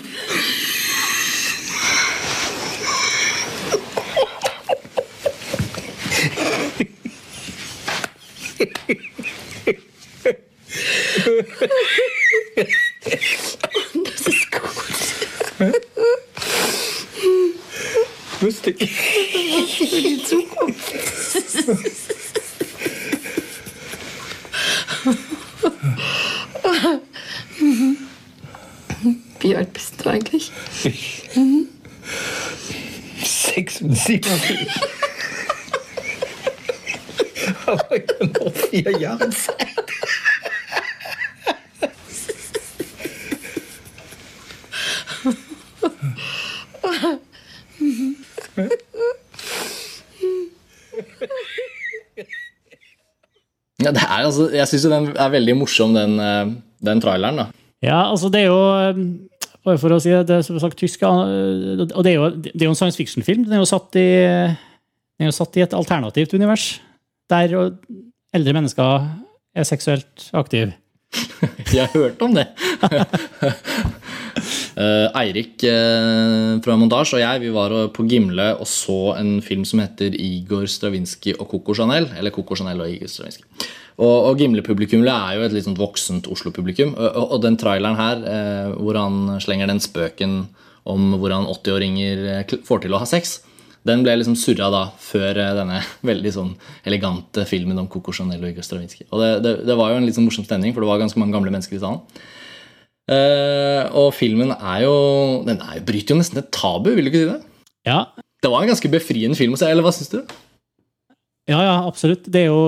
Das 14.05 14.27
ist 14.27 14.51
gut. 14.51 15.94
Lustig. 18.45 18.77
Für 18.79 19.87
die 19.87 20.23
Zukunft. 20.23 20.93
Wie 29.41 29.57
alt 29.57 29.73
bist 29.73 29.95
du 30.05 30.11
eigentlich? 30.11 30.53
76. 33.23 34.27
Aber 37.65 37.97
ich 37.97 38.11
habe 38.21 38.27
noch 38.27 38.55
vier 38.55 38.91
Jahre 38.99 39.31
Zeit. 39.31 39.74
Er, 54.15 54.29
altså, 54.29 54.49
jeg 54.55 54.71
syns 54.71 54.87
den 54.91 55.11
er 55.13 55.33
veldig 55.33 55.57
morsom, 55.59 55.95
den, 55.97 56.19
eh, 56.21 56.53
den 56.87 57.01
traileren. 57.03 57.43
da. 57.43 57.47
Ja, 57.85 58.11
altså 58.11 58.31
det 58.33 58.45
er 58.45 58.53
jo 58.53 58.61
eh, 58.81 59.07
Bare 59.65 59.81
for 59.81 59.95
å 59.95 60.01
si 60.03 60.11
det, 60.13 60.27
det 60.29 60.35
er 60.37 60.43
som 60.45 60.59
sagt 60.61 60.77
tysk, 60.77 61.01
eh, 61.09 61.85
og 61.87 62.01
det 62.05 62.11
er 62.11 62.19
jo, 62.19 62.27
det 62.37 62.59
er 62.59 62.67
jo 62.67 62.75
en 62.75 62.77
science 62.77 63.01
fiction-film. 63.01 63.47
Den 63.47 63.57
er 63.57 63.63
jo 63.63 63.69
satt 63.71 63.97
i, 63.97 64.09
den 64.13 65.25
er 65.25 65.31
jo 65.31 65.33
satt 65.33 65.57
i 65.57 65.63
et 65.65 65.73
alternativt 65.73 66.35
univers, 66.37 66.67
der 67.33 67.55
eldre 68.37 68.53
mennesker 68.59 69.07
er 69.57 69.65
seksuelt 69.65 70.27
aktive. 70.37 70.75
Jeg 71.73 71.87
har 71.87 71.95
hørt 71.95 72.21
om 72.27 72.37
det. 72.37 72.45
Eirik 74.75 75.63
fra 76.65 76.75
Montasj 76.77 77.15
og 77.15 77.21
jeg 77.23 77.41
vi 77.45 77.51
var 77.55 77.73
på 77.95 78.03
Gimle 78.11 78.49
og 78.59 78.67
så 78.67 79.15
en 79.21 79.37
film 79.47 79.63
som 79.69 79.79
heter 79.79 80.17
Igor 80.19 80.67
Stravinskij 80.69 81.39
og 81.39 81.47
Coco 81.53 81.77
Chanel. 81.79 82.11
Eller 82.19 82.35
Coco 82.35 82.59
Chanel 82.59 82.83
og 82.83 82.91
Igor 82.91 83.09
Stravinskij. 83.09 83.47
Og, 83.95 84.29
og 84.31 84.41
Gimle-publikummet 84.41 85.11
er 85.13 85.39
jo 85.39 85.47
et 85.47 85.55
litt 85.55 85.67
sånt 85.69 85.79
voksent 85.79 86.27
Oslo-publikum. 86.31 86.97
Og, 86.99 87.19
og, 87.29 87.41
den 87.45 87.59
traileren 87.61 87.99
her, 87.99 88.23
eh, 88.27 88.71
hvor 88.75 88.99
han 88.99 89.37
slenger 89.43 89.71
den 89.71 89.83
spøken 89.83 90.39
om 90.91 91.15
hvordan 91.21 91.47
80-åringer 91.53 92.25
eh, 92.33 92.55
får 92.67 92.85
til 92.85 92.97
å 92.97 93.03
ha 93.03 93.09
sex, 93.09 93.39
den 93.85 94.01
ble 94.05 94.17
liksom 94.17 94.37
surra 94.39 94.71
da 94.73 94.85
før 95.01 95.39
eh, 95.41 95.53
denne 95.59 95.81
veldig 96.11 96.33
sånn 96.35 96.55
elegante 96.89 97.47
filmen 97.49 97.79
om 97.81 97.91
Coco 97.93 98.15
Chanel 98.17 98.43
og 98.43 98.51
Igor 98.51 98.67
Stravinskij. 98.67 99.07
Og 99.11 99.23
det, 99.23 99.31
det, 99.45 99.55
det 99.69 99.79
var 99.79 99.93
jo 99.93 100.01
en 100.01 100.09
litt 100.09 100.19
sånn 100.19 100.27
morsom 100.27 100.47
stemning, 100.49 100.75
for 100.75 100.85
det 100.85 100.91
var 100.91 101.03
ganske 101.05 101.21
mange 101.21 101.37
gamle 101.37 101.55
mennesker 101.55 101.79
i 101.79 101.85
salen. 101.85 102.03
Eh, 103.05 103.85
og 104.01 104.15
filmen 104.17 104.55
er 104.55 104.79
jo 104.87 104.95
Den 105.45 105.59
er, 105.61 105.83
bryter 105.85 106.15
jo 106.15 106.23
nesten 106.23 106.41
et 106.41 106.47
tabu, 106.57 106.89
vil 106.97 107.05
du 107.05 107.11
ikke 107.11 107.21
si 107.21 107.33
det? 107.35 107.67
Ja, 107.85 107.99
Det 108.41 108.49
var 108.49 108.65
en 108.65 108.71
ganske 108.73 108.89
befriende 108.89 109.37
film 109.37 109.57
å 109.57 109.61
se, 109.61 109.69
eller 109.69 109.85
hva 109.85 109.93
syns 109.93 110.09
du? 110.13 110.23
ja, 111.51 111.59
ja 111.61 111.75
absolutt. 111.85 112.25
Det 112.25 112.47
er 112.47 112.49
jo 112.49 112.63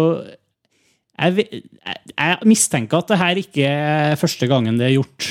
jeg, 1.17 1.47
jeg, 1.49 1.99
jeg 2.17 2.49
mistenker 2.51 3.01
at 3.03 3.13
det 3.13 3.19
her 3.21 3.41
ikke 3.41 3.71
er 3.71 4.19
første 4.21 4.49
gangen 4.51 4.79
det 4.81 4.91
er 4.91 4.97
gjort. 4.99 5.31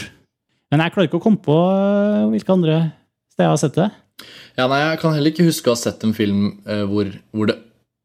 Men 0.74 0.82
jeg 0.82 0.96
klarer 0.96 1.10
ikke 1.10 1.20
å 1.22 1.24
komme 1.28 1.42
på 1.46 1.56
eh, 1.56 2.26
hvilke 2.34 2.56
andre 2.56 2.80
steder 3.36 3.46
jeg 3.48 3.54
har 3.54 3.62
sett 3.62 3.78
det. 3.78 3.92
Ja, 4.56 4.66
nei, 4.72 4.80
Jeg 4.86 5.00
kan 5.02 5.14
heller 5.16 5.34
ikke 5.34 5.46
huske 5.50 5.70
å 5.70 5.76
ha 5.76 5.80
sett 5.80 6.04
en 6.08 6.16
film 6.18 6.46
eh, 6.66 6.84
hvor, 6.90 7.10
hvor 7.36 7.50
det 7.52 7.58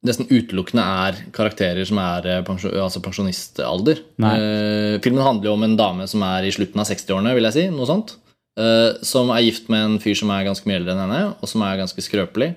nesten 0.06 0.28
utelukkende 0.30 0.80
er 1.04 1.18
karakterer 1.36 1.84
som 1.88 1.98
er 2.00 2.26
eh, 2.30 2.40
pensjon, 2.46 2.72
altså 2.80 3.02
pensjonistalder. 3.04 4.00
Eh, 4.24 4.96
filmen 5.04 5.24
handler 5.26 5.50
jo 5.50 5.54
om 5.58 5.66
en 5.66 5.76
dame 5.78 6.06
som 6.10 6.24
er 6.26 6.48
i 6.48 6.52
slutten 6.54 6.80
av 6.80 6.88
60-årene, 6.88 7.34
vil 7.36 7.48
jeg 7.50 7.56
si. 7.58 7.64
noe 7.74 7.88
sånt. 7.88 8.16
eh, 8.60 8.96
som 9.06 9.30
er 9.32 9.44
gift 9.46 9.68
med 9.72 9.86
en 9.86 9.98
fyr 10.02 10.16
som 10.18 10.32
er 10.34 10.46
ganske 10.48 10.66
mye 10.68 10.80
eldre 10.80 10.94
enn 10.96 11.04
henne, 11.04 11.20
og 11.40 11.48
som 11.52 11.62
er 11.64 11.78
ganske 11.80 12.04
skrøpelig. 12.04 12.50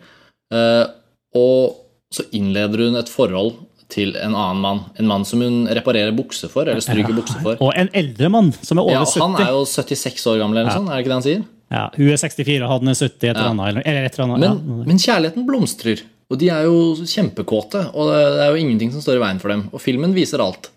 Eh, 0.56 0.86
og 1.40 1.80
så 2.14 2.26
innleder 2.38 2.86
hun 2.88 3.00
et 3.00 3.10
forhold 3.12 3.56
til 3.94 4.16
en 4.18 4.34
annen 4.34 4.62
mann. 4.64 4.84
En 5.00 5.10
mann 5.10 5.26
som 5.30 5.42
hun 5.44 5.64
reparerer 5.70 6.14
bukse 6.18 6.50
for, 6.52 6.68
eller 6.68 6.84
stryker 6.84 7.16
bukse 7.16 7.38
for. 7.46 7.60
Og 7.62 7.74
en 7.78 7.92
eldre 7.94 8.30
mann 8.34 8.50
som 8.60 8.82
er 8.82 8.88
over 8.88 9.00
Ja, 9.00 9.06
70. 9.06 9.22
han 9.24 9.36
er 9.46 9.52
jo 9.54 9.66
76 9.70 10.26
år 10.34 10.40
gammel, 10.42 10.60
eller 10.60 10.72
noe 10.72 10.80
sånt, 10.82 10.90
er 10.92 10.98
det 10.98 11.06
ikke 11.06 11.14
det 11.14 11.20
han 11.20 11.28
sier? 11.28 11.46
Ja, 11.74 11.86
hun 11.96 12.10
er 12.14 12.20
64, 12.22 12.58
og 12.62 12.70
han 12.74 12.92
er 12.92 12.98
70, 13.00 13.14
et 13.14 13.30
eller 13.32 13.52
annet. 13.54 13.70
Eller, 13.72 13.86
eller 13.90 14.08
et 14.08 14.18
eller 14.18 14.26
annet. 14.28 14.44
Men, 14.44 14.78
ja. 14.82 14.88
men 14.92 15.02
kjærligheten 15.06 15.48
blomstrer. 15.48 16.04
Og 16.34 16.40
de 16.42 16.50
er 16.50 16.66
jo 16.66 16.78
kjempekåte, 17.06 17.82
og 17.94 18.10
det 18.10 18.46
er 18.46 18.54
jo 18.54 18.62
ingenting 18.62 18.94
som 18.94 19.04
står 19.06 19.20
i 19.20 19.24
veien 19.24 19.42
for 19.42 19.54
dem. 19.54 19.68
Og 19.74 19.82
filmen 19.82 20.14
viser 20.16 20.42
alt. 20.42 20.70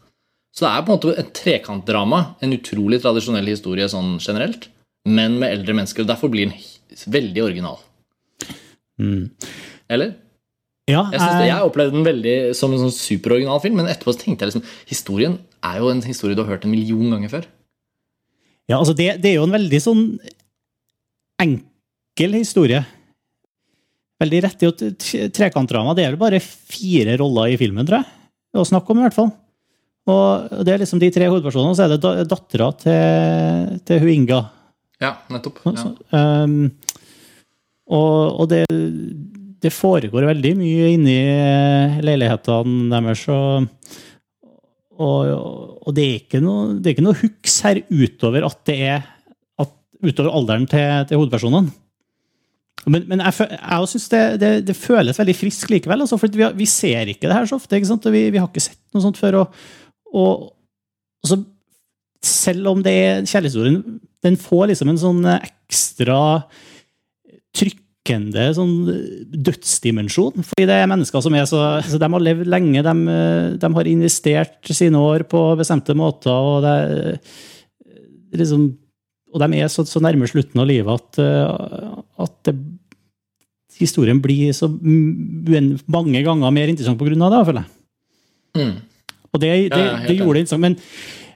Så 0.57 0.65
det 0.65 0.71
er 0.73 0.85
på 0.85 0.93
en 0.93 0.97
måte 0.97 1.15
et 1.21 1.33
trekantdrama. 1.37 2.21
En 2.45 2.55
utrolig 2.57 3.01
tradisjonell 3.05 3.49
historie 3.53 3.89
sånn 3.93 4.17
generelt, 4.23 4.71
men 5.09 5.37
med 5.41 5.53
eldre 5.59 5.77
mennesker. 5.77 6.05
og 6.05 6.11
Derfor 6.13 6.33
blir 6.33 6.49
den 6.49 7.11
veldig 7.13 7.45
original. 7.45 7.81
Eller? 9.93 10.15
Ja, 10.89 11.03
Jeg, 11.11 11.19
jeg- 11.21 11.49
jeg 11.51 11.63
opplevde 11.67 11.93
den 11.97 12.05
veldig 12.07 12.55
som 12.55 12.73
en 12.73 12.79
sånn 12.79 12.93
superoriginal 12.95 13.61
film, 13.61 13.75
men 13.77 13.87
etterpå 13.91 14.15
tenkte 14.17 14.45
jeg 14.47 14.53
liksom 14.55 14.65
Historien 14.87 15.39
er 15.65 15.79
jo 15.81 15.89
en 15.91 16.01
historie 16.03 16.37
du 16.37 16.43
har 16.45 16.53
hørt 16.55 16.65
en 16.65 16.71
million 16.71 17.11
ganger 17.11 17.29
før. 17.33 17.45
Ja, 18.69 18.79
altså 18.79 18.95
det, 18.95 19.21
det 19.23 19.31
er 19.33 19.35
jo 19.41 19.45
en 19.49 19.55
veldig 19.57 19.81
sånn 19.83 20.05
enkel 21.43 22.37
historie. 22.39 22.85
Veldig 24.23 24.43
rett. 24.47 24.63
i 24.63 24.69
et 24.71 25.33
trekantdrama. 25.37 25.95
Det 25.95 26.05
er 26.07 26.15
vel 26.15 26.21
bare 26.23 26.41
fire 26.41 27.17
roller 27.21 27.53
i 27.53 27.59
filmen, 27.61 27.85
tror 27.87 28.01
jeg. 28.01 28.07
Det 28.53 28.57
er 28.61 28.65
å 28.65 28.71
snakke 28.71 28.91
om, 28.95 28.99
i 29.03 29.07
hvert 29.09 29.19
fall. 29.19 29.33
Og 30.07 30.65
det 30.65 30.73
er 30.73 30.79
liksom 30.85 31.01
de 31.03 31.11
tre 31.11 31.27
hovedpersonene, 31.29 31.75
og 31.75 31.77
så 31.77 31.85
er 31.85 31.89
det 31.97 32.01
da- 32.01 32.25
dattera 32.31 32.71
til, 32.79 33.81
til 33.85 33.99
hun 34.05 34.13
Inga. 34.15 34.41
Ja, 35.03 35.17
nettopp. 35.29 35.59
Ja. 35.67 35.73
så, 35.83 35.91
um, 36.17 36.71
og 37.91 38.41
og 38.41 38.49
det, 38.49 38.65
det 39.63 39.73
foregår 39.75 40.29
veldig 40.29 40.53
mye 40.59 40.91
inni 40.95 41.17
eh, 41.17 41.97
leilighetene 42.05 42.91
deres. 42.93 43.25
Og, 43.33 43.67
og, 44.97 45.33
og 45.87 45.97
det, 45.97 46.05
er 46.05 46.21
ikke 46.21 46.43
noe, 46.45 46.77
det 46.79 46.91
er 46.91 46.97
ikke 46.97 47.07
noe 47.07 47.21
hooks 47.23 47.59
her 47.67 47.83
utover 47.91 48.47
at 48.49 48.63
det 48.69 48.79
er 48.91 49.03
at, 49.63 49.75
utover 50.05 50.33
alderen 50.37 50.69
til, 50.71 51.09
til 51.09 51.23
hovedpersonene. 51.23 51.75
Men, 52.87 53.03
men 53.11 53.23
jeg, 53.25 53.49
jeg 53.57 53.91
synes 53.91 54.11
det, 54.13 54.23
det, 54.39 54.51
det 54.69 54.77
føles 54.79 55.19
veldig 55.19 55.35
friskt 55.35 55.73
likevel. 55.73 56.05
Altså, 56.05 56.19
for 56.21 56.31
vi, 56.31 56.47
vi 56.61 56.69
ser 56.71 57.11
ikke 57.11 57.27
det 57.27 57.35
her 57.35 57.49
så 57.51 57.59
ofte. 57.59 57.81
Vi, 57.81 58.29
vi 58.31 58.39
har 58.39 58.47
ikke 58.47 58.63
sett 58.63 58.79
noe 58.95 59.03
sånt 59.03 59.19
før. 59.19 59.41
Og, 59.41 59.65
og, 60.13 60.45
og 61.25 61.33
så, 61.33 61.41
selv 62.27 62.71
om 62.71 62.85
det 62.85 62.95
er 62.95 63.27
kjærlighetshistorien, 63.27 63.81
den 64.27 64.39
får 64.41 64.71
liksom 64.71 64.93
en 64.93 65.03
sånn 65.03 65.27
ekstra 65.35 66.21
trykkende 68.07 68.47
sånn 68.55 68.75
dødsdimensjon. 69.47 70.45
Fordi 70.47 70.67
det 70.69 70.79
er 70.79 70.89
mennesker 70.91 71.23
som 71.23 71.35
er 71.35 71.47
så, 71.49 71.61
så 71.83 71.99
De 71.99 72.09
har 72.13 72.23
levd 72.23 72.49
lenge, 72.49 72.83
de, 72.83 72.95
de 73.59 73.71
har 73.75 73.91
investert 73.91 74.71
sine 74.71 74.99
år 74.99 75.27
på 75.29 75.57
bestemte 75.59 75.95
måter. 75.95 76.31
og 76.31 76.63
det, 76.63 77.21
det 78.31 78.41
liksom, 78.43 78.69
og 79.35 79.43
de 79.43 79.61
er 79.61 79.69
så, 79.69 79.85
så 79.85 80.01
nærme 80.01 80.29
slutten 80.31 80.61
av 80.61 80.69
livet 80.69 80.93
at, 80.93 81.21
eh, 81.21 82.03
at 82.25 82.37
det, 82.49 82.57
historien 83.77 84.23
blir 84.23 84.55
så 84.57 84.71
mange 84.71 86.23
ganger 86.25 86.53
mer 86.55 86.71
interessant 86.71 87.01
av 87.01 87.33
det, 87.33 87.47
føler 87.47 87.63
jeg. 87.63 87.73
Mm. 88.57 88.77
Og 89.33 89.41
det, 89.43 89.51
det, 89.69 89.81
ja, 89.83 89.97
det 90.07 90.17
gjorde 90.17 90.39
det 90.39 90.45
interessant. 90.47 90.63
Men, 90.63 90.77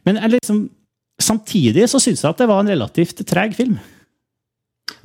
men 0.09 0.31
liksom, 0.33 0.63
samtidig 1.21 1.85
så 1.91 2.01
syns 2.01 2.23
jeg 2.23 2.31
at 2.31 2.41
det 2.41 2.49
var 2.49 2.63
en 2.63 2.73
relativt 2.73 3.21
treg 3.29 3.53
film. 3.59 3.77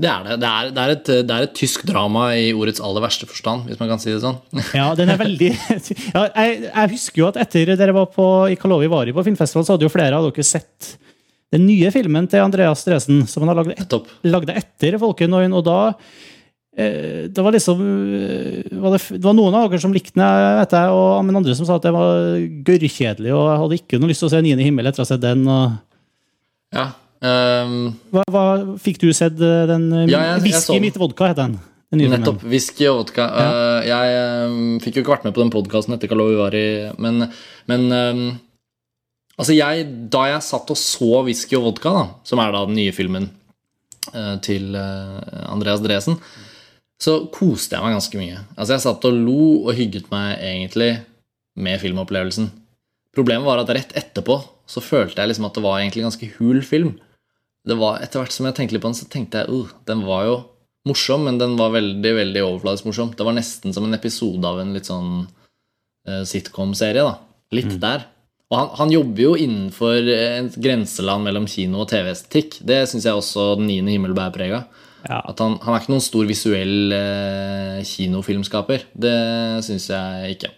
Det 0.01 0.09
er 0.09 0.25
det. 0.25 0.35
Det 0.41 0.49
er, 0.49 0.69
det, 0.75 0.83
er 0.83 0.93
et, 0.95 1.09
det 1.29 1.35
er 1.35 1.45
et 1.47 1.55
tysk 1.55 1.85
drama 1.87 2.27
i 2.35 2.49
ordets 2.55 2.81
aller 2.83 3.03
verste 3.05 3.27
forstand, 3.29 3.69
hvis 3.69 3.79
man 3.79 3.91
kan 3.91 4.01
si 4.01 4.11
det 4.11 4.21
sånn. 4.23 4.37
Ja, 4.79 4.89
den 4.97 5.11
er 5.13 5.19
veldig 5.21 5.49
ja, 5.53 6.25
jeg, 6.35 6.59
jeg 6.65 6.91
husker 6.95 7.21
jo 7.23 7.29
at 7.31 7.39
etter 7.45 7.73
dere 7.77 7.95
var 7.95 8.09
på, 8.13 8.27
i 8.51 8.57
Kalovi 8.59 8.89
Vari 8.91 9.15
på 9.15 9.23
filmfestivalen, 9.25 9.67
så 9.67 9.75
hadde 9.77 9.87
jo 9.87 9.93
flere 9.93 10.19
av 10.19 10.27
dere 10.29 10.45
sett 10.47 10.95
den 11.53 11.67
nye 11.69 11.91
filmen 11.93 12.25
til 12.27 12.43
Andreas 12.43 12.81
Dresen, 12.83 13.21
som 13.29 13.45
han 13.45 13.53
har 13.53 13.61
lagd 13.61 14.49
et, 14.49 14.57
etter 14.59 14.97
Folkenøyen. 14.99 15.53
og 15.55 15.63
da 15.67 15.77
eh, 16.75 17.29
det 17.31 17.45
var 17.45 17.55
liksom 17.55 17.79
eh, 17.85 18.75
var 18.81 18.97
det, 18.97 19.01
det 19.15 19.23
var 19.23 19.37
noen 19.37 19.55
av 19.55 19.69
dere 19.69 19.79
som 19.85 19.93
likte 19.95 20.17
den, 20.17 20.25
vet 20.59 20.75
jeg, 20.75 20.91
og, 20.97 21.21
men 21.27 21.39
andre 21.39 21.55
som 21.55 21.69
sa 21.69 21.77
at 21.79 21.85
det 21.87 21.93
var 21.95 22.35
gørrkjedelig, 22.67 23.31
og 23.31 23.45
jeg 23.47 23.61
hadde 23.63 23.79
ikke 23.79 24.01
noe 24.01 24.11
lyst 24.11 24.25
til 24.25 24.31
å 24.31 24.35
se 24.35 24.43
Niende 24.43 24.67
himmel 24.67 24.89
etter 24.89 25.03
å 25.03 25.05
ha 25.05 25.11
sett 25.13 25.23
den. 25.23 25.47
Og, 25.47 25.81
Ja. 26.75 26.89
Ehm, 27.21 27.93
hva, 28.11 28.23
hva, 28.31 28.43
fikk 28.81 28.99
du 29.03 29.11
sett 29.13 29.39
eh, 29.39 29.63
den? 29.69 29.87
eh, 29.93 30.09
Ja, 30.11 30.37
Whisky 30.43 30.79
mitt 30.83 30.97
vodka, 30.99 31.29
het 31.31 31.39
den. 31.39 31.59
den 31.93 32.09
Nettopp. 32.11 32.43
Whisky 32.43 32.87
og 32.89 33.03
vodka. 33.03 33.27
Eh, 33.43 33.89
jeg 33.91 34.49
um, 34.49 34.79
fikk 34.83 34.97
jo 34.97 35.05
ikke 35.05 35.15
vært 35.15 35.29
med 35.29 35.35
på 35.37 35.43
den 35.43 35.53
podkasten 35.53 35.95
etter 35.95 36.11
Karlovy 36.11 36.35
Vari, 36.39 36.65
men, 36.97 37.29
men 37.71 37.87
um, 37.91 38.25
Altså, 39.35 39.51
jeg, 39.51 39.83
da 40.07 40.21
jeg 40.29 40.43
satt 40.47 40.69
og 40.71 40.77
så 40.79 41.21
Whisky 41.27 41.57
og 41.57 41.65
vodka, 41.65 41.91
da, 41.91 42.03
som 42.23 42.39
er 42.39 42.53
da 42.55 42.61
den 42.69 42.77
nye 42.79 42.93
filmen 42.95 43.25
uh, 44.13 44.37
til 44.39 44.71
uh, 44.79 45.19
Andreas 45.51 45.83
Dresen, 45.83 46.15
så 46.95 47.17
koste 47.33 47.75
jeg 47.75 47.83
meg 47.83 47.97
ganske 47.97 48.19
mye. 48.21 48.37
Altså, 48.55 48.77
jeg 48.77 48.85
satt 48.85 49.07
og 49.09 49.17
lo 49.25 49.41
og 49.65 49.73
hygget 49.75 50.07
meg 50.13 50.39
egentlig 50.39 50.93
med 51.59 51.81
filmopplevelsen. 51.81 52.47
Problemet 53.15 53.47
var 53.47 53.59
at 53.59 53.73
rett 53.75 53.91
etterpå 53.95 54.39
så 54.71 54.81
følte 54.83 55.21
jeg 55.21 55.33
liksom 55.33 55.47
at 55.47 55.57
det 55.57 55.63
var 55.63 55.81
egentlig 55.81 56.05
ganske 56.07 56.29
hul 56.39 56.61
film. 56.65 56.95
Det 57.65 57.77
var, 57.79 58.01
etter 58.03 58.21
hvert 58.21 58.35
som 58.35 58.47
jeg 58.47 58.57
tenkte 58.57 58.77
litt 58.77 58.83
på 58.83 58.91
den, 58.91 58.99
så 58.99 59.07
tenkte 59.09 59.43
jeg 59.43 59.53
uh, 59.53 59.71
den 59.89 60.03
var 60.05 60.27
jo 60.27 60.35
morsom, 60.85 61.25
men 61.25 61.39
den 61.41 61.55
var 61.57 61.73
veldig 61.73 62.11
veldig 62.19 62.43
overfladisk 62.45 62.89
morsom. 62.89 63.13
Det 63.17 63.25
var 63.25 63.37
nesten 63.37 63.73
som 63.73 63.87
en 63.87 63.97
episode 63.97 64.45
av 64.45 64.61
en 64.61 64.75
litt 64.75 64.89
sånn 64.89 65.23
uh, 65.25 66.23
sitcom-serie. 66.29 67.05
da. 67.05 67.17
Litt 67.55 67.77
der. 67.81 68.05
Og 68.53 68.57
han, 68.59 68.67
han 68.77 68.91
jobber 68.93 69.23
jo 69.23 69.31
innenfor 69.41 70.05
eh, 70.05 70.39
et 70.43 70.57
grenseland 70.61 71.25
mellom 71.25 71.47
kino 71.49 71.81
og 71.81 71.89
TV-estetikk. 71.89 72.59
Det 72.61 72.83
syns 72.89 73.07
jeg 73.07 73.17
også 73.17 73.55
Den 73.59 73.69
niende 73.71 73.95
himmel 73.95 74.13
bærer 74.17 74.35
preg 74.35 74.53
av. 74.59 74.83
Ja. 75.05 75.21
At 75.21 75.41
han, 75.41 75.57
han 75.63 75.73
er 75.73 75.81
ikke 75.81 75.93
noen 75.93 76.05
stor 76.05 76.29
visuell 76.29 76.93
uh, 76.93 77.81
kinofilmskaper. 77.85 78.87
Det 78.93 79.17
syns 79.65 79.89
jeg 79.93 80.37
ikke. 80.37 80.53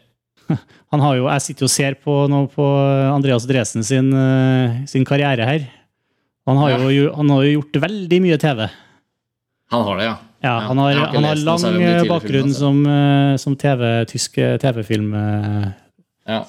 Han 0.94 1.02
har 1.04 1.18
jo, 1.18 1.26
jeg 1.28 1.44
sitter 1.44 1.66
jo 1.66 1.68
og 1.68 1.74
ser 1.74 1.98
på, 2.00 2.14
nå 2.32 2.46
på 2.54 2.68
Andreas 3.12 3.44
Dresen 3.44 3.84
sin, 3.84 4.08
uh, 4.16 4.86
sin 4.88 5.04
karriere 5.08 5.48
her. 5.50 5.66
Han 6.48 6.58
har, 6.62 6.78
jo, 6.92 7.10
han 7.16 7.30
har 7.34 7.44
jo 7.44 7.56
gjort 7.58 7.76
veldig 7.84 8.20
mye 8.24 8.38
TV. 8.40 8.68
Han 9.74 9.84
har 9.84 9.98
det, 10.00 10.06
ja. 10.08 10.16
Ja, 10.46 10.54
han 10.70 10.78
har, 10.80 10.94
han 10.94 11.26
har 11.26 11.36
noe 11.36 11.44
lang 11.44 11.60
tidligere 11.60 12.06
bakgrunn 12.08 12.52
altså. 12.52 12.60
som, 12.62 12.78
eh, 12.88 13.34
som 13.42 13.56
TV, 13.60 13.82
tysk 14.08 14.38
TV-filmskaper. 14.64 15.74
ja. 16.28 16.42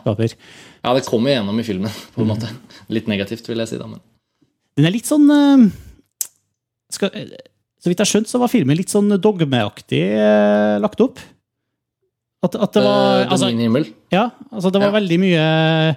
Ja, 0.85 0.93
det 0.95 1.03
kommer 1.09 1.33
gjennom 1.35 1.59
i 1.59 1.65
filmen, 1.67 1.91
på 2.15 2.23
en 2.23 2.31
måte. 2.31 2.51
Litt 2.95 3.09
negativt, 3.11 3.49
vil 3.51 3.59
jeg 3.65 3.73
si. 3.73 3.79
da, 3.81 3.89
men... 3.91 4.01
Den 4.79 4.87
er 4.87 4.95
litt 4.95 5.09
sånn 5.09 5.27
eh, 5.35 5.65
skal, 6.95 7.11
eh, 7.19 7.33
Så 7.83 7.91
vidt 7.91 7.99
jeg 7.99 8.05
har 8.07 8.13
skjønt, 8.13 8.31
så 8.31 8.39
var 8.43 8.53
filmen 8.53 8.79
litt 8.79 8.93
sånn 8.93 9.11
dogmeaktig 9.19 10.05
eh, 10.15 10.77
lagt 10.85 11.03
opp. 11.03 11.19
At, 12.47 12.55
at 12.55 12.77
det 12.77 12.85
var 12.85 13.25
Eh, 13.25 13.33
altså. 13.35 13.51
Ja, 14.15 14.29
altså 14.53 14.71
det 14.71 14.79
var 14.79 14.93
Ja. 14.93 14.97
veldig 15.01 15.19
mye 15.25 15.43
eh, 15.43 15.95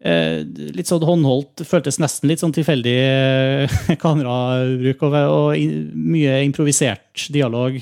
Litt 0.00 0.90
sånn 0.90 1.04
håndholdt, 1.08 1.64
føltes 1.64 1.96
nesten 2.02 2.28
litt 2.28 2.42
sånn 2.42 2.52
tilfeldig 2.54 2.96
eh, 3.00 3.76
kamerabruk 4.02 5.06
og, 5.08 5.16
og 5.16 5.94
mye 5.96 6.42
improvisert 6.44 7.28
dialog. 7.32 7.78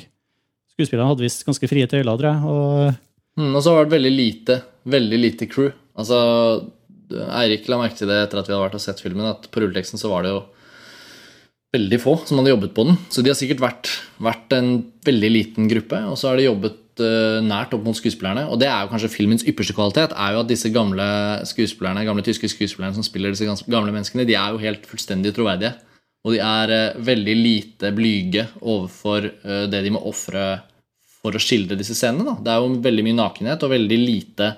Skuespillerne 0.75 1.11
hadde 1.11 1.27
visst 1.27 1.43
ganske 1.47 1.69
frie 1.71 1.89
tøyler, 1.91 2.15
tror 2.19 2.31
jeg. 2.31 2.55
Og, 2.55 3.03
Mm, 3.35 3.51
og 3.51 3.63
så 3.63 3.73
har 3.73 3.81
det 3.81 3.89
vært 3.89 3.97
veldig 3.97 4.15
lite, 4.15 4.57
veldig 4.95 5.19
lite 5.19 5.47
crew. 5.51 5.73
Altså, 5.99 6.19
Eirik 7.35 7.67
la 7.69 7.81
merke 7.81 7.99
til 7.99 8.11
det 8.11 8.21
etter 8.23 8.41
at 8.41 8.49
vi 8.49 8.55
hadde 8.55 8.65
vært 8.69 8.77
og 8.79 8.85
sett 8.85 9.03
filmen, 9.03 9.27
at 9.27 9.49
på 9.51 9.63
rulleteksten 9.63 10.01
så 10.01 10.11
var 10.13 10.25
det 10.25 10.35
jo 10.35 10.45
veldig 11.75 11.99
få 11.99 12.15
som 12.23 12.39
hadde 12.39 12.53
jobbet 12.55 12.75
på 12.77 12.87
den. 12.87 13.01
Så 13.11 13.25
de 13.25 13.33
har 13.33 13.39
sikkert 13.39 13.63
vært, 13.65 13.91
vært 14.23 14.55
en 14.55 14.71
veldig 15.07 15.31
liten 15.35 15.71
gruppe, 15.71 15.99
og 16.07 16.19
så 16.21 16.31
har 16.31 16.39
de 16.39 16.47
jobbet 16.47 16.79
eh, 17.03 17.41
nært 17.45 17.75
opp 17.77 17.87
mot 17.87 17.97
skuespillerne. 17.97 18.47
Og 18.53 18.61
det 18.61 18.69
er 18.71 18.85
jo 18.85 18.93
kanskje 18.93 19.13
filmens 19.13 19.47
ypperste 19.49 19.77
kvalitet, 19.77 20.15
er 20.15 20.37
jo 20.37 20.43
at 20.45 20.51
disse 20.51 20.71
gamle 20.75 21.07
skuespillerne, 21.49 22.05
gamle 22.07 22.25
tyske 22.27 22.51
skuespillerne 22.53 22.97
som 22.97 23.07
spiller 23.07 23.35
disse 23.35 23.49
gamle 23.49 23.95
menneskene, 23.95 24.27
de 24.29 24.37
er 24.39 24.55
jo 24.55 24.63
helt 24.63 24.87
fullstendig 24.91 25.35
troverdige. 25.37 25.75
Og 26.25 26.37
de 26.37 26.41
er 26.41 26.73
eh, 26.73 27.01
veldig 27.05 27.35
lite 27.41 27.91
blyge 27.97 28.47
overfor 28.61 29.27
eh, 29.29 29.67
det 29.73 29.83
de 29.85 29.93
må 29.95 30.05
ofre 30.09 30.47
for 31.25 31.37
å 31.37 31.41
skildre 31.41 31.79
disse 31.81 31.97
scenene. 31.97 32.27
Da. 32.29 32.37
Det 32.45 32.53
er 32.53 32.63
jo 32.63 32.85
veldig 32.85 33.05
mye 33.07 33.19
nakenhet 33.19 33.65
og 33.65 33.73
veldig 33.73 34.01
lite 34.01 34.55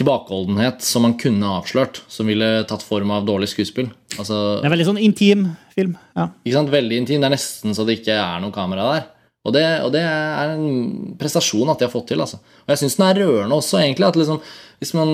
tilbakeholdenhet 0.00 0.84
som 0.84 1.04
man 1.04 1.16
kunne 1.20 1.48
avslørt, 1.58 2.00
som 2.08 2.28
ville 2.28 2.62
tatt 2.68 2.84
form 2.84 3.12
av 3.12 3.26
dårlig 3.28 3.50
skuespill. 3.52 3.90
Altså, 4.16 4.60
det 4.60 4.68
er 4.68 4.74
veldig 4.74 4.88
sånn 4.88 5.00
intim 5.02 5.46
film. 5.74 5.96
Ja. 6.16 6.30
ikke 6.44 6.56
sant? 6.56 6.72
Veldig 6.72 7.00
intim. 7.02 7.20
Det 7.20 7.28
er 7.28 7.34
nesten 7.36 7.76
så 7.76 7.84
det 7.88 7.98
ikke 8.00 8.16
er 8.16 8.40
noe 8.40 8.54
kamera 8.54 8.86
der. 8.94 9.08
Og 9.48 9.54
det, 9.56 9.64
og 9.86 9.92
det 9.94 10.02
er 10.04 10.52
en 10.52 11.12
prestasjon 11.20 11.68
at 11.72 11.80
de 11.80 11.86
har 11.86 11.92
fått 11.92 12.10
til. 12.12 12.20
Altså. 12.20 12.40
Og 12.66 12.72
jeg 12.74 12.82
syns 12.82 12.98
den 12.98 13.06
er 13.06 13.20
rørende 13.22 13.56
også, 13.56 13.78
egentlig. 13.80 14.08
at 14.10 14.18
liksom, 14.20 14.40
Hvis 14.78 14.94
man 14.96 15.12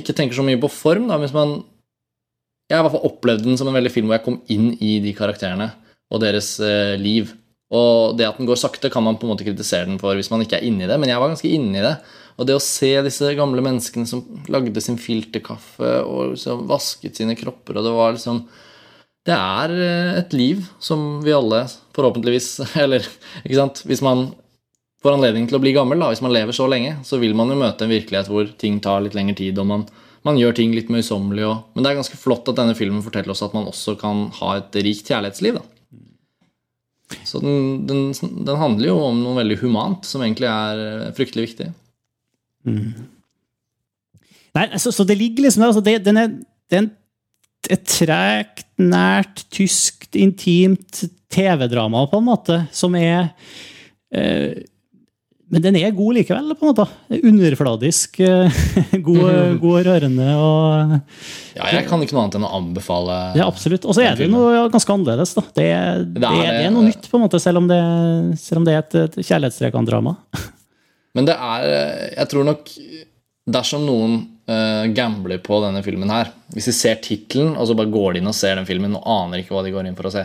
ikke 0.00 0.14
tenker 0.16 0.38
så 0.38 0.44
mye 0.46 0.60
på 0.60 0.72
form 0.72 1.10
da, 1.10 1.18
hvis 1.20 1.34
man, 1.36 1.58
Jeg 2.70 2.78
har 2.78 2.82
i 2.82 2.88
hvert 2.88 2.96
fall 2.96 3.10
opplevd 3.10 3.44
den 3.44 3.58
som 3.60 3.68
en 3.70 3.76
veldig 3.76 3.92
film 3.94 4.08
hvor 4.08 4.16
jeg 4.16 4.24
kom 4.24 4.40
inn 4.50 4.72
i 4.82 4.96
de 4.98 5.12
karakterene 5.14 5.68
og 6.10 6.18
deres 6.22 6.56
eh, 6.58 6.96
liv. 6.98 7.30
Og 7.70 8.16
det 8.18 8.26
at 8.26 8.38
den 8.40 8.48
går 8.48 8.58
sakte, 8.58 8.90
kan 8.90 9.04
man 9.06 9.18
på 9.18 9.26
en 9.26 9.32
måte 9.34 9.46
kritisere 9.46 9.86
den 9.86 10.00
for 10.02 10.18
hvis 10.18 10.30
man 10.32 10.42
ikke 10.42 10.58
er 10.58 10.66
inni 10.66 10.86
det, 10.86 10.96
men 10.98 11.10
jeg 11.10 11.20
var 11.22 11.30
ganske 11.30 11.50
inni 11.50 11.82
det. 11.82 11.94
Og 12.36 12.46
det 12.48 12.56
å 12.56 12.62
se 12.62 12.90
disse 13.06 13.32
gamle 13.38 13.62
menneskene 13.64 14.06
som 14.08 14.22
lagde 14.52 14.82
sin 14.84 14.98
filterkaffe 15.00 15.92
og 16.04 16.34
liksom 16.34 16.66
vasket 16.70 17.18
sine 17.18 17.36
kropper, 17.38 17.78
og 17.78 17.86
det 17.86 17.94
var 17.96 18.16
liksom 18.16 18.42
Det 19.26 19.34
er 19.34 19.72
eh, 19.74 20.16
et 20.20 20.34
liv 20.36 20.64
som 20.82 21.20
vi 21.24 21.34
alle, 21.34 21.64
forhåpentligvis 21.96 22.48
Eller, 22.84 23.06
ikke 23.42 23.58
sant 23.58 23.82
Hvis 23.88 24.02
man 24.04 24.28
får 25.02 25.16
anledning 25.16 25.48
til 25.48 25.58
å 25.58 25.62
bli 25.62 25.74
gammel, 25.76 26.00
da, 26.00 26.10
hvis 26.12 26.22
man 26.24 26.34
lever 26.34 26.56
så 26.56 26.66
lenge, 26.70 26.96
så 27.06 27.18
vil 27.22 27.34
man 27.38 27.50
jo 27.52 27.58
møte 27.60 27.86
en 27.86 27.92
virkelighet 27.92 28.30
hvor 28.32 28.48
ting 28.58 28.78
tar 28.82 29.04
litt 29.04 29.14
lengre 29.14 29.36
tid, 29.38 29.58
og 29.62 29.68
man, 29.68 29.84
man 30.26 30.38
gjør 30.40 30.56
ting 30.56 30.72
litt 30.74 30.88
møysommelig. 30.90 31.44
Og, 31.46 31.60
men 31.74 31.84
det 31.84 31.92
er 31.92 31.98
ganske 32.00 32.18
flott 32.18 32.48
at 32.50 32.58
denne 32.58 32.74
filmen 32.74 33.04
forteller 33.04 33.34
oss 33.34 33.44
at 33.46 33.54
man 33.54 33.68
også 33.70 33.94
kan 34.00 34.24
ha 34.40 34.56
et 34.58 34.78
rikt 34.82 35.12
kjærlighetsliv. 35.12 35.60
da. 35.60 35.66
Så 37.28 37.38
den, 37.44 37.86
den, 37.86 38.08
den 38.18 38.58
handler 38.58 38.88
jo 38.88 38.96
om 39.12 39.20
noe 39.22 39.36
veldig 39.38 39.60
humant, 39.62 40.08
som 40.08 40.24
egentlig 40.26 40.48
er 40.50 40.82
eh, 40.82 41.12
fryktelig 41.14 41.50
viktig. 41.50 41.68
Nei, 44.56 44.66
så, 44.82 44.90
så 44.90 45.06
det 45.06 45.18
ligger 45.20 45.46
liksom 45.46 45.62
der. 45.62 45.70
Altså 45.70 45.84
det, 45.86 45.98
den 46.08 46.18
er, 46.18 46.32
det 46.66 46.78
er 46.78 46.82
en, 46.86 46.92
et 47.72 47.84
tregt, 47.88 48.64
nært, 48.78 49.44
tyskt, 49.54 50.14
intimt 50.20 51.04
TV-drama, 51.32 52.06
på 52.10 52.20
en 52.20 52.26
måte, 52.28 52.60
som 52.76 52.94
er 52.98 53.30
eh, 54.14 54.62
Men 55.50 55.62
den 55.62 55.76
er 55.78 55.92
god 55.94 56.16
likevel, 56.16 56.48
på 56.58 56.66
en 56.66 56.72
måte. 56.72 56.86
Underfladisk. 57.22 58.18
Eh, 58.20 58.56
god, 59.08 59.58
god 59.64 59.86
rørende. 59.86 60.26
og 60.34 60.96
Ja, 61.56 61.68
jeg 61.76 61.86
kan 61.86 62.02
ikke 62.02 62.16
noe 62.16 62.24
annet 62.26 62.38
enn 62.40 62.46
å 62.48 62.54
anbefale 62.58 63.18
Ja, 63.38 63.46
absolutt. 63.46 63.86
Og 63.86 63.94
så 63.94 64.02
er 64.06 64.18
det 64.18 64.26
noe 64.32 64.66
ganske 64.74 64.90
annerledes. 64.96 65.36
da. 65.38 65.44
Det, 65.54 65.68
er- 65.70 66.02
det, 66.04 66.24
er, 66.26 66.50
det 66.58 66.66
er 66.66 66.74
noe 66.74 66.88
nytt, 66.88 67.06
på 67.10 67.18
en 67.20 67.26
måte, 67.28 67.38
selv 67.42 67.62
om 67.62 67.70
det, 67.70 67.80
selv 68.42 68.62
om 68.62 68.66
det 68.66 68.74
er 68.74 68.82
et, 68.84 68.98
et 69.06 69.20
kjærlighetsdrama. 69.22 70.16
Men 71.16 71.24
det 71.30 71.32
er 71.32 71.62
eh, 71.64 72.08
Jeg 72.18 72.28
tror 72.28 72.44
nok 72.44 72.66
Dersom 73.46 73.84
noen 73.86 74.16
uh, 74.50 74.88
gambler 74.90 75.38
på 75.38 75.60
denne 75.62 75.78
filmen 75.86 76.10
her 76.10 76.32
Hvis 76.50 76.66
de 76.66 76.72
ser 76.74 76.96
tittelen, 77.04 77.52
og 77.54 77.68
så 77.68 77.76
bare 77.78 77.92
går 77.94 78.16
de 78.16 78.22
inn 78.22 78.30
og 78.32 78.34
ser 78.34 78.58
den 78.58 78.66
filmen 78.66 78.96
og 78.98 79.06
aner 79.06 79.42
ikke 79.42 79.54
hva 79.54 79.62
de 79.62 79.70
går 79.74 79.86
inn 79.86 79.98
for 79.98 80.10
å 80.10 80.14
se, 80.16 80.24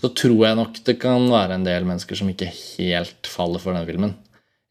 så 0.00 0.08
tror 0.16 0.40
jeg 0.46 0.58
nok 0.58 0.80
det 0.86 0.96
kan 1.02 1.26
være 1.30 1.58
en 1.58 1.66
del 1.66 1.84
mennesker 1.86 2.18
som 2.18 2.30
ikke 2.30 2.48
helt 2.50 3.28
faller 3.30 3.62
for 3.62 3.74
denne 3.74 3.86
filmen. 3.86 4.14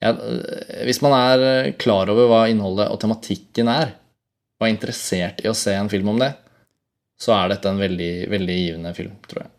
Jeg, 0.04 0.18
eh, 0.18 0.82
hvis 0.88 1.00
man 1.06 1.16
er 1.16 1.46
eh, 1.46 1.70
klar 1.80 2.10
over 2.12 2.28
hva 2.30 2.42
innholdet 2.52 2.90
og 2.92 3.00
tematikken 3.02 3.70
er, 3.72 3.94
og 4.58 4.68
er 4.68 4.74
interessert 4.74 5.40
i 5.44 5.50
å 5.50 5.56
se 5.58 5.74
en 5.78 5.90
film 5.90 6.12
om 6.14 6.20
det, 6.22 6.34
så 7.18 7.34
er 7.38 7.54
dette 7.54 7.70
en 7.72 7.82
veldig, 7.82 8.12
veldig 8.30 8.58
givende 8.58 8.94
film, 8.98 9.16
tror 9.30 9.46
jeg. 9.46 9.54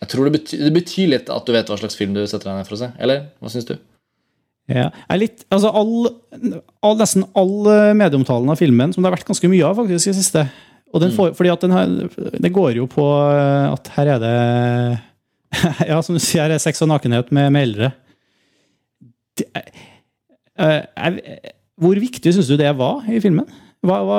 Jeg 0.00 0.10
tror 0.10 0.26
det 0.26 0.34
betyr, 0.34 0.62
det 0.66 0.72
betyr 0.74 1.10
litt 1.12 1.30
at 1.32 1.46
du 1.46 1.54
vet 1.54 1.70
hva 1.70 1.78
slags 1.80 1.96
film 1.98 2.16
du 2.16 2.24
setter 2.26 2.50
deg 2.50 2.58
ned 2.58 2.68
for 2.68 2.76
å 2.76 2.80
se. 2.82 2.90
Eller 3.02 3.28
hva 3.38 3.52
syns 3.52 3.68
du? 3.68 3.76
Ja. 4.70 4.86
Er 5.12 5.18
litt, 5.20 5.42
altså 5.52 5.68
all, 5.76 6.06
all, 6.80 6.94
nesten 6.96 7.26
all 7.36 7.66
eh, 7.68 7.90
medieomtalen 8.00 8.48
av 8.48 8.56
filmen, 8.60 8.94
som 8.94 9.02
det 9.04 9.10
har 9.10 9.16
vært 9.18 9.28
ganske 9.28 9.50
mye 9.52 9.66
av 9.68 9.76
faktisk 9.82 10.08
i 10.08 10.14
det 10.14 10.20
siste 10.22 10.46
og 10.94 11.02
den 11.02 11.10
får, 11.10 11.32
fordi 11.34 11.50
at 11.50 11.62
den 11.64 11.72
her, 11.74 11.92
Det 12.38 12.52
går 12.54 12.76
jo 12.78 12.84
på 12.86 13.02
eh, 13.02 13.72
at 13.72 13.88
her 13.96 14.12
er 14.14 14.20
det 14.22 14.34
Ja, 15.90 15.98
som 16.06 16.14
du 16.14 16.22
sier, 16.22 16.44
her 16.46 16.54
er 16.54 16.62
sex 16.62 16.80
og 16.86 16.90
nakenhet 16.92 17.32
med, 17.34 17.50
med 17.54 17.66
eldre. 17.66 17.90
Det, 19.34 19.48
er, 20.54 20.86
er- 20.94 21.52
hvor 21.82 21.98
viktig 21.98 22.30
syns 22.36 22.46
du 22.46 22.54
det 22.60 22.70
var 22.78 23.02
i 23.10 23.18
filmen? 23.22 23.48
Hva, 23.84 23.96
hva, 24.06 24.18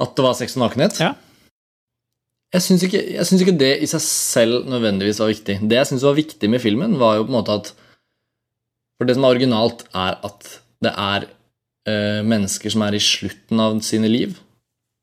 At 0.00 0.14
det 0.16 0.24
var 0.24 0.36
sex 0.38 0.56
og 0.56 0.62
nakenhet? 0.64 0.96
Ja. 1.04 1.12
Jeg 2.56 2.64
syns 2.64 2.86
ikke, 2.86 3.02
ikke 3.44 3.58
det 3.60 3.74
i 3.84 3.88
seg 3.90 4.00
selv 4.00 4.64
nødvendigvis 4.72 5.20
var 5.20 5.28
viktig. 5.28 5.58
Det 5.68 5.76
jeg 5.76 5.90
syns 5.90 6.06
var 6.08 6.16
viktig 6.16 6.48
med 6.48 6.64
filmen, 6.64 6.96
var 6.96 7.18
jo 7.18 7.26
på 7.26 7.32
en 7.34 7.36
måte 7.36 7.58
at 7.60 7.74
For 8.98 9.06
det 9.06 9.14
som 9.14 9.24
er 9.24 9.34
originalt, 9.36 9.80
er 9.94 10.18
at 10.26 10.60
det 10.82 10.92
er 10.92 11.24
eh, 11.86 12.22
mennesker 12.26 12.70
som 12.74 12.82
er 12.86 12.94
i 12.98 13.00
slutten 13.02 13.60
av 13.62 13.80
sine 13.86 14.08
liv, 14.10 14.30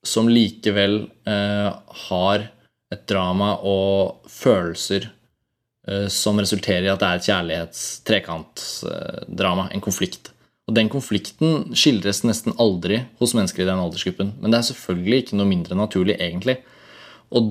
som 0.05 0.29
likevel 0.29 1.09
eh, 1.27 1.69
har 2.09 2.39
et 2.93 3.07
drama 3.09 3.55
og 3.65 4.15
følelser 4.29 5.09
eh, 5.87 6.07
som 6.11 6.39
resulterer 6.41 6.83
i 6.85 6.91
at 6.91 6.99
det 7.01 7.07
er 7.07 7.15
et 7.19 7.27
kjærlighets-trekantdrama, 7.29 9.69
en 9.71 9.81
konflikt. 9.83 10.31
Og 10.65 10.73
den 10.75 10.89
konflikten 10.89 11.75
skildres 11.77 12.23
nesten 12.25 12.53
aldri 12.61 13.03
hos 13.21 13.33
mennesker 13.37 13.63
i 13.63 13.69
den 13.69 13.81
aldersgruppen. 13.81 14.29
Men 14.41 14.51
det 14.51 14.57
er 14.59 14.69
selvfølgelig 14.71 15.17
ikke 15.21 15.37
noe 15.39 15.49
mindre 15.49 15.75
naturlig, 15.77 16.15
egentlig. 16.17 16.57
Og 17.35 17.43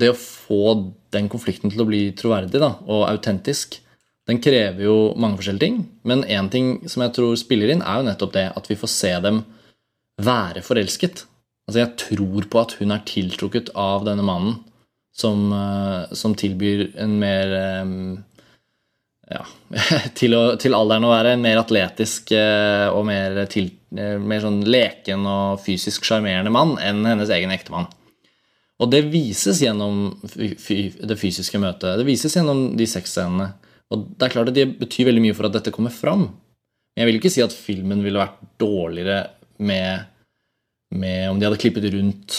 det 0.00 0.10
å 0.12 0.18
få 0.18 0.92
den 1.14 1.26
konflikten 1.32 1.70
til 1.72 1.82
å 1.84 1.88
bli 1.88 2.02
troverdig 2.16 2.60
da, 2.62 2.70
og 2.88 3.10
autentisk, 3.10 3.68
den 4.28 4.40
krever 4.40 4.86
jo 4.86 4.96
mange 5.20 5.38
forskjellige 5.40 5.66
ting. 5.66 5.80
Men 6.08 6.24
én 6.24 6.48
ting 6.52 6.76
som 6.88 7.04
jeg 7.04 7.14
tror 7.16 7.36
spiller 7.40 7.72
inn, 7.72 7.84
er 7.84 8.00
jo 8.00 8.08
nettopp 8.08 8.34
det 8.36 8.46
at 8.56 8.70
vi 8.70 8.78
får 8.80 8.92
se 8.92 9.12
dem 9.24 9.42
være 10.24 10.62
forelsket. 10.64 11.26
Altså 11.68 11.80
Jeg 11.80 11.96
tror 12.00 12.46
på 12.50 12.60
at 12.60 12.76
hun 12.80 12.92
er 12.92 13.04
tiltrukket 13.08 13.72
av 13.76 14.04
denne 14.08 14.24
mannen 14.24 14.60
som, 15.14 15.52
eh, 15.52 16.14
som 16.14 16.34
tilbyr 16.34 16.90
en 17.00 17.18
mer 17.20 17.52
eh, 17.58 17.92
ja, 19.34 19.44
til, 20.18 20.36
å, 20.36 20.42
til 20.60 20.76
alderen 20.76 21.06
å 21.06 21.12
være 21.12 21.36
mer 21.40 21.60
atletisk 21.62 22.34
eh, 22.36 22.88
og 22.92 23.06
mer, 23.08 23.44
til, 23.52 23.70
mer 23.94 24.44
sånn 24.44 24.62
leken 24.66 25.24
og 25.28 25.62
fysisk 25.64 26.04
sjarmerende 26.04 26.52
mann 26.52 26.76
enn 26.82 27.04
hennes 27.08 27.32
egen 27.32 27.54
ektemann. 27.54 27.88
Og 28.82 28.90
det 28.90 29.04
vises 29.06 29.60
gjennom 29.62 30.08
det 30.34 31.16
fysiske 31.16 31.60
møtet. 31.62 31.94
Det 32.00 32.06
vises 32.08 32.34
gjennom 32.34 32.72
de 32.76 32.88
sexscenene. 32.90 33.52
Og 33.94 34.08
det 34.18 34.26
er 34.28 34.34
klart 34.34 34.50
at 34.52 34.56
det 34.58 34.66
betyr 34.80 35.08
veldig 35.10 35.22
mye 35.24 35.36
for 35.38 35.48
at 35.48 35.54
dette 35.56 35.72
kommer 35.74 35.94
fram. 35.94 36.26
Men 36.94 37.02
jeg 37.04 37.10
vil 37.10 37.20
ikke 37.20 37.32
si 37.34 37.42
at 37.44 37.54
filmen 37.54 38.02
ville 38.04 38.20
vært 38.20 38.42
dårligere 38.62 39.20
med, 39.64 40.04
med 40.94 41.30
om 41.32 41.40
de 41.40 41.48
hadde 41.48 41.60
klippet 41.62 41.86
rundt 41.94 42.36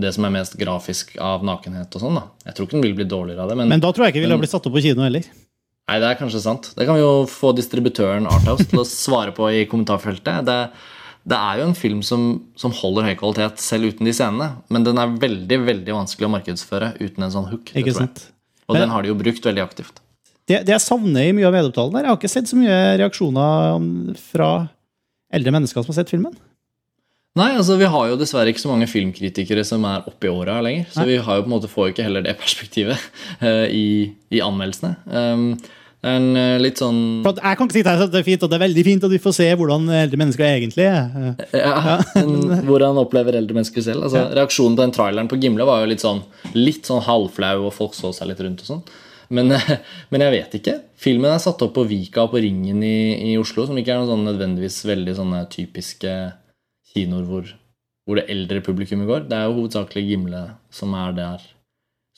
det 0.00 0.12
som 0.14 0.24
er 0.28 0.32
mest 0.36 0.54
grafisk 0.60 1.16
av 1.18 1.42
nakenhet 1.44 1.96
og 1.98 2.02
sånn. 2.04 2.16
da. 2.20 2.24
Jeg 2.46 2.54
tror 2.56 2.68
ikke 2.68 2.76
den 2.78 2.84
ville 2.86 2.98
blitt 3.00 3.10
dårligere 3.10 3.42
av 3.44 3.50
det. 3.50 3.56
Men, 3.58 3.72
men 3.72 3.82
da 3.82 3.90
tror 3.92 4.06
jeg 4.06 4.14
ikke 4.14 4.22
vi 4.22 4.28
ville 4.28 4.38
blitt 4.40 4.52
satt 4.54 4.68
opp 4.70 4.76
på 4.76 4.82
kino 4.84 5.02
heller. 5.02 5.26
Nei, 5.90 5.96
det 5.98 6.06
er 6.12 6.18
kanskje 6.20 6.40
sant. 6.44 6.68
Det 6.78 6.86
kan 6.86 6.94
vi 6.94 7.02
jo 7.02 7.24
få 7.26 7.50
distributøren 7.58 8.28
Arthouse 8.30 8.68
til 8.70 8.78
å 8.78 8.86
svare 8.86 9.32
på 9.34 9.48
i 9.50 9.64
kommentarfeltet. 9.66 10.44
Det, 10.46 10.58
det 11.26 11.38
er 11.50 11.58
jo 11.58 11.64
en 11.66 11.74
film 11.74 12.04
som, 12.06 12.28
som 12.54 12.70
holder 12.78 13.08
høy 13.08 13.16
kvalitet 13.18 13.58
selv 13.64 13.90
uten 13.90 14.06
de 14.06 14.14
scenene. 14.14 14.52
Men 14.70 14.86
den 14.86 15.00
er 15.02 15.16
veldig 15.26 15.58
veldig 15.66 15.96
vanskelig 15.96 16.28
å 16.28 16.32
markedsføre 16.36 16.92
uten 17.00 17.26
en 17.26 17.34
sånn 17.34 17.50
hook. 17.50 17.74
Ikke 17.74 17.96
sant? 17.96 18.28
Og 18.70 18.76
Men- 18.78 18.84
den 18.86 18.94
har 18.94 19.02
de 19.02 19.10
jo 19.10 19.18
brukt 19.18 19.42
veldig 19.50 19.64
aktivt. 19.66 19.98
Det, 20.50 20.64
det 20.66 20.74
jeg 20.74 20.82
savner 20.82 21.28
i 21.28 21.34
mye 21.36 21.46
av 21.46 21.54
medieopptalen 21.54 21.94
der, 21.94 22.06
jeg 22.08 22.10
har 22.10 22.18
ikke 22.18 22.32
sett 22.32 22.50
så 22.50 22.58
mye 22.58 22.78
reaksjoner 22.98 24.14
fra 24.32 24.52
eldre 25.30 25.52
mennesker 25.54 25.84
som 25.84 25.92
har 25.92 26.02
sett 26.02 26.10
filmen. 26.10 26.34
Nei, 27.38 27.52
altså 27.54 27.76
Vi 27.78 27.86
har 27.86 28.08
jo 28.10 28.16
dessverre 28.18 28.50
ikke 28.50 28.62
så 28.64 28.72
mange 28.72 28.88
filmkritikere 28.90 29.62
som 29.66 29.84
er 29.86 30.06
oppe 30.10 30.26
i 30.26 30.32
åra 30.32 30.58
lenger. 30.64 30.88
Så 30.90 31.04
Nei. 31.04 31.12
vi 31.12 31.18
har 31.22 31.38
jo 31.38 31.44
på 31.44 31.50
en 31.52 31.54
måte 31.54 31.70
får 31.70 31.92
ikke 31.92 32.06
heller 32.08 32.24
det 32.26 32.38
perspektivet 32.42 32.98
uh, 33.42 33.66
i, 33.70 34.10
i 34.34 34.40
anmeldelsene. 34.42 34.96
Um, 35.06 35.52
en 36.10 36.26
uh, 36.32 36.56
litt 36.56 36.80
sånn 36.80 37.20
For 37.26 37.36
jeg 37.36 37.58
kan 37.60 37.68
ikke 37.68 37.76
si 37.76 37.82
at 37.84 38.10
det 38.10 38.22
er 38.22 38.26
fint, 38.26 38.42
og 38.42 38.50
det 38.50 38.56
er 38.56 38.64
veldig 38.64 38.84
fint 38.86 39.06
at 39.06 39.12
vi 39.12 39.20
får 39.22 39.36
se 39.36 39.46
hvordan 39.60 39.86
eldre 40.00 40.20
mennesker 40.24 40.46
egentlig 40.48 40.88
er. 40.88 41.36
Ja, 41.54 41.74
ja. 41.92 41.98
hvordan 42.68 42.98
opplever 42.98 43.38
eldre 43.38 43.60
mennesker 43.60 43.84
selv. 43.84 44.08
Altså, 44.08 44.24
Reaksjonen 44.34 44.78
på 44.80 44.82
den 44.88 44.96
traileren 44.96 45.30
på 45.30 45.38
Gimle 45.38 45.68
var 45.68 45.84
jo 45.84 45.92
litt 45.92 46.02
sånn 46.02 46.24
Litt 46.56 46.88
sånn 46.90 47.04
halvflau, 47.06 47.68
og 47.68 47.76
folk 47.76 47.94
så 47.94 48.10
seg 48.16 48.32
litt 48.32 48.42
rundt 48.42 48.64
og 48.64 48.72
sånn. 48.72 48.82
Men, 49.30 49.54
men 50.10 50.24
jeg 50.26 50.34
vet 50.34 50.58
ikke. 50.58 50.76
Filmen 51.00 51.30
er 51.30 51.42
satt 51.42 51.62
opp 51.64 51.76
på 51.76 51.86
Vika 51.88 52.26
og 52.26 52.34
på 52.34 52.42
Ringen 52.42 52.82
i, 52.82 53.32
i 53.32 53.38
Oslo, 53.40 53.66
som 53.68 53.78
ikke 53.78 53.94
er 53.94 54.02
noen 54.02 54.10
sånn 54.10 54.28
nødvendigvis 54.28 54.82
veldig 54.90 55.16
sånne 55.20 55.44
typiske 55.52 56.16
kinoer 56.90 57.26
hvor, 57.28 57.48
hvor 58.04 58.18
det 58.18 58.28
eldre 58.32 58.62
publikummet 58.66 59.08
går. 59.08 59.26
Det 59.30 59.38
er 59.38 59.48
jo 59.48 59.58
hovedsakelig 59.60 60.06
Gimle 60.08 60.44
som 60.74 60.94
er 60.98 61.16
der 61.16 61.48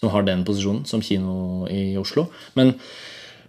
som 0.03 0.11
har 0.11 0.25
den 0.27 0.43
posisjonen 0.47 0.87
som 0.89 1.03
kino 1.05 1.69
i 1.71 1.93
Oslo. 2.01 2.27
Men 2.59 2.75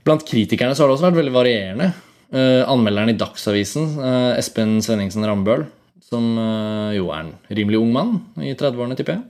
blant 0.06 0.26
kritikerne 0.28 0.76
så 0.76 0.84
har 0.84 0.92
det 0.92 1.00
også 1.00 1.08
vært 1.08 1.22
veldig 1.24 1.34
varierende. 1.34 1.94
Uh, 2.34 2.62
anmelderen 2.70 3.14
i 3.14 3.18
Dagsavisen, 3.18 3.96
uh, 4.02 4.34
Espen 4.38 4.80
Svenningsen 4.82 5.26
Rambøl, 5.26 5.68
som 6.02 6.32
uh, 6.38 6.94
jo 6.94 7.12
er 7.14 7.24
en 7.24 7.34
rimelig 7.54 7.82
ung 7.82 7.92
mann, 7.94 8.16
i 8.42 8.56
30-årene, 8.58 8.98
tipper 8.98 9.20
jeg, 9.20 9.26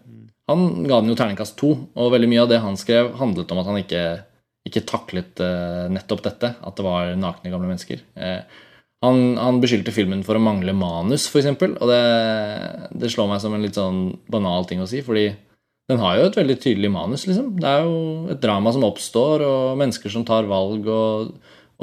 han 0.51 0.83
ga 0.87 0.99
den 0.99 1.13
jo 1.13 1.17
terningkast 1.19 1.55
to. 1.59 1.71
Og 1.95 2.13
veldig 2.13 2.29
mye 2.31 2.43
av 2.43 2.51
det 2.51 2.61
han 2.63 2.77
skrev, 2.79 3.13
handlet 3.19 3.53
om 3.53 3.61
at 3.61 3.69
han 3.69 3.79
ikke, 3.79 4.03
ikke 4.67 4.85
taklet 4.89 5.41
eh, 5.43 5.87
nettopp 5.93 6.23
dette. 6.25 6.53
At 6.59 6.77
det 6.79 6.85
var 6.85 7.13
nakne, 7.19 7.51
gamle 7.53 7.69
mennesker. 7.69 8.03
Eh, 8.15 8.61
han, 9.03 9.23
han 9.39 9.59
beskyldte 9.63 9.91
filmen 9.95 10.21
for 10.23 10.39
å 10.39 10.43
mangle 10.43 10.75
manus, 10.75 11.25
f.eks. 11.27 11.49
Og 11.67 11.89
det, 11.89 12.03
det 12.95 13.11
slår 13.11 13.31
meg 13.31 13.41
som 13.43 13.55
en 13.55 13.65
litt 13.65 13.79
sånn 13.79 14.05
banal 14.31 14.67
ting 14.69 14.83
å 14.83 14.87
si, 14.87 15.03
fordi 15.03 15.29
den 15.91 15.99
har 15.99 16.15
jo 16.15 16.29
et 16.29 16.37
veldig 16.39 16.55
tydelig 16.63 16.91
manus, 16.93 17.25
liksom. 17.27 17.57
Det 17.59 17.67
er 17.67 17.83
jo 17.83 17.97
et 18.31 18.39
drama 18.43 18.71
som 18.71 18.85
oppstår, 18.87 19.43
og 19.43 19.79
mennesker 19.81 20.13
som 20.13 20.23
tar 20.27 20.47
valg, 20.47 20.87
og, 20.87 21.33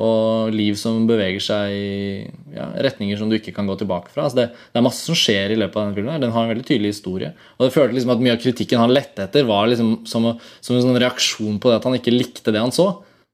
og 0.00 0.54
liv 0.54 0.76
som 0.78 1.02
beveger 1.08 1.42
seg 1.42 1.72
i 1.74 2.20
ja, 2.54 2.68
retninger 2.86 3.18
som 3.18 3.28
du 3.28 3.36
ikke 3.36 3.52
kan 3.56 3.66
gå 3.68 3.74
tilbake 3.80 4.12
fra. 4.12 4.24
Altså 4.24 4.38
det, 4.38 4.46
det 4.70 4.80
er 4.80 4.86
masse 4.86 5.02
som 5.04 5.18
skjer 5.18 5.52
i 5.52 5.58
løpet 5.58 5.76
av 5.76 5.88
denne 5.88 5.98
filmen. 5.98 6.22
Den 6.22 6.32
har 6.34 6.46
en 6.46 6.52
veldig 6.52 6.66
tydelig 6.68 6.94
historie. 6.94 7.32
Og 7.58 7.66
det 7.66 7.74
følte 7.74 7.98
liksom 7.98 8.14
at 8.14 8.22
mye 8.24 8.36
av 8.36 8.44
kritikken 8.44 8.80
han 8.80 8.94
lette 8.94 9.26
etter, 9.26 9.48
var 9.48 9.68
liksom 9.68 9.90
som, 10.08 10.30
som 10.62 10.76
en 10.76 10.86
sånn 10.86 11.00
reaksjon 11.02 11.58
på 11.60 11.72
det 11.72 11.80
at 11.80 11.88
han 11.90 11.98
ikke 11.98 12.14
likte 12.14 12.54
det 12.54 12.62
han 12.62 12.72
så. 12.74 12.88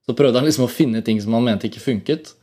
Så 0.07 0.15
prøvde 0.17 0.41
han 0.41 0.49
liksom 0.49 0.65
å 0.65 0.71
finne 0.71 1.03
ting 1.05 1.21
som 1.23 1.37
han 1.37 1.45
mente 1.45 1.69
ikke 1.69 1.83
funket. 1.83 2.33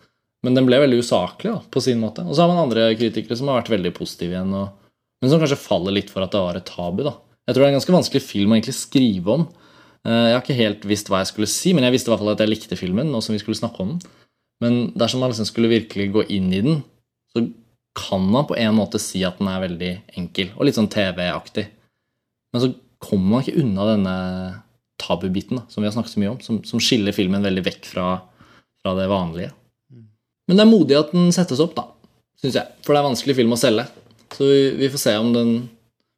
Men 0.45 0.57
den 0.57 0.69
ble 0.69 0.79
veldig 0.83 1.01
usaklig 1.01 1.51
da, 1.51 1.59
på 1.73 1.83
sin 1.83 2.01
måte. 2.01 2.25
Og 2.29 2.37
så 2.37 2.45
har 2.45 2.53
man 2.53 2.67
andre 2.67 2.91
kritikere 3.01 3.37
som 3.41 3.51
har 3.51 3.63
vært 3.63 3.73
veldig 3.73 3.93
positive 3.97 4.37
igjen, 4.37 4.53
og, 4.57 4.73
men 5.23 5.33
som 5.33 5.41
kanskje 5.41 5.61
faller 5.61 5.97
litt 5.97 6.13
for 6.13 6.25
at 6.25 6.35
det 6.35 6.43
var 6.45 6.59
et 6.61 6.69
tabu. 6.69 7.01
da. 7.07 7.15
Jeg 7.49 7.57
tror 7.57 7.65
det 7.65 7.69
er 7.69 7.73
en 7.73 7.79
ganske 7.79 7.97
vanskelig 7.97 8.25
film 8.25 8.53
å 8.53 8.59
egentlig 8.59 8.77
skrive 8.77 9.39
om. 9.39 9.47
Eh, 10.05 10.27
Jeg 10.29 10.35
har 10.37 10.43
ikke 10.43 10.59
helt 10.59 10.85
visst 10.89 11.09
hva 11.09 11.23
jeg 11.23 11.33
skulle 11.33 11.51
si, 11.51 11.73
men 11.75 11.87
jeg 11.87 11.97
visste 11.97 12.11
i 12.11 12.15
hvert 12.15 12.23
fall 12.23 12.35
at 12.35 12.43
jeg 12.45 12.53
likte 12.53 12.79
filmen. 12.79 13.11
nå 13.11 13.23
som 13.25 13.35
vi 13.35 13.41
skulle 13.43 13.59
snakke 13.59 13.81
om 13.81 13.95
den. 13.95 14.03
Men 14.63 14.93
dersom 14.97 15.21
man 15.21 15.33
liksom 15.33 15.49
skulle 15.49 15.73
virkelig 15.73 16.13
gå 16.15 16.27
inn 16.33 16.53
i 16.53 16.61
den, 16.65 16.83
så 17.35 17.43
kan 17.95 18.23
man 18.27 18.47
på 18.47 18.57
en 18.59 18.75
måte 18.75 18.99
si 19.03 19.23
at 19.27 19.39
den 19.39 19.49
er 19.51 19.63
veldig 19.63 19.91
enkel 20.19 20.51
og 20.57 20.67
litt 20.67 20.79
sånn 20.79 20.91
TV-aktig. 20.91 21.67
Men 22.53 22.63
så 22.63 22.71
kommer 23.03 23.29
man 23.31 23.45
ikke 23.45 23.61
unna 23.63 23.87
denne 23.93 24.15
tabubiten 24.99 25.61
som 25.69 25.83
vi 25.83 25.89
har 25.89 25.95
snakket 25.95 26.15
så 26.15 26.23
mye 26.23 26.33
om, 26.33 26.41
som, 26.41 26.61
som 26.67 26.81
skiller 26.83 27.15
filmen 27.15 27.45
veldig 27.45 27.65
vekk 27.67 27.87
fra, 27.91 28.07
fra 28.83 28.95
det 28.99 29.09
vanlige. 29.11 29.53
Men 30.49 30.59
det 30.59 30.65
er 30.65 30.71
modig 30.71 30.97
at 30.99 31.13
den 31.15 31.31
settes 31.35 31.61
opp, 31.63 31.75
da, 31.77 31.87
syns 32.41 32.59
jeg. 32.59 32.67
For 32.85 32.95
det 32.95 33.01
er 33.01 33.09
vanskelig 33.09 33.37
film 33.39 33.55
å 33.57 33.61
selge. 33.61 33.87
Så 34.35 34.49
vi, 34.49 34.61
vi 34.81 34.91
får 34.93 35.03
se 35.05 35.15
om 35.21 35.31
den 35.35 35.53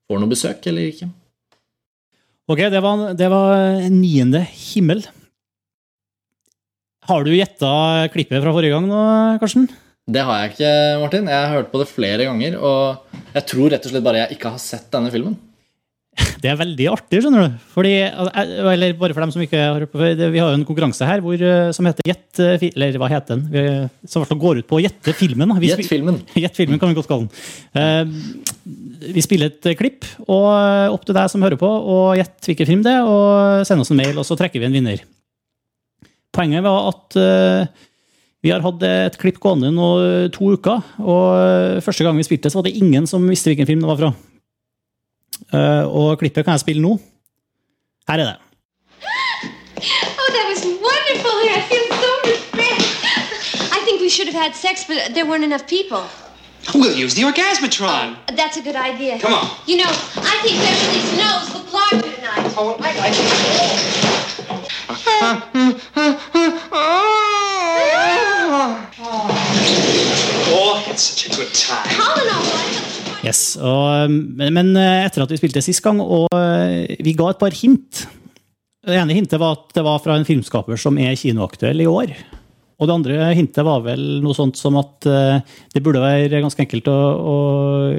får 0.09 0.21
noe 0.23 0.33
besøk 0.33 0.67
eller 0.71 0.89
ikke. 0.93 1.09
Ok, 2.47 2.61
det 2.71 2.79
var, 2.79 3.01
det 3.19 3.27
var 3.27 3.89
niende 3.91 4.45
himmel. 4.47 5.01
Har 7.07 7.25
du 7.27 7.33
gjetta 7.35 7.71
klippet 8.15 8.43
fra 8.43 8.53
forrige 8.55 8.75
gang 8.75 8.87
nå, 8.87 9.01
Karsten? 9.43 9.67
Det 10.07 10.23
har 10.23 10.39
jeg 10.45 10.53
ikke, 10.53 10.71
Martin. 11.03 11.27
Jeg 11.31 11.43
har 11.43 11.57
hørt 11.57 11.73
på 11.73 11.81
det 11.83 11.89
flere 11.91 12.29
ganger, 12.29 12.55
og 12.63 13.19
jeg 13.35 13.49
tror 13.51 13.73
rett 13.75 13.89
og 13.89 13.91
slett 13.91 14.07
bare 14.07 14.21
jeg 14.23 14.39
ikke 14.39 14.53
har 14.55 14.63
sett 14.63 14.87
denne 14.95 15.11
filmen. 15.15 15.35
Det 16.43 16.51
er 16.53 16.59
veldig 16.61 16.87
artig, 16.93 17.19
skjønner 17.25 17.47
du. 17.49 17.55
Fordi, 17.73 17.93
eller 18.73 18.93
bare 19.01 19.15
for 19.17 19.25
dem 19.25 19.33
som 19.35 19.43
ikke 19.45 19.59
har 19.61 19.81
hørt 19.81 19.91
på 19.93 19.99
Vi 20.05 20.39
har 20.41 20.53
jo 20.53 20.59
en 20.59 20.65
konkurranse 20.69 21.05
her 21.09 21.21
hvor, 21.25 21.37
eh, 21.41 21.71
som 21.77 21.89
heter 21.89 22.07
Gjett 22.09 22.41
eh, 22.45 22.67
Eller 22.71 22.97
hva 23.01 23.09
heter 23.11 23.35
den? 23.37 23.47
Vi- 23.53 24.09
Som 24.13 24.25
går 24.41 24.61
ut 24.63 24.69
på 24.69 24.79
å 24.79 24.83
gjette 24.85 25.13
filmen. 25.17 25.53
Gjett 25.65 25.89
filmen. 25.89 26.21
Gjett 26.45 26.57
filmen 26.61 26.79
kan 26.81 26.93
vi 26.93 26.99
godt 26.99 27.09
kalle 27.11 27.27
den. 27.27 27.33
Eh, 27.81 29.13
Vi 29.17 29.25
spiller 29.25 29.51
et 29.53 29.69
eh, 29.73 29.77
klipp, 29.79 30.07
og 30.29 30.47
eh, 30.53 30.93
opp 30.95 31.05
til 31.09 31.17
deg 31.19 31.29
som 31.33 31.43
hører 31.45 31.59
på, 31.61 31.69
og 31.69 32.17
gjett 32.21 32.49
hvilken 32.49 32.69
film 32.71 32.85
det 32.87 32.95
er, 32.97 33.05
og 33.09 33.67
send 33.69 33.83
oss 33.85 33.93
en 33.93 34.01
mail, 34.01 34.17
og 34.21 34.25
så 34.29 34.37
trekker 34.41 34.61
vi 34.63 34.67
en 34.71 34.77
vinner. 34.77 35.03
Poenget 36.37 36.65
var 36.65 36.89
at 36.91 37.17
eh, 37.21 37.67
vi 38.45 38.53
har 38.53 38.63
hatt 38.65 38.83
et 38.87 39.17
klipp 39.21 39.39
gående 39.43 39.71
nå 39.75 39.87
to 40.35 40.53
uker, 40.57 40.83
og 41.01 41.27
eh, 41.41 41.81
første 41.85 42.05
gang 42.07 42.19
vi 42.21 42.27
spilte, 42.29 42.53
så 42.53 42.61
var 42.61 42.69
det 42.69 42.77
ingen 42.81 43.07
som 43.11 43.25
visste 43.31 43.51
hvilken 43.53 43.69
film 43.69 43.85
det 43.85 43.91
var 43.93 44.01
fra. 44.03 44.13
Eh, 45.53 45.85
og 46.01 46.19
klippet 46.19 46.45
kan 46.45 46.53
jeg 46.57 46.61
spille 46.61 46.83
nå. 46.83 46.99
Her 48.09 48.15
er 48.15 48.27
det. 48.31 48.37
Oh, 50.21 50.29
that 50.37 50.47
was 50.53 50.63
wonderful. 50.65 51.37
I 51.57 51.61
feel 51.71 51.87
so 52.03 52.11
refreshed. 52.25 53.73
I 53.77 53.79
think 53.85 54.01
we 54.01 54.09
should 54.09 54.29
have 54.33 54.41
had 54.45 54.55
sex, 54.57 54.85
but 54.89 55.15
there 55.15 55.27
weren't 55.27 55.45
enough 55.45 55.67
people. 55.67 56.03
We'll 56.75 56.97
use 57.05 57.15
the 57.15 57.23
orgasmatron. 57.23 58.17
That's 58.35 58.57
a 58.57 58.63
good 58.63 58.75
idea. 58.77 59.19
Come 59.21 59.35
on. 59.35 59.47
You 59.67 59.77
know, 59.83 59.91
I 60.33 60.35
think 60.43 60.57
Beverly 60.65 61.01
Snow's 61.13 61.49
the 61.55 61.61
larger 61.77 62.11
tonight. 62.17 62.55
Oh, 62.59 62.77
I, 62.81 62.91
I... 63.07 63.11
Oh, 70.49 70.83
it's 70.89 71.03
such 71.03 71.27
a 71.27 71.37
good 71.37 71.53
time. 71.55 71.87
Colin, 71.89 72.29
all 72.29 72.43
right. 72.43 73.16
Yes, 73.27 73.57
og, 73.59 74.13
men, 74.13 74.55
men 74.55 74.73
etter 74.79 75.25
at 75.25 75.33
vi 75.33 75.41
spilte 75.41 75.65
sist 75.65 75.83
gang, 75.83 75.99
og 76.01 76.31
eh, 76.37 76.95
vi 77.03 77.17
ga 77.19 77.33
et 77.33 77.41
par 77.41 77.55
hint 77.59 78.05
Det 78.87 78.95
ene 78.95 79.17
hintet 79.17 79.41
var 79.43 79.57
at 79.57 79.73
det 79.75 79.83
var 79.83 79.99
fra 80.05 80.15
en 80.15 80.27
filmskaper 80.29 80.79
som 80.79 80.99
er 81.03 81.17
kinoaktuell 81.19 81.83
i 81.83 81.89
år. 81.91 82.13
Og 82.77 82.89
det 82.89 82.93
andre 82.93 83.31
hintet 83.33 83.65
var 83.65 83.81
vel 83.87 84.03
noe 84.21 84.37
sånt 84.37 84.59
som 84.61 84.77
at 84.77 85.09
eh, 85.09 85.41
det 85.73 85.83
burde 85.85 86.03
være 86.03 86.43
ganske 86.45 86.61
enkelt 86.61 86.91
å, 86.93 86.97
å 87.17 87.37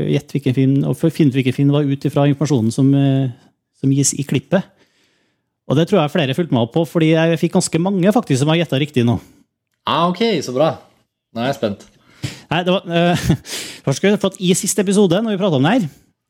gjette 0.05 0.37
hvilken 0.37 0.57
film, 0.57 0.75
og 0.85 0.99
finne 1.01 1.33
ut 1.33 1.39
hvilken 1.39 1.55
film 1.55 1.73
var 1.73 1.87
ut 1.87 2.05
ifra 2.05 2.27
informasjonen 2.29 2.73
som, 2.73 2.91
eh, 2.93 3.31
som 3.81 3.93
gis 3.93 4.13
i 4.13 4.25
klippet. 4.27 4.69
Og 5.67 5.75
det 5.79 5.87
tror 5.89 6.03
jeg 6.03 6.13
flere 6.13 6.37
fulgte 6.37 6.55
meg 6.55 6.67
opp 6.67 6.75
på, 6.77 6.85
fordi 6.87 7.11
jeg 7.15 7.41
fikk 7.41 7.57
ganske 7.57 7.81
mange 7.81 8.13
faktisk 8.15 8.43
som 8.43 8.53
har 8.53 8.61
gjetta 8.61 8.79
riktig 8.79 9.03
nå. 9.07 9.17
Ah, 9.87 10.05
ok, 10.11 10.21
så 10.45 10.53
bra. 10.55 10.75
Nå 11.33 11.41
er 11.41 11.49
jeg 11.49 11.57
spent. 11.57 11.87
Nei, 12.47 12.61
det 12.63 12.77
var, 12.77 12.85
eh, 12.87 13.25
først 13.87 14.03
for 14.19 14.31
at 14.31 14.41
I 14.43 14.53
siste 14.57 14.83
episode, 14.83 15.21
når 15.23 15.35
vi 15.35 15.41
pratet 15.41 15.59
om 15.59 15.67
det 15.67 15.75
her, 15.77 15.87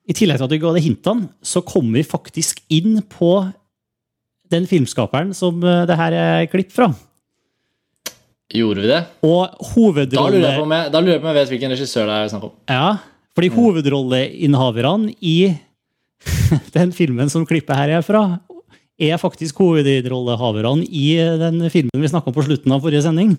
i 0.07 0.15
tillegg 0.15 0.39
til 0.39 0.47
at 0.47 0.53
vi 0.53 0.61
ga 0.61 0.73
det 0.75 0.85
hintene, 0.85 1.27
så 1.43 1.63
kom 1.65 1.89
vi 1.91 2.05
faktisk 2.05 2.61
inn 2.71 3.01
på 3.11 3.31
den 4.51 4.67
filmskaperen 4.69 5.33
som 5.35 5.59
eh, 5.65 5.83
det 5.89 5.97
her 5.99 6.15
er 6.15 6.49
klipp 6.51 6.71
fra. 6.71 6.87
Gjorde 8.55 8.85
vi 8.85 8.89
det? 8.93 9.01
Og 9.27 9.41
Da 9.43 9.51
lurer 9.51 9.71
hovedrolle... 9.73 10.39
jeg 10.39 10.55
på 10.55 10.63
om 10.63 10.75
jeg, 10.77 10.91
da 10.93 10.99
lurer 11.03 11.17
jeg 11.17 11.21
på 11.23 11.27
om 11.27 11.31
jeg 11.33 11.39
vet 11.41 11.51
hvilken 11.51 11.73
regissør 11.75 12.07
det 12.07 12.17
er 12.17 12.29
snakk 12.31 12.45
om. 12.47 12.53
Ja, 12.71 12.89
fordi 13.35 13.49
hovedrolleinnehaverne 13.57 15.15
i 15.19 15.37
den 16.77 16.93
filmen 16.95 17.29
som 17.33 17.43
klippet 17.49 17.75
her 17.75 17.97
er 17.97 18.05
fra, 18.05 18.23
er 18.97 19.19
faktisk 19.21 19.59
hovedrollehaverne 19.61 20.87
i 20.87 21.09
den 21.43 21.67
filmen 21.73 22.01
vi 22.01 22.09
snakket 22.09 22.31
om 22.31 22.37
på 22.37 22.47
slutten 22.47 22.73
av 22.73 22.81
forrige 22.85 23.03
sending. 23.05 23.35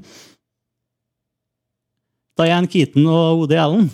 Diane 2.38 2.70
Keaton 2.70 3.08
og 3.08 3.40
Woody 3.40 3.58
Allen. 3.58 3.88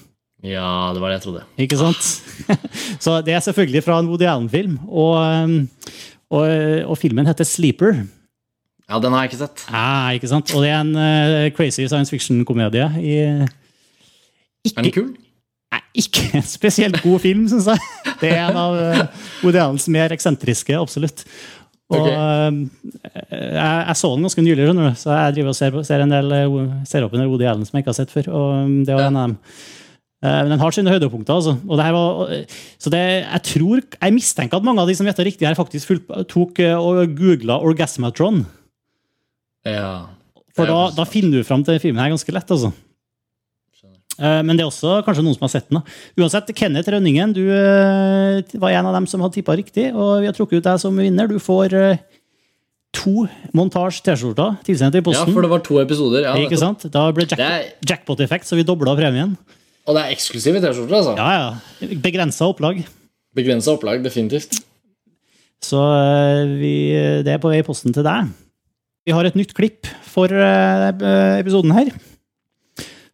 Ja, 0.45 0.93
det 0.93 1.01
var 1.01 1.09
det 1.09 1.19
jeg 1.19 1.25
trodde. 1.25 1.45
Ikke 1.65 1.79
sant? 1.81 2.09
Så 3.05 3.17
det 3.25 3.33
er 3.33 3.41
selvfølgelig 3.45 3.83
fra 3.87 3.99
en 4.01 4.11
Woody 4.11 4.29
Allen-film. 4.29 4.77
Og, 4.85 5.17
um, 5.17 5.57
og, 6.31 6.45
og 6.93 6.99
filmen 7.01 7.27
heter 7.27 7.49
Sleeper. 7.49 8.05
Ja, 8.85 9.01
den 9.01 9.17
har 9.17 9.25
jeg 9.25 9.33
ikke 9.33 9.41
sett. 9.41 9.65
Ah, 9.73 10.13
ikke 10.13 10.29
sant? 10.29 10.53
Og 10.53 10.65
det 10.65 10.71
er 10.75 10.81
en 10.85 10.95
uh, 10.95 11.49
crazy 11.57 11.87
science 11.89 12.13
fiction-komedie. 12.13 12.91
i 13.01 13.17
Er 13.25 14.83
den 14.83 14.93
kul? 14.93 15.15
Nei, 15.73 15.83
ikke 16.05 16.29
en 16.39 16.47
spesielt 16.47 17.01
god 17.03 17.25
film, 17.25 17.49
syns 17.49 17.73
jeg. 17.73 18.13
Det 18.21 18.31
er 18.35 18.45
en 18.45 18.61
av 18.61 18.77
uh, 18.77 19.29
Woody 19.43 19.63
Allens 19.63 19.89
mer 19.89 20.13
eksentriske, 20.13 20.77
absolutt. 20.77 21.25
Og 21.93 22.01
okay. 22.01 22.15
eh, 22.17 23.11
jeg, 23.31 23.81
jeg 23.89 23.97
så 24.01 24.11
den 24.15 24.25
ganske 24.25 24.43
nylig, 24.43 24.69
så 24.97 25.17
jeg 25.19 25.35
driver 25.37 25.53
og 25.53 25.59
ser, 25.59 25.75
ser, 25.85 26.05
en 26.05 26.15
del, 26.15 26.33
eh, 26.33 26.55
ser 26.89 27.05
opp 27.05 27.13
en 27.13 27.21
del 27.21 27.29
Woody 27.29 27.45
Allen 27.49 27.67
som 27.69 27.77
jeg 27.77 27.85
ikke 27.85 27.93
har 27.93 27.99
sett 27.99 28.15
før. 28.15 28.31
og 28.33 28.53
um, 28.65 28.79
det 28.87 28.97
var 28.97 29.11
en 29.11 29.19
av 29.21 29.27
dem. 29.29 29.37
Eh, 30.25 30.41
Men 30.47 30.55
den 30.55 30.63
har 30.63 30.73
sine 30.73 30.89
høydepunkter. 30.95 31.35
altså. 31.37 31.55
Og 31.69 31.77
det 31.77 31.85
her 31.85 31.93
var, 31.93 32.31
så 32.81 32.91
det, 32.95 33.03
jeg 33.27 33.43
tror, 33.51 33.83
jeg 34.01 34.15
mistenker 34.17 34.57
at 34.57 34.65
mange 34.65 34.81
av 34.81 34.89
de 34.89 34.95
som 34.97 35.07
gjetta 35.07 35.27
riktig, 35.27 35.45
her 35.47 35.59
faktisk 35.59 35.91
fulgt, 35.91 36.09
tok 36.33 36.61
eh, 36.65 36.73
og 36.79 37.13
googla 37.19 37.59
Orgasmatron. 37.61 38.45
Ja. 39.69 40.07
For 40.55 40.71
da, 40.71 40.89
da 40.95 41.05
finner 41.09 41.41
du 41.43 41.45
fram 41.47 41.65
til 41.67 41.77
filmen 41.83 42.01
her 42.03 42.13
ganske 42.15 42.33
lett. 42.33 42.51
altså. 42.51 42.73
Eh, 44.17 44.41
Men 44.47 44.55
det 44.57 44.63
er 44.63 44.71
også 44.71 45.01
kanskje 45.05 45.25
noen 45.27 45.35
som 45.37 45.45
har 45.49 45.53
sett 45.57 45.69
den. 45.69 45.81
da. 45.81 46.23
Uansett, 46.23 46.53
Kenneth 46.57 46.89
Rønningen, 46.95 47.33
du 47.35 47.43
eh, 47.51 48.59
var 48.63 48.71
en 48.79 48.87
av 48.87 48.95
dem 48.95 49.09
som 49.11 49.21
hadde 49.25 49.35
tippa 49.41 49.57
riktig, 49.59 49.89
og 49.93 50.21
vi 50.23 50.29
har 50.31 50.37
trukket 50.37 50.61
ut 50.63 50.69
deg 50.69 50.79
som 50.81 50.97
vinner. 50.97 51.27
Du 51.29 51.41
får 51.43 51.75
eh, 51.75 51.99
to 52.95 53.27
montasje 53.53 54.05
T-skjorter 54.07 54.61
tilsendt 54.65 54.95
i 54.95 55.03
posten. 55.03 55.27
ja, 55.27 55.35
for 55.35 55.43
det 55.43 55.51
var 55.51 55.65
to 55.67 55.81
episoder. 55.83 56.23
Ja, 56.29 56.37
Ikke 56.39 56.61
sant? 56.61 56.87
Da 56.95 57.09
ble 57.13 57.27
jack 57.27 57.75
jackpot-effekt, 57.91 58.47
så 58.47 58.55
vi 58.57 58.63
dobla 58.65 58.95
premien. 58.97 59.35
Og 59.85 59.97
det 59.97 60.03
er 60.03 60.15
eksklusive 60.15 60.61
T-skjorter, 60.63 60.97
altså. 61.01 61.15
Ja, 61.19 61.33
ja. 61.85 61.99
Begrensa 62.05 62.49
opplag. 62.49 62.81
Begrensa 63.37 63.75
opplag, 63.75 64.01
definitivt. 64.05 64.57
Så 65.65 65.81
eh, 65.81 66.55
vi, 66.61 66.75
det 67.25 67.35
er 67.35 67.43
på 67.43 67.53
vei 67.53 67.61
i 67.63 67.67
posten 67.67 67.95
til 67.95 68.07
deg. 68.07 68.33
Vi 69.05 69.13
har 69.13 69.29
et 69.29 69.37
nytt 69.37 69.53
klipp 69.57 69.89
for 70.09 70.33
eh, 70.33 70.89
episoden 71.41 71.75
her. 71.77 71.93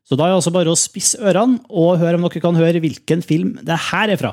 Så 0.07 0.19
da 0.19 0.27
er 0.27 0.33
det 0.33 0.41
altså 0.41 0.55
bare 0.55 0.71
å 0.73 0.79
spisse 0.79 1.19
ørene 1.23 1.61
og 1.71 2.01
høre 2.01 2.19
om 2.19 2.25
dere 2.27 2.43
kan 2.43 2.59
høre 2.59 2.83
hvilken 2.83 3.23
film 3.23 3.57
det 3.67 3.79
her 3.91 4.11
er 4.11 4.19
fra. 4.19 4.33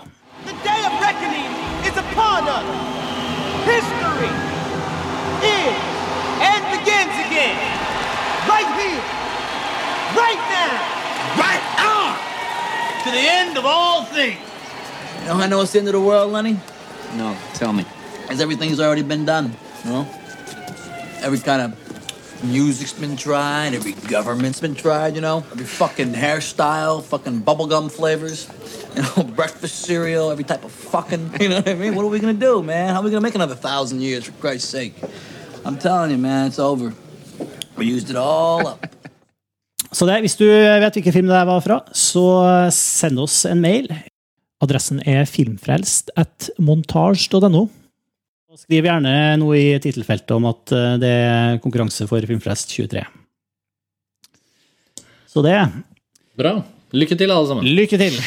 Of 13.58 13.66
all 13.66 14.06
things. 14.06 14.40
You 15.22 15.28
know, 15.28 15.34
I 15.36 15.48
know 15.48 15.62
it's 15.62 15.74
the 15.74 15.80
end 15.80 15.88
of 15.88 15.94
the 15.94 16.02
world, 16.02 16.32
Lenny. 16.32 16.60
No, 17.16 17.36
tell 17.56 17.74
me. 17.74 17.86
As 18.30 18.40
everything's 18.40 18.80
already 18.80 19.02
been 19.02 19.26
done, 19.26 19.56
you 19.84 19.92
know? 19.92 20.08
Every 21.22 21.40
kind 21.40 21.62
of 21.62 22.44
music's 22.44 22.94
been 22.94 23.18
tried, 23.18 23.74
every 23.74 23.94
government's 23.94 24.60
been 24.62 24.76
tried, 24.76 25.16
you 25.16 25.22
know? 25.22 25.40
Every 25.52 25.66
fucking 25.66 26.14
hairstyle, 26.14 27.04
fucking 27.04 27.42
bubblegum 27.42 27.92
flavors, 27.92 28.48
you 28.96 29.02
know, 29.02 29.24
breakfast 29.24 29.82
cereal, 29.82 30.30
every 30.30 30.44
type 30.44 30.64
of 30.64 30.72
fucking, 30.72 31.32
you 31.42 31.50
know 31.50 31.58
what 31.58 31.70
I 31.70 31.74
mean? 31.74 31.96
What 31.96 32.06
are 32.06 32.10
we 32.10 32.20
gonna 32.20 32.34
do, 32.34 32.62
man? 32.62 32.94
How 32.94 33.02
are 33.02 33.04
we 33.04 33.10
gonna 33.10 33.22
make 33.22 33.36
another 33.36 33.56
thousand 33.56 34.02
years, 34.02 34.26
for 34.26 34.34
Christ's 34.34 34.70
sake? 34.70 34.96
I'm 35.66 35.78
telling 35.78 36.12
you, 36.12 36.18
man, 36.18 36.48
it's 36.48 36.60
over. 36.60 36.94
We 37.76 37.86
used 37.86 38.10
it 38.10 38.16
all 38.16 38.68
up. 38.68 38.86
Så 39.92 40.08
det, 40.10 40.20
hvis 40.26 40.36
du 40.40 40.46
vet 40.48 40.98
hvilken 40.98 41.16
film 41.16 41.32
det 41.32 41.42
var 41.48 41.64
fra, 41.64 41.82
så 41.96 42.28
send 42.76 43.20
oss 43.24 43.44
en 43.48 43.62
mail. 43.64 43.88
Adressen 44.64 45.02
er 45.06 45.28
filmfrelst 45.30 46.12
at 46.18 46.50
montage.no. 46.58 47.68
Skriv 48.58 48.88
gjerne 48.88 49.12
noe 49.38 49.58
i 49.60 49.76
tittelfeltet 49.78 50.34
om 50.34 50.48
at 50.50 50.74
eh, 50.74 50.96
det 50.98 51.12
er 51.14 51.60
konkurranse 51.62 52.08
for 52.10 52.26
Filmfrelst 52.26 52.72
23. 52.74 53.04
Så 55.30 55.44
det. 55.46 55.60
Bra. 56.40 56.56
Lykke 56.98 57.18
til, 57.20 57.30
alle 57.30 57.52
sammen. 57.52 57.68
Lykke 57.78 58.00
til! 58.02 58.18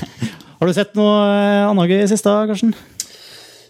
Har 0.58 0.70
du 0.70 0.72
sett 0.72 0.96
noe 0.96 1.18
eh, 1.28 1.66
annet 1.68 1.90
gøy 1.92 2.00
i 2.00 2.08
siste, 2.14 2.32
Karsten? 2.48 2.72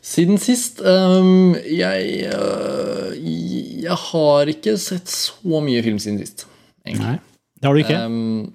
Siden 0.04 0.38
sist 0.38 0.84
um, 0.84 1.56
jeg, 1.64 2.28
uh, 2.28 3.10
jeg 3.16 3.96
har 4.10 4.50
ikke 4.52 4.76
sett 4.78 5.08
så 5.08 5.62
mye 5.64 5.80
film 5.82 5.96
siden 5.98 6.20
sist. 6.20 6.44
egentlig. 6.84 7.16
Det 7.64 7.70
har 7.70 7.78
du 7.78 7.80
ikke. 7.80 7.96
Um, 8.04 8.52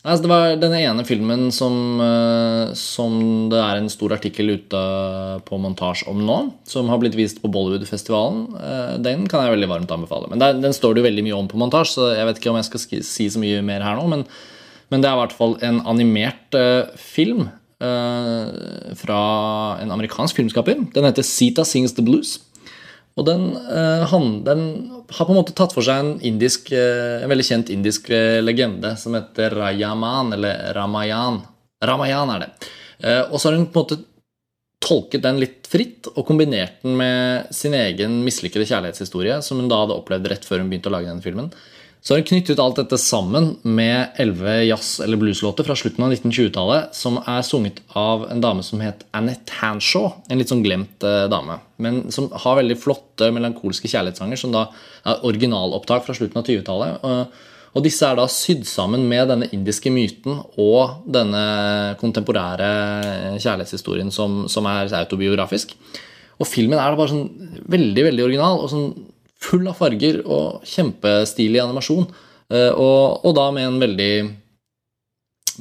altså 0.00 0.24
det 0.24 0.30
var 0.32 0.54
den 0.56 0.72
ene 0.78 1.04
filmen 1.04 1.50
som, 1.52 1.74
uh, 2.00 2.72
som 2.72 3.18
det 3.52 3.58
er 3.60 3.76
en 3.82 3.90
stor 3.92 4.14
artikkel 4.16 4.54
ute 4.54 4.80
på 5.44 5.58
montasje 5.60 6.08
om 6.08 6.22
nå, 6.24 6.38
som 6.64 6.88
har 6.88 7.02
blitt 7.02 7.18
vist 7.18 7.42
på 7.42 7.50
Bollywood-festivalen. 7.52 8.46
Uh, 8.56 8.94
den 9.04 9.26
kan 9.28 9.44
jeg 9.44 9.52
veldig 9.58 9.68
varmt 9.74 9.92
anbefale. 9.92 10.32
Men 10.32 10.40
der, 10.40 10.56
den 10.64 10.72
står 10.72 10.96
det 10.96 11.02
jo 11.04 11.08
veldig 11.10 11.26
mye 11.28 11.36
om 11.42 11.50
på 11.52 11.60
montasje, 11.60 11.98
så 11.98 12.08
jeg 12.16 12.30
vet 12.30 12.40
ikke 12.40 12.54
om 12.54 12.56
jeg 12.62 12.70
skal 12.70 12.84
sk- 12.86 13.04
si 13.04 13.28
så 13.28 13.42
mye 13.42 13.60
mer 13.68 13.84
her 13.84 14.00
nå. 14.00 14.08
Men, 14.14 14.24
men 14.88 15.04
det 15.04 15.10
er 15.10 15.18
i 15.18 15.22
hvert 15.26 15.36
fall 15.36 15.58
en 15.68 15.84
animert 15.92 16.56
uh, 16.56 16.88
film 16.96 17.50
fra 17.82 19.20
en 19.82 19.90
amerikansk 19.90 20.36
filmskaper. 20.38 20.84
Den 20.94 21.02
heter 21.02 21.24
Sita 21.26 21.64
Sings 21.66 21.96
the 21.96 22.04
Blues. 22.06 22.36
Og 23.20 23.26
den, 23.28 23.50
eh, 23.56 24.04
han, 24.08 24.28
den 24.44 24.62
har 25.10 25.26
på 25.26 25.34
en 25.34 25.40
måte 25.42 25.54
tatt 25.56 25.74
for 25.74 25.84
seg 25.84 26.00
en, 26.00 26.12
indisk, 26.24 26.70
eh, 26.72 27.20
en 27.20 27.32
veldig 27.32 27.44
kjent 27.44 27.72
indisk 27.74 28.08
eh, 28.14 28.40
legende 28.40 28.94
som 29.00 29.16
heter 29.18 29.52
Rayaman, 29.58 30.32
eller 30.38 30.72
Ramayan. 30.76 31.42
Ramayan 31.84 32.32
er 32.32 32.46
det. 32.46 32.50
Og 33.32 33.40
så 33.40 33.48
har 33.48 33.56
hun 33.58 33.66
på 33.66 33.80
en 33.80 33.84
måte 33.84 34.02
tolket 34.82 35.24
den 35.24 35.40
litt 35.42 35.66
fritt 35.70 36.06
og 36.12 36.24
kombinert 36.26 36.80
den 36.84 36.94
med 36.98 37.50
sin 37.54 37.74
egen 37.74 38.20
mislykkede 38.26 38.66
kjærlighetshistorie, 38.70 39.40
som 39.42 39.58
hun 39.58 39.70
da 39.70 39.80
hadde 39.82 39.96
opplevd 39.98 40.28
rett 40.30 40.46
før 40.46 40.62
hun 40.62 40.70
begynte 40.70 40.90
å 40.90 40.94
lage 40.94 41.10
denne 41.10 41.24
filmen. 41.24 41.50
Så 42.02 42.14
har 42.16 42.18
hun 42.18 42.26
knyttet 42.26 42.58
alt 42.58 42.80
dette 42.80 42.98
sammen 42.98 43.52
med 43.62 44.16
elleve 44.18 44.56
jazz- 44.66 44.98
eller 45.04 45.20
blueslåter 45.20 45.62
fra 45.62 45.76
slutten 45.78 46.02
av 46.02 46.10
1920-tallet, 46.10 46.96
som 46.98 47.20
er 47.20 47.44
sunget 47.46 47.78
av 47.94 48.24
en 48.26 48.42
dame 48.42 48.64
som 48.66 48.82
het 48.82 49.04
Annette 49.14 49.54
Hanshaw. 49.60 50.08
En 50.26 50.40
litt 50.40 50.50
sånn 50.50 50.64
glemt 50.64 51.06
eh, 51.06 51.28
dame. 51.30 51.60
Men 51.78 52.00
som 52.10 52.26
har 52.42 52.58
veldig 52.58 52.78
flotte 52.82 53.30
melankolske 53.30 53.86
kjærlighetssanger, 53.86 54.40
som 54.40 54.50
da 54.50 54.64
er 55.06 55.22
originalopptak 55.30 56.02
fra 56.08 56.18
slutten 56.18 56.42
av 56.42 56.50
20-tallet. 56.50 57.06
Og, 57.06 57.70
og 57.78 57.86
disse 57.86 58.10
er 58.10 58.18
da 58.18 58.26
sydd 58.26 58.66
sammen 58.66 59.06
med 59.06 59.30
denne 59.30 59.52
indiske 59.54 59.94
myten 59.94 60.42
og 60.58 61.06
denne 61.06 61.46
kontemporære 62.02 62.72
kjærlighetshistorien 63.38 64.10
som, 64.10 64.48
som 64.50 64.66
er 64.66 64.90
autobiografisk. 65.04 65.78
Og 66.42 66.50
filmen 66.50 66.82
er 66.82 66.90
da 66.90 66.98
bare 66.98 67.14
sånn 67.14 67.60
veldig, 67.70 68.10
veldig 68.10 68.26
original 68.26 68.58
og 68.66 68.72
sånn 68.74 68.88
full 69.42 69.66
av 69.70 69.74
farger 69.80 70.20
og 70.24 70.62
kjempestilig 70.68 71.60
animasjon. 71.62 72.06
Eh, 72.52 72.70
Og, 72.72 73.24
og 73.26 73.34
da 73.38 73.50
med 73.54 73.64
en 73.68 73.80
veldig 73.82 74.12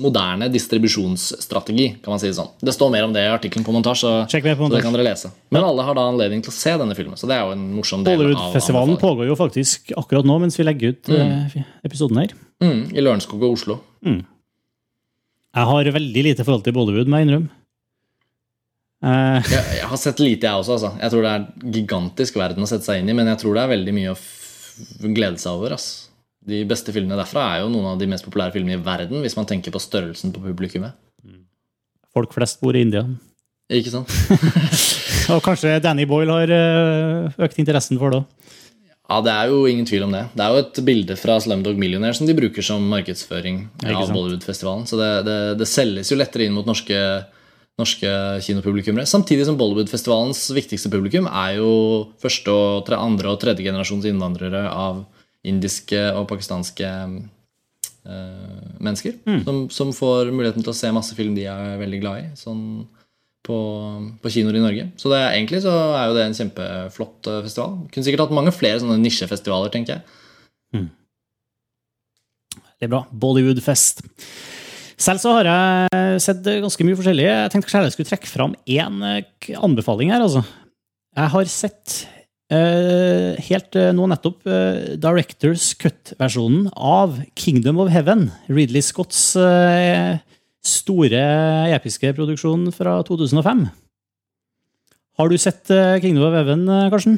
moderne 0.01 0.47
distribusjonsstrategi, 0.47 1.87
kan 2.03 2.13
man 2.13 2.19
si 2.21 2.29
det 2.29 2.37
sånn. 2.37 2.47
Det 2.63 2.71
står 2.73 2.91
mer 2.93 3.03
om 3.03 3.11
det 3.15 3.25
i 3.25 3.31
artikkelen 3.31 3.65
på 3.67 3.73
montasje, 3.75 4.07
så, 4.31 4.39
på 4.55 4.69
det 4.71 4.81
kan 4.85 4.93
dere 4.95 5.03
lese. 5.03 5.31
Men 5.51 5.65
alle 5.67 5.83
har 5.83 5.97
da 5.97 6.05
anledning 6.07 6.43
til 6.45 6.53
å 6.53 6.55
se 6.55 6.75
denne 6.79 6.95
filmen, 6.95 7.17
så 7.19 7.27
det 7.27 7.35
er 7.35 7.43
jo 7.43 7.55
en 7.57 7.65
morsom 7.75 8.05
del 8.05 8.15
av 8.15 8.21
Bollywood-festivalen 8.23 8.95
pågår 9.01 9.27
jo 9.27 9.35
faktisk 9.39 9.91
akkurat 9.99 10.27
nå 10.29 10.37
mens 10.39 10.55
vi 10.59 10.63
legger 10.63 10.93
ut 10.95 11.11
Mm. 11.11 11.33
eh, 11.59 11.63
episoden 11.83 12.21
her. 12.23 12.31
Mm, 12.63 12.95
I 12.95 13.01
Lørenskog 13.03 13.43
og 13.43 13.57
Oslo. 13.57 13.79
Mm. 14.05 14.21
Jeg 15.59 15.65
har 15.73 15.91
veldig 15.99 16.23
lite 16.23 16.45
forhold 16.47 16.63
til 16.63 16.73
Bollywood, 16.73 17.07
må 17.11 17.19
jeg 17.19 17.27
innrømme. 17.27 17.49
Eh, 19.01 19.49
Jeg, 19.49 19.65
jeg 19.79 19.87
har 19.89 19.97
sett 19.97 20.19
lite, 20.21 20.45
jeg 20.47 20.61
også. 20.61 20.75
Altså. 20.77 20.91
Jeg 21.01 21.13
tror 21.13 21.25
det 21.25 21.31
er 21.33 21.73
gigantisk 21.79 22.37
verden 22.37 22.63
å 22.65 22.69
sette 22.69 22.85
seg 22.85 23.01
inn 23.01 23.09
i, 23.09 23.15
men 23.17 23.29
jeg 23.31 23.41
tror 23.41 23.57
det 23.57 23.63
er 23.65 23.71
veldig 23.75 23.93
mye 23.97 24.13
å 24.13 24.17
glede 25.15 25.41
seg 25.41 25.51
over. 25.57 25.75
Altså. 25.77 26.07
De 26.51 26.63
beste 26.69 26.93
filmene 26.93 27.17
derfra 27.19 27.47
er 27.55 27.63
jo 27.63 27.71
noen 27.73 27.91
av 27.93 27.99
de 28.01 28.07
mest 28.09 28.25
populære 28.25 28.55
filmene 28.55 28.79
i 28.79 28.83
verden, 28.85 29.21
hvis 29.21 29.35
man 29.37 29.45
tenker 29.49 29.73
på 29.73 29.81
størrelsen 29.81 30.33
på 30.33 30.41
publikummet. 30.45 30.93
folk 32.13 32.33
flest 32.33 32.59
bor 32.61 32.75
i 32.75 32.81
India. 32.81 33.05
Ikke 33.71 33.91
sant? 33.93 34.09
Og 35.31 35.39
kanskje 35.45 35.77
Danny 35.79 36.03
Boyle 36.09 36.33
har 36.33 36.51
eh, 36.51 37.43
økt 37.45 37.59
interessen 37.61 37.99
for 38.01 38.11
det 38.11 38.19
òg. 38.23 38.57
Ja, 39.11 39.19
Det 39.23 39.31
er 39.31 39.51
jo 39.51 39.61
ingen 39.67 39.85
tvil 39.87 40.03
om 40.07 40.11
det. 40.15 40.25
Det 40.35 40.43
er 40.43 40.53
jo 40.55 40.59
et 40.63 40.79
bilde 40.87 41.15
fra 41.19 41.37
Slumdog 41.43 41.77
Millionaire 41.79 42.15
som 42.15 42.27
de 42.27 42.35
bruker 42.35 42.63
som 42.63 42.83
markedsføring 42.91 43.61
av. 43.85 44.07
Bollywood-festivalen. 44.11 44.85
Så 44.87 44.99
det, 44.99 45.09
det, 45.27 45.37
det 45.59 45.67
selges 45.67 46.11
jo 46.13 46.17
lettere 46.19 46.47
inn 46.47 46.55
mot 46.55 46.67
norske, 46.67 46.97
norske 47.79 48.09
kinopublikummere. 48.45 49.07
Samtidig 49.09 49.47
som 49.47 49.57
Bollywood-festivalens 49.59 50.43
viktigste 50.55 50.91
publikum 50.93 51.27
er 51.29 51.57
jo 51.59 51.71
første, 52.21 52.51
og 52.53 52.85
tre, 52.87 52.99
andre 52.99 53.31
og 53.31 53.39
tredje 53.41 53.65
generasjons 53.65 54.07
innvandrere 54.09 54.65
av 54.69 55.03
indiske 55.47 55.99
og 56.13 56.27
pakistanske 56.29 56.89
uh, 57.09 58.65
mennesker. 58.77 59.17
Mm. 59.25 59.43
Som, 59.47 59.61
som 59.73 59.93
får 59.95 60.33
muligheten 60.33 60.65
til 60.65 60.73
å 60.73 60.77
se 60.77 60.93
masse 60.93 61.17
film 61.17 61.33
de 61.37 61.47
er 61.49 61.79
veldig 61.81 62.01
glad 62.03 62.21
i. 62.21 62.27
Sånn 62.37 62.63
på, 63.41 63.57
på 64.21 64.33
kinoer 64.35 64.59
i 64.59 64.63
Norge. 64.63 64.89
Så 65.01 65.09
det 65.09 65.17
er, 65.17 65.31
egentlig 65.33 65.63
så 65.63 65.73
er 65.97 66.09
jo 66.09 66.17
det 66.17 66.27
en 66.27 66.37
kjempeflott 66.37 67.29
eh, 67.31 67.43
festival. 67.47 67.79
Kunne 67.89 68.05
sikkert 68.05 68.27
hatt 68.27 68.35
mange 68.37 68.53
flere 68.53 68.81
sånne 68.83 68.99
nisjefestivaler, 69.01 69.73
tenker 69.73 69.97
jeg. 69.97 70.19
Det 72.81 72.87
er 72.87 72.93
bra. 72.93 73.03
Bollywood-fest. 73.13 74.01
Selv 75.01 75.21
så 75.21 75.33
har 75.39 75.47
jeg 75.49 76.21
sett 76.21 76.45
ganske 76.45 76.85
mye 76.85 76.97
forskjellig. 76.99 77.25
Jeg 77.25 77.51
tenkte 77.51 77.69
kanskje 77.69 77.87
jeg 77.87 77.95
skulle 77.95 78.11
trekke 78.11 78.29
fram 78.29 78.51
én 78.69 78.99
eh, 79.07 79.55
anbefaling 79.57 80.11
her. 80.13 80.21
altså. 80.21 80.43
Jeg 81.17 81.33
har 81.33 81.49
sett 81.51 81.95
uh, 82.53 83.33
helt 83.49 83.79
uh, 83.79 83.89
nå 83.97 84.05
nettopp 84.11 84.45
uh, 84.45 84.93
Directors 85.01 85.71
Cut-versjonen 85.81 86.69
av 86.77 87.17
Kingdom 87.33 87.81
of 87.81 87.91
Heaven. 87.91 88.29
Ridley 88.51 88.85
Scotts 88.85 89.33
store 90.61 91.21
episke 91.73 92.13
produksjon 92.13 92.69
fra 92.75 92.99
2005. 93.07 93.65
Har 95.17 95.29
du 95.29 95.37
sett 95.41 95.65
Kingdom 96.03 96.27
of 96.29 96.35
Heaven, 96.37 96.67
Karsten? 96.93 97.17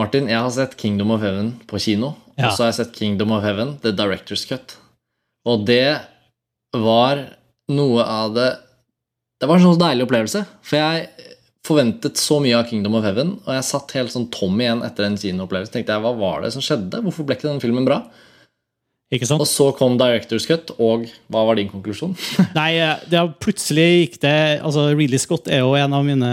Martin, 0.00 0.30
jeg 0.30 0.40
har 0.40 0.52
sett 0.54 0.78
Kingdom 0.80 1.12
of 1.12 1.20
Heaven 1.20 1.52
på 1.68 1.80
kino. 1.82 2.14
Ja. 2.38 2.48
Og 2.48 2.56
så 2.56 2.64
har 2.64 2.70
jeg 2.72 2.78
sett 2.80 2.96
Kingdom 2.96 3.34
of 3.36 3.44
Heaven, 3.44 3.76
The 3.84 3.92
Director's 3.92 4.46
Cut. 4.48 4.78
Og 5.48 5.66
det 5.68 6.00
var 6.76 7.24
noe 7.72 8.04
av 8.04 8.34
det 8.36 8.48
Det 9.38 9.46
var 9.46 9.60
en 9.60 9.68
sånn 9.68 9.78
deilig 9.78 10.08
opplevelse. 10.08 10.40
For 10.66 10.80
jeg 10.80 11.28
forventet 11.68 12.18
så 12.18 12.40
mye 12.42 12.56
av 12.58 12.66
Kingdom 12.66 12.96
of 12.98 13.04
Heaven, 13.06 13.36
og 13.44 13.52
jeg 13.54 13.66
satt 13.68 13.92
helt 13.94 14.10
sånn 14.10 14.26
tom 14.34 14.56
igjen 14.58 14.80
etter 14.82 15.06
en 15.06 15.18
kinoopplevelse. 15.20 15.70
Tenkte 15.74 15.94
jeg, 15.94 16.02
Hva 16.02 16.14
var 16.18 16.42
det 16.42 16.50
som 16.56 16.64
skjedde? 16.64 17.02
Hvorfor 17.04 17.28
ble 17.28 17.36
ikke 17.38 17.46
den 17.46 17.62
filmen 17.62 17.86
bra? 17.86 18.00
Og 19.08 19.46
så 19.48 19.70
kom 19.72 19.94
Director's 19.96 20.44
Cut, 20.44 20.68
og 20.84 21.06
hva 21.32 21.46
var 21.48 21.56
din 21.56 21.70
konklusjon? 21.70 22.10
Nei, 22.58 22.74
det 23.08 23.16
har 23.16 23.30
plutselig 23.40 23.86
gikk 23.86 24.18
det 24.20 24.32
altså 24.60 24.84
Ridley 24.90 25.20
Scott 25.22 25.48
er 25.48 25.62
jo 25.62 25.70
en 25.78 25.94
av 25.96 26.04
mine 26.04 26.28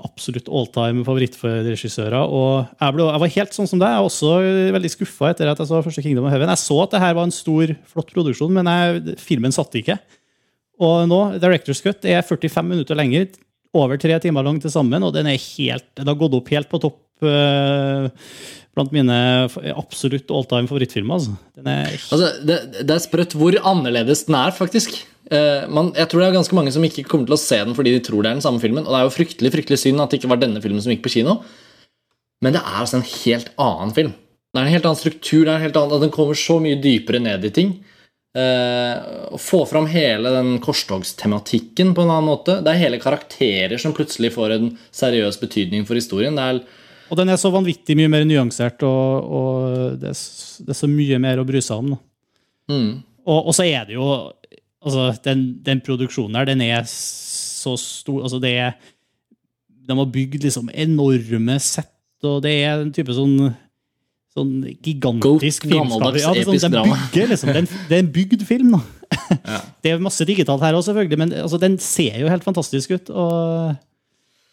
absolutt 0.00 0.48
alltime 0.48 1.04
favorittregissører. 1.04 2.16
Og 2.24 2.64
jeg, 2.64 2.96
ble, 2.96 3.10
jeg 3.10 3.22
var 3.26 3.34
helt 3.34 3.58
sånn 3.58 3.68
som 3.68 3.82
deg. 3.82 3.92
Jeg 3.92 4.00
var 4.00 4.08
også 4.08 4.32
veldig 4.78 4.92
skuffa 4.94 5.34
etter 5.34 5.52
at 5.52 5.60
jeg 5.60 5.68
så 5.68 5.82
første 5.84 6.06
Kingdom 6.06 6.30
of 6.30 6.32
Heaven. 6.32 6.54
Jeg 6.54 6.64
så 6.64 6.78
at 6.86 6.96
det 6.96 7.04
her 7.04 7.18
var 7.20 7.28
en 7.28 7.36
stor, 7.36 7.74
flott 7.92 8.16
produksjon, 8.16 8.56
men 8.56 8.72
jeg, 8.72 9.18
filmen 9.20 9.52
satt 9.52 9.76
ikke. 9.76 9.98
Og 10.80 11.04
nå, 11.12 11.20
Director's 11.42 11.84
Cut 11.84 12.08
er 12.08 12.24
45 12.24 12.72
minutter 12.72 12.96
lenger, 12.96 13.28
over 13.76 14.00
tre 14.00 14.16
timer 14.24 14.46
lang 14.46 14.56
til 14.62 14.72
sammen, 14.72 15.04
og 15.04 15.12
den, 15.12 15.28
er 15.28 15.36
helt, 15.52 15.90
den 15.98 16.08
har 16.08 16.16
gått 16.16 16.36
opp 16.38 16.48
helt 16.48 16.72
på 16.72 16.80
topp 16.80 17.28
eh, 17.28 18.08
blant 18.76 18.92
mine 18.94 19.16
absolutt 19.72 20.30
alltime 20.30 20.68
favorittfilmer. 20.70 21.18
Altså. 21.18 21.36
Altså, 22.12 22.30
det, 22.46 22.56
det 22.82 22.92
er 22.92 23.02
sprøtt 23.02 23.36
hvor 23.36 23.56
annerledes 23.66 24.26
den 24.28 24.36
er, 24.38 24.52
faktisk. 24.54 24.98
Eh, 25.32 25.64
man, 25.72 25.90
jeg 25.96 26.06
tror 26.10 26.22
det 26.22 26.28
er 26.28 26.36
ganske 26.36 26.54
mange 26.58 26.74
som 26.74 26.84
ikke 26.86 27.06
kommer 27.08 27.26
til 27.26 27.34
å 27.34 27.40
se 27.40 27.56
den 27.58 27.74
fordi 27.74 27.96
de 27.96 28.02
tror 28.06 28.22
det 28.22 28.30
er 28.30 28.38
den 28.38 28.44
samme 28.44 28.62
filmen. 28.62 28.84
Og 28.84 28.92
det 28.92 29.00
er 29.00 29.08
jo 29.08 29.16
fryktelig 29.16 29.54
fryktelig 29.56 29.80
synd 29.82 30.02
at 30.04 30.12
det 30.12 30.20
ikke 30.20 30.30
var 30.34 30.42
denne 30.42 30.62
filmen 30.62 30.84
som 30.84 30.92
gikk 30.94 31.02
på 31.06 31.16
kino. 31.16 31.40
Men 32.44 32.54
det 32.54 32.62
er 32.62 32.78
altså 32.84 33.00
en 33.00 33.10
helt 33.24 33.50
annen 33.56 33.96
film. 33.96 34.14
Det 34.52 34.60
er 34.60 34.68
en 34.68 34.72
helt 34.76 34.86
annen 34.88 35.00
struktur, 35.00 35.42
det 35.44 35.50
er 35.50 35.58
en 35.58 35.66
helt 35.66 35.76
annen, 35.80 35.96
at 35.96 36.04
den 36.06 36.14
kommer 36.14 36.38
så 36.38 36.60
mye 36.62 36.78
dypere 36.80 37.20
ned 37.20 37.44
i 37.48 37.52
ting. 37.58 37.74
Eh, 38.36 38.94
Å 39.32 39.38
få 39.40 39.62
fram 39.68 39.88
hele 39.90 40.32
den 40.32 40.56
korstogstematikken 40.64 41.94
på 41.96 42.04
en 42.04 42.12
annen 42.12 42.28
måte. 42.28 42.60
Det 42.64 42.72
er 42.72 42.84
hele 42.84 43.00
karakterer 43.02 43.80
som 43.80 43.96
plutselig 43.96 44.34
får 44.36 44.54
en 44.56 44.70
seriøs 44.94 45.40
betydning 45.42 45.88
for 45.88 45.98
historien. 45.98 46.36
Det 46.36 46.44
er 46.44 46.62
Og 47.10 47.18
den 47.20 47.30
er 47.30 47.38
så 47.40 47.52
vanvittig 47.54 47.96
mye 47.98 48.10
mer 48.10 48.24
nyansert, 48.26 48.82
og, 48.86 49.28
og 49.38 49.98
det, 50.02 50.10
er, 50.12 50.22
det 50.66 50.74
er 50.74 50.78
så 50.80 50.88
mye 50.90 51.18
mer 51.22 51.42
å 51.42 51.46
bry 51.48 51.62
seg 51.62 51.84
om. 51.84 51.94
Mm, 52.72 52.90
Og, 53.26 53.38
og 53.50 53.54
så 53.54 53.66
er 53.66 53.86
det 53.86 53.94
jo 53.94 54.06
altså, 54.82 55.12
den, 55.26 55.44
den 55.66 55.82
produksjonen 55.86 56.38
her, 56.38 56.48
den 56.48 56.64
er 56.66 56.82
så 56.90 57.76
stor 57.78 58.24
altså 58.26 58.40
det 58.42 58.52
er, 58.58 58.74
De 59.86 59.94
har 59.94 60.10
bygd 60.10 60.46
liksom 60.48 60.70
enorme 60.74 61.60
sett, 61.62 61.94
og 62.26 62.40
det 62.42 62.56
er 62.64 62.82
en 62.82 62.92
type 62.94 63.14
sånn 63.14 63.54
Sånn 64.36 64.66
gigantisk 64.84 65.64
filmskap. 65.64 66.16
Ja, 66.20 66.34
sånn, 66.44 66.58
den, 66.60 66.74
bygger, 66.90 67.30
liksom, 67.30 67.48
det, 67.48 67.54
er 67.54 67.62
en, 67.62 67.68
det 67.88 67.94
er 67.96 68.02
en 68.02 68.10
bygd 68.12 68.42
film, 68.44 68.74
da. 68.74 68.82
Det 69.80 69.94
er 69.94 70.02
masse 70.04 70.26
digitalt 70.28 70.60
her 70.60 70.76
òg, 70.76 70.82
selvfølgelig, 70.84 71.18
men 71.22 71.32
altså, 71.40 71.56
den 71.62 71.78
ser 71.80 72.18
jo 72.20 72.28
helt 72.28 72.44
fantastisk 72.44 72.92
ut. 72.92 73.08
og 73.16 73.78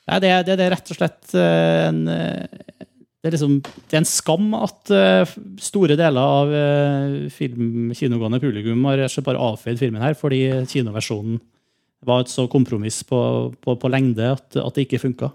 ja, 0.09 0.19
det, 0.19 0.31
det, 0.47 0.57
det 0.59 0.65
er 0.65 0.73
rett 0.75 0.91
og 0.91 0.99
slett 0.99 1.35
eh, 1.37 1.87
en 1.87 2.01
eh, 2.11 2.61
det 3.23 3.29
er, 3.29 3.35
liksom, 3.37 3.53
det 3.63 3.95
er 3.95 4.01
en 4.01 4.09
skam 4.09 4.49
at 4.57 4.91
eh, 4.91 5.29
store 5.63 5.95
deler 5.95 6.19
av 6.19 6.49
film, 7.31 7.93
kinogående 7.95 8.41
publikum 8.43 8.83
har 8.89 9.05
bare 9.23 9.45
avfeid 9.45 9.79
filmen 9.79 10.03
her, 10.03 10.17
fordi 10.19 10.41
kinoversjonen 10.67 11.37
var 12.03 12.25
et 12.25 12.33
så 12.33 12.49
kompromiss 12.51 12.99
på, 13.07 13.21
på, 13.63 13.77
på 13.79 13.93
lengde 13.93 14.27
at, 14.33 14.59
at 14.59 14.75
det 14.75 14.89
ikke 14.89 14.99
funka. 15.05 15.31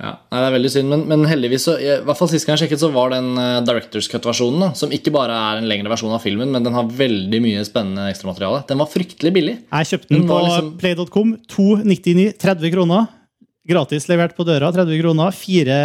Ja, 0.00 0.14
nei, 0.32 0.40
det 0.40 0.46
er 0.48 0.54
veldig 0.56 0.72
synd, 0.72 0.88
men, 0.94 1.04
men 1.12 1.28
heldigvis 1.28 1.68
så, 1.68 1.76
i 1.76 1.92
hvert 2.08 2.16
fall 2.16 2.32
sist 2.32 2.48
gang 2.48 2.56
jeg 2.56 2.64
sjekket, 2.64 2.80
så 2.80 2.88
var 2.94 3.12
den 3.12 3.34
Directors 3.68 4.08
Cut-versjonen, 4.08 4.72
som 4.80 4.96
ikke 4.96 5.12
bare 5.12 5.36
er 5.36 5.60
en 5.60 5.68
lengre 5.68 5.92
versjon 5.92 6.16
av 6.16 6.24
filmen, 6.24 6.48
men 6.56 6.64
den 6.64 6.72
har 6.72 6.88
veldig 6.88 7.44
mye 7.44 7.68
spennende 7.68 8.08
ekstramateriale. 8.08 8.64
Den 8.70 8.80
var 8.80 8.88
fryktelig 8.88 9.36
billig. 9.36 9.58
Jeg 9.68 9.92
kjøpte 9.92 10.14
den 10.14 10.22
Den 10.22 10.30
på 10.32 10.40
liksom- 10.46 10.76
play.com. 10.80 11.36
299, 11.52 12.30
30 12.40 12.78
kroner. 12.78 13.10
Gratis 13.70 14.08
levert 14.10 14.34
på 14.36 14.46
døra, 14.48 14.72
30 14.74 15.02
kroner. 15.02 15.36
Fire 15.36 15.76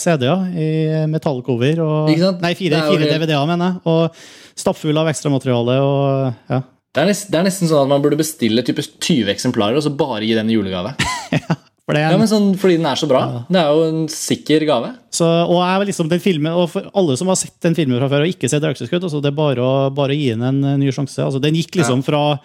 CD-er 0.00 0.46
i 0.56 0.68
metallcover. 1.12 1.82
Og, 1.84 2.14
nei, 2.40 2.54
fire, 2.58 2.80
fire 2.88 3.10
DVD-er, 3.10 3.44
mener 3.50 3.74
jeg. 3.74 3.82
Og 3.90 4.58
stappfull 4.64 4.98
av 5.00 5.10
ekstramateriale. 5.12 5.76
Og, 5.84 6.40
ja. 6.50 6.62
Det 6.94 7.02
er, 7.02 7.10
nesten, 7.10 7.32
det 7.34 7.40
er 7.40 7.46
nesten 7.48 7.70
sånn 7.70 7.84
at 7.84 7.90
man 7.90 8.02
burde 8.04 8.18
bestille 8.20 8.62
type 8.66 8.82
20 8.86 9.30
eksemplarer 9.32 9.80
og 9.80 9.82
så 9.82 9.90
bare 9.98 10.22
gi 10.22 10.34
den 10.38 10.50
i 10.52 10.58
julegave. 10.58 10.94
For 11.84 11.96
det 11.96 12.00
er 12.00 12.14
Ja, 12.14 12.18
men 12.20 12.28
sånn, 12.30 12.52
Fordi 12.56 12.78
den 12.78 12.86
er 12.88 12.96
så 12.96 13.08
bra. 13.10 13.22
Det 13.44 13.60
er 13.60 13.72
jo 13.76 13.88
en 13.90 14.04
sikker 14.08 14.64
gave. 14.68 14.92
Så, 15.12 15.26
og 15.26 15.58
jeg 15.60 15.90
liksom 15.90 16.08
den 16.08 16.22
filmen, 16.22 16.54
og 16.56 16.70
for 16.72 16.86
alle 16.96 17.16
som 17.20 17.28
har 17.28 17.36
sett 17.36 17.58
den 17.66 17.76
filmen 17.76 18.00
fra 18.00 18.08
før 18.10 18.24
og 18.24 18.32
ikke 18.32 18.48
sett 18.48 18.64
'Økseskudd', 18.64 19.04
altså 19.04 19.20
det 19.20 19.30
er 19.30 19.36
bare 19.36 19.60
å, 19.60 19.72
bare 19.94 20.16
gi 20.16 20.30
den 20.32 20.46
en 20.48 20.80
ny 20.80 20.88
sjanse. 20.94 21.20
Altså, 21.20 21.42
den 21.42 21.58
gikk 21.58 21.76
liksom 21.82 22.00
fra, 22.06 22.38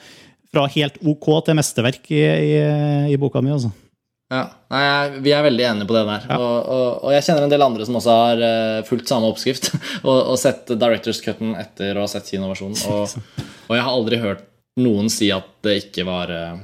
fra 0.52 0.66
helt 0.76 1.00
ok 1.00 1.30
til 1.45 1.56
mesterverk 1.56 2.12
i, 2.12 2.20
i, 2.20 3.14
i 3.14 3.22
boka 3.22 3.41
mi. 3.41 3.54
Altså. 3.56 3.72
Ja, 4.30 4.43
Nei, 4.69 5.19
Vi 5.25 5.32
er 5.34 5.41
veldig 5.41 5.63
enige 5.65 5.88
på 5.89 5.95
det 5.97 6.03
der. 6.05 6.25
Og, 6.38 6.57
og, 6.69 6.89
og 7.07 7.13
jeg 7.15 7.25
kjenner 7.25 7.47
en 7.47 7.53
del 7.53 7.65
andre 7.65 7.88
som 7.88 7.97
også 7.97 8.17
har 8.19 8.43
uh, 8.43 8.82
fulgt 8.86 9.09
samme 9.09 9.30
oppskrift 9.32 9.71
og, 10.07 10.17
og 10.19 10.36
sett 10.38 10.69
Directors 10.69 11.21
Cutten 11.25 11.55
etter 11.57 11.97
å 11.97 12.05
ha 12.05 12.11
sett 12.11 12.30
kinoversjonen. 12.30 12.77
Og, 12.93 13.47
og 13.69 13.77
jeg 13.77 13.86
har 13.86 13.93
aldri 13.93 14.19
hørt 14.21 14.45
noen 14.82 15.09
si 15.13 15.27
at 15.34 15.49
det 15.65 15.75
ikke 15.84 16.05
var 16.07 16.32
uh, 16.34 16.61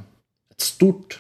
et 0.54 0.68
stort 0.68 1.20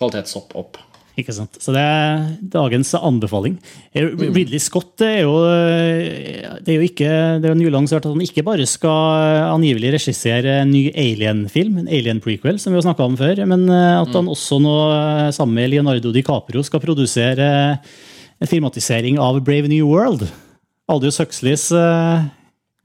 kvalitetshopp 0.00 0.56
opp. 0.58 0.80
Ikke 1.20 1.34
sant? 1.36 1.58
Så 1.60 1.74
det 1.74 1.82
er 1.82 2.22
dagens 2.54 2.94
anbefaling. 2.96 3.58
Eh, 3.92 4.06
Ridley 4.32 4.60
Scott 4.62 5.02
er 5.04 5.22
jo, 5.26 5.34
eh, 5.44 6.56
det 6.64 6.72
er 6.72 6.78
jo 6.78 6.86
ikke, 6.86 7.10
det 7.42 7.48
er 7.48 7.52
jo 7.52 7.58
nylig 7.58 7.74
lansert 7.74 8.06
at 8.06 8.14
han 8.14 8.24
ikke 8.24 8.44
bare 8.46 8.64
skal 8.68 9.50
angivelig 9.50 9.92
regissere 9.98 10.60
en 10.62 10.72
ny 10.72 10.86
Alien-film, 10.96 11.82
en 11.82 11.90
Alien-prequel, 11.90 12.56
som 12.62 12.72
vi 12.72 12.80
har 12.80 12.86
snakka 12.86 13.04
om 13.04 13.18
før, 13.20 13.44
men 13.50 13.66
eh, 13.68 13.98
at 14.00 14.16
han 14.16 14.30
også 14.32 14.60
nå 14.64 14.76
eh, 14.94 15.28
sammen 15.36 15.58
med 15.60 15.74
Leonardo 15.74 16.14
DiCaprio 16.14 16.64
skal 16.64 16.80
produsere 16.84 17.50
eh, 17.76 17.92
en 18.42 18.50
filmatisering 18.50 19.20
av 19.22 19.42
Brave 19.44 19.68
New 19.70 19.92
World. 19.92 20.24
Aldous 20.90 21.20
Huxleys 21.20 21.68
eh, 21.76 22.24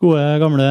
gode, 0.03 0.27
gamle 0.43 0.67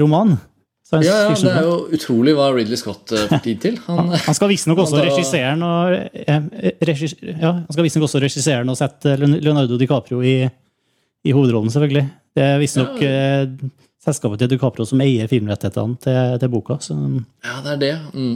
roman. 0.00 0.38
Science 0.84 1.08
Ja, 1.08 1.20
ja, 1.24 1.36
Det 1.36 1.52
er 1.52 1.64
jo 1.64 1.76
utrolig 1.96 2.34
hva 2.36 2.50
Ridley 2.52 2.80
Scott 2.80 3.14
eh, 3.16 3.26
får 3.30 3.44
tid 3.46 3.62
til. 3.62 3.78
Han, 3.88 4.12
Han 4.12 4.36
skal 4.36 4.52
visstnok 4.52 4.82
også 4.84 5.00
regissere 5.06 5.54
og, 5.56 5.94
eh, 6.24 6.50
regis, 6.84 7.16
ja, 7.22 7.54
også 7.70 8.20
regissere 8.22 8.66
og 8.68 8.78
sette 8.78 9.16
Leonardo 9.20 9.80
DiCaprio 9.80 10.20
i, 10.20 10.36
i 11.24 11.34
hovedrollen, 11.34 11.72
selvfølgelig. 11.72 12.04
Det 12.34 12.44
er 12.44 12.60
visstnok 12.60 13.00
eh, 13.06 13.46
selskapet 14.04 14.42
til 14.42 14.52
DiCaprio 14.52 14.86
som 14.88 15.00
eier 15.04 15.30
filmrettighetene 15.30 16.00
til, 16.04 16.40
til 16.42 16.52
boka. 16.52 16.78
Så. 16.84 16.96
Ja, 17.46 17.60
det 17.64 17.76
er 17.76 17.80
det. 17.84 17.94
Mm. 18.12 18.34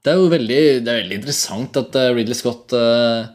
Det 0.00 0.12
er 0.12 0.16
jo 0.16 0.30
veldig, 0.32 0.62
det 0.80 0.88
er 0.90 1.02
veldig 1.02 1.20
interessant 1.20 1.76
at 1.80 1.96
eh, 2.00 2.10
Ridley 2.16 2.36
Scott 2.36 2.72
eh, 2.76 3.28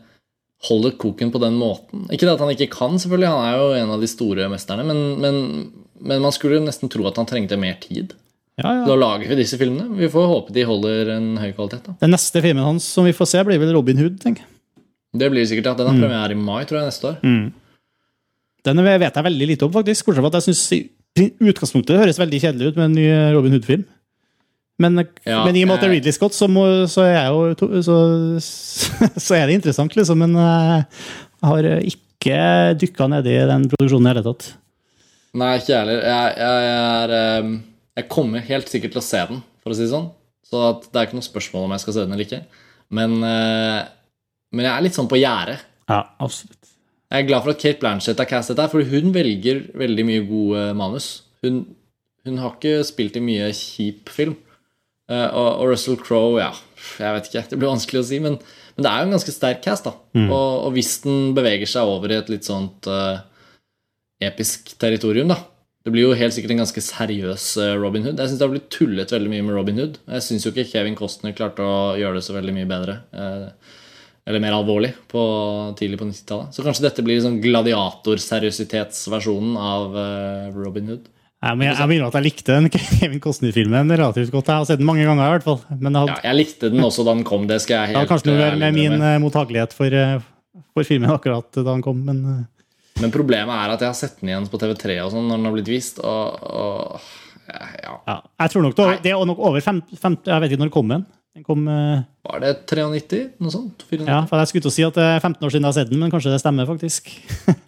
holder 0.70 0.96
koken 1.02 1.32
på 1.34 1.42
den 1.44 1.58
måten. 1.60 2.06
Ikke 2.10 2.26
det 2.26 2.36
at 2.36 2.42
han 2.42 2.54
ikke 2.56 2.72
kan, 2.74 2.98
selvfølgelig, 3.02 3.30
han 3.30 3.50
er 3.50 3.58
jo 3.60 3.68
en 3.80 3.94
av 3.96 4.02
de 4.02 4.10
store 4.10 4.48
mesterne, 4.52 4.86
men, 4.88 5.04
men, 5.22 5.42
men 6.02 6.22
man 6.22 6.32
skulle 6.36 6.60
nesten 6.64 6.90
tro 6.92 7.06
at 7.08 7.18
han 7.22 7.28
trengte 7.30 7.58
mer 7.60 7.78
tid 7.82 8.14
Ja, 8.58 8.72
ja. 8.72 8.84
Da 8.88 8.96
lager 8.96 9.28
vi 9.28 9.36
disse 9.36 9.58
filmene. 9.60 9.98
Vi 10.00 10.08
får 10.08 10.28
håpe 10.32 10.54
de 10.56 10.64
holder 10.64 11.10
en 11.18 11.26
høy 11.38 11.50
kvalitet. 11.58 11.84
da. 11.90 11.96
Den 12.00 12.14
neste 12.16 12.40
filmen 12.44 12.64
hans 12.64 12.86
som 12.88 13.04
vi 13.04 13.12
får 13.12 13.28
se, 13.28 13.44
blir 13.44 13.60
vel 13.60 13.74
Robin 13.76 13.98
Hood, 14.00 14.16
tenker 14.24 14.46
jeg. 14.46 14.52
Det 15.16 15.28
blir 15.32 15.44
sikkert 15.48 15.74
at 15.74 15.78
Den 15.78 15.88
har 15.88 15.96
Mm. 15.96 16.02
premiere 16.02 16.32
i 16.32 16.40
mai, 16.40 16.64
tror 16.64 16.80
jeg, 16.80 16.88
neste 16.88 17.10
år. 17.10 17.18
Den 18.66 18.78
vet 18.84 19.14
jeg 19.14 19.24
veldig 19.28 19.48
lite 19.48 19.66
om, 19.68 19.74
faktisk. 19.74 20.06
Bortsett 20.06 20.24
fra 20.24 20.32
at 20.32 20.40
jeg 20.40 20.48
synes 20.56 20.72
i 20.72 20.80
utgangspunktet 21.40 21.94
det 21.94 22.00
høres 22.02 22.20
veldig 22.20 22.40
kjedelig 22.42 22.68
ut 22.72 22.80
med 22.80 22.86
en 22.86 22.96
ny 22.96 23.06
Robin 23.36 23.52
Hood-film. 23.56 23.86
Men, 24.80 25.06
Ja, 25.26 25.46
men 25.46 25.56
i 25.56 25.64
og 25.64 25.70
med 25.70 25.76
at 25.78 25.82
det 25.82 25.88
er 25.88 25.92
eh. 25.94 25.96
Ridley 26.00 26.12
Scott, 26.12 26.34
så, 26.36 26.48
må, 26.52 26.66
så, 26.92 27.04
er 27.08 27.28
jo, 27.32 27.56
så, 27.84 27.96
så 29.28 29.36
er 29.38 29.48
det 29.48 29.56
interessant, 29.60 29.96
liksom. 29.96 30.20
Men 30.20 30.36
eh, 30.36 30.84
jeg 31.42 31.50
har 31.52 31.70
ikke 31.80 32.40
dykka 32.82 33.08
nedi 33.12 33.36
den 33.48 33.70
produksjonen 33.72 34.08
i 34.08 34.14
det 34.14 34.16
hele 34.24 34.34
tatt. 34.34 34.50
Nei, 35.36 35.56
ikke 35.60 35.74
jeg 35.74 35.82
heller. 35.82 36.04
Jeg, 36.08 36.36
jeg, 36.40 36.68
er, 36.76 37.16
eh, 37.20 37.50
jeg 38.00 38.12
kommer 38.12 38.46
helt 38.48 38.72
sikkert 38.72 38.96
til 38.96 39.02
å 39.02 39.06
se 39.06 39.24
den, 39.32 39.42
for 39.64 39.74
å 39.74 39.78
si 39.78 39.84
det 39.84 39.92
sånn. 39.92 40.12
Så 40.46 40.62
at 40.62 40.86
det 40.88 41.00
er 41.00 41.10
ikke 41.10 41.18
noe 41.18 41.28
spørsmål 41.28 41.68
om 41.68 41.74
jeg 41.76 41.84
skal 41.84 41.98
se 41.98 42.06
den 42.06 42.16
eller 42.16 42.28
ikke. 42.28 42.42
Men, 42.96 43.18
eh, 43.26 43.82
men 44.56 44.68
jeg 44.68 44.74
er 44.74 44.86
litt 44.86 44.98
sånn 44.98 45.12
på 45.12 45.20
gjerdet. 45.20 45.66
Ja, 45.90 46.04
absolutt. 46.24 46.72
Jeg 47.12 47.24
er 47.24 47.28
glad 47.30 47.46
for 47.46 47.54
at 47.54 47.62
Kate 47.62 47.82
Blanchett 47.82 48.22
er 48.22 48.30
castet 48.30 48.60
der, 48.60 48.72
for 48.72 48.84
hun 48.90 49.12
velger 49.16 49.66
veldig 49.78 50.08
mye 50.08 50.24
gode 50.28 50.64
manus. 50.78 51.10
Hun, 51.46 51.62
hun 52.26 52.42
har 52.42 52.56
ikke 52.56 52.80
spilt 52.88 53.20
i 53.20 53.24
mye 53.24 53.52
kjip 53.56 54.10
film. 54.14 54.38
Eh, 55.12 55.28
og, 55.28 55.50
og 55.62 55.70
Russell 55.70 56.00
Crowe, 56.02 56.40
ja, 56.42 56.52
jeg 56.98 57.18
vet 57.18 57.30
ikke. 57.30 57.46
Det 57.52 57.60
blir 57.60 57.74
vanskelig 57.74 58.02
å 58.02 58.08
si, 58.08 58.20
men, 58.24 58.40
men 58.76 58.88
det 58.88 58.92
er 58.92 59.04
jo 59.04 59.10
en 59.10 59.16
ganske 59.18 59.36
sterk 59.36 59.62
cast. 59.66 59.86
da. 59.86 59.94
Mm. 60.18 60.30
Og, 60.30 60.52
og 60.66 60.76
hvis 60.78 60.96
den 61.04 61.34
beveger 61.38 61.70
seg 61.70 61.92
over 61.92 62.14
i 62.14 62.18
et 62.18 62.32
litt 62.34 62.48
sånt 62.48 62.90
eh, 62.90 63.20
episk 64.28 64.74
territorium, 64.82 65.30
da 65.32 65.38
Det 65.86 65.92
blir 65.94 66.02
jo 66.08 66.16
helt 66.18 66.34
sikkert 66.34 66.52
en 66.56 66.64
ganske 66.64 66.82
seriøs 66.82 67.44
eh, 67.62 67.76
Robin 67.78 68.02
Hood. 68.08 68.18
Jeg 68.18 68.28
syns 68.32 68.40
det 68.42 68.46
har 68.48 68.54
blitt 68.56 68.72
tullet 68.74 69.12
veldig 69.14 69.30
mye 69.30 69.44
med 69.46 69.54
Robin 69.56 69.78
Hood. 69.84 69.96
Jeg 70.10 70.22
syns 70.26 70.42
jo 70.48 70.52
ikke 70.54 70.66
Kevin 70.72 70.96
Costner 70.98 71.36
klarte 71.38 71.62
å 71.62 71.94
gjøre 72.00 72.18
det 72.18 72.26
så 72.26 72.34
veldig 72.34 72.54
mye 72.58 72.66
bedre. 72.70 72.94
eh, 73.14 73.48
eller 74.26 74.42
mer 74.42 74.56
alvorlig 74.58 74.90
på, 75.12 75.22
tidlig 75.78 76.00
på 76.02 76.08
90-tallet. 76.10 76.50
Så 76.58 76.64
kanskje 76.66 76.88
dette 76.88 77.04
blir 77.06 77.20
liksom 77.20 77.36
gladiatorseriøsitetsversjonen 77.44 79.54
av 79.62 79.94
eh, 80.02 80.48
Robin 80.56 80.88
Hood. 80.90 81.04
Jeg, 81.46 81.54
men 81.60 81.68
jeg, 81.68 81.76
jeg 81.78 81.88
mener 81.92 82.08
at 82.08 82.16
jeg 82.18 82.26
likte 82.26 82.56
den 82.56 82.70
Kevin 82.98 83.22
Costner-filmen 83.22 83.86
relativt 83.94 84.32
godt. 84.34 84.50
Jeg 84.50 84.58
har 84.64 84.68
sett 84.72 84.82
den 84.82 84.90
mange 84.90 85.06
ganger, 85.06 85.28
i 85.28 85.32
hvert 85.36 85.46
fall. 85.46 85.62
Men 85.78 85.94
det 85.94 86.00
hadde, 86.02 86.16
Ja, 86.16 86.20
jeg 86.32 86.40
likte 86.42 86.72
den 86.74 86.82
også 86.88 87.06
da 87.06 87.14
den 87.14 87.22
kom. 87.28 87.46
Det 87.52 87.60
skal 87.62 87.76
jeg 87.84 87.94
det 87.94 88.00
hadde 88.02 88.10
kanskje 88.16 88.34
noe 88.34 88.50
med 88.64 88.72
min 88.80 88.98
mottagelighet 89.22 89.72
for, 89.78 89.90
for 90.74 90.84
filmen 90.90 91.14
akkurat 91.14 91.46
da 91.60 91.68
den 91.70 91.86
kom. 91.86 92.00
Men 92.08 92.18
Men 93.02 93.12
problemet 93.12 93.52
er 93.52 93.74
at 93.74 93.84
jeg 93.84 93.92
har 93.92 93.98
sett 94.00 94.20
den 94.22 94.32
igjen 94.32 94.48
på 94.52 94.60
TV3 94.62 94.98
og 95.04 95.12
sånn 95.12 95.28
når 95.28 95.40
den 95.42 95.48
har 95.50 95.56
blitt 95.58 95.72
vist. 95.74 96.00
Og, 96.00 96.46
og 96.48 97.02
ja, 97.46 97.98
ja, 98.08 98.16
jeg 98.42 98.54
tror 98.54 98.64
nok 98.66 98.78
det, 98.80 98.88
det 99.04 99.12
er 99.14 99.28
nok 99.30 99.42
over 99.52 99.62
fem, 99.62 99.82
fem, 100.00 100.16
Jeg 100.26 100.42
vet 100.42 100.54
ikke 100.56 100.64
når 100.64 100.70
den 100.72 100.76
kom. 100.78 100.94
Den, 100.94 101.04
den 101.36 101.46
kom 101.46 101.68
eh, 101.70 102.06
Var 102.26 102.42
det 102.42 102.54
93? 102.72 103.20
Noe 103.44 103.54
sånt? 103.54 103.86
94? 103.92 104.08
ja, 104.08 104.22
for 104.30 104.42
Jeg 104.42 104.52
skulle 104.54 104.66
til 104.66 104.72
å 104.72 104.78
si 104.78 104.88
at 104.88 104.98
det 104.98 105.06
er 105.12 105.20
15 105.20 105.44
år 105.46 105.54
siden 105.54 105.68
jeg 105.68 105.72
har 105.74 105.78
sett 105.78 105.92
den, 105.92 106.02
men 106.02 106.14
kanskje 106.14 106.34
det 106.34 106.42
stemmer, 106.44 106.68
faktisk. 106.72 107.12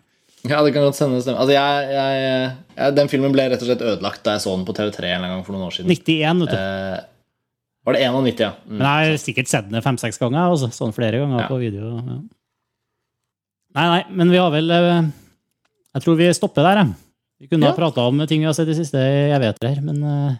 Ja, 0.47 0.61
det 0.63 0.71
kan 0.71 0.86
godt 0.86 0.95
stemme. 0.95 1.17
Altså, 1.17 1.49
jeg, 1.51 1.88
jeg, 1.91 2.51
jeg, 2.78 2.93
den 2.95 3.09
filmen 3.11 3.34
ble 3.34 3.47
rett 3.51 3.59
og 3.63 3.67
slett 3.67 3.82
ødelagt 3.84 4.21
da 4.23 4.36
jeg 4.38 4.43
så 4.45 4.53
den 4.55 4.65
på 4.67 4.75
TV3 4.78 5.09
en 5.17 5.25
gang 5.28 5.41
for 5.43 5.55
noen 5.55 5.65
år 5.67 5.73
siden. 5.75 5.91
91, 5.91 6.43
vet 6.45 6.53
du. 6.53 6.57
Eh, 6.61 7.41
var 7.88 7.97
det 7.97 8.03
91, 8.05 8.43
ja? 8.45 8.51
Mm. 8.63 8.78
Men 8.78 8.86
jeg 8.88 9.09
har 9.11 9.19
sikkert 9.23 9.51
sett 9.51 9.67
den 9.73 9.84
fem-seks 9.84 10.21
ganger. 10.21 10.53
Også, 10.53 10.69
sånn 10.75 10.95
flere 10.95 11.19
ganger 11.23 11.41
Ja. 11.43 11.47
på 11.51 11.57
video. 11.59 11.89
Ja. 11.99 12.17
Nei, 13.78 13.86
nei, 13.93 14.01
men 14.17 14.32
vi 14.34 14.39
har 14.41 14.49
vel 14.53 14.71
eh, 14.73 15.03
Jeg 15.93 16.03
tror 16.03 16.17
vi 16.17 16.32
stopper 16.34 16.65
der, 16.65 16.80
jeg. 16.82 16.95
Vi 17.43 17.47
kunne 17.51 17.67
Ja. 17.67 17.73
ha 17.75 17.78
prata 17.78 18.01
om 18.09 18.23
ting 18.25 18.41
vi 18.41 18.47
har 18.49 18.55
sett 18.57 18.69
i 18.73 18.78
siste 18.78 18.97
evigheter 18.97 19.69
her, 19.69 19.82
men 19.86 20.01
eh, 20.01 20.36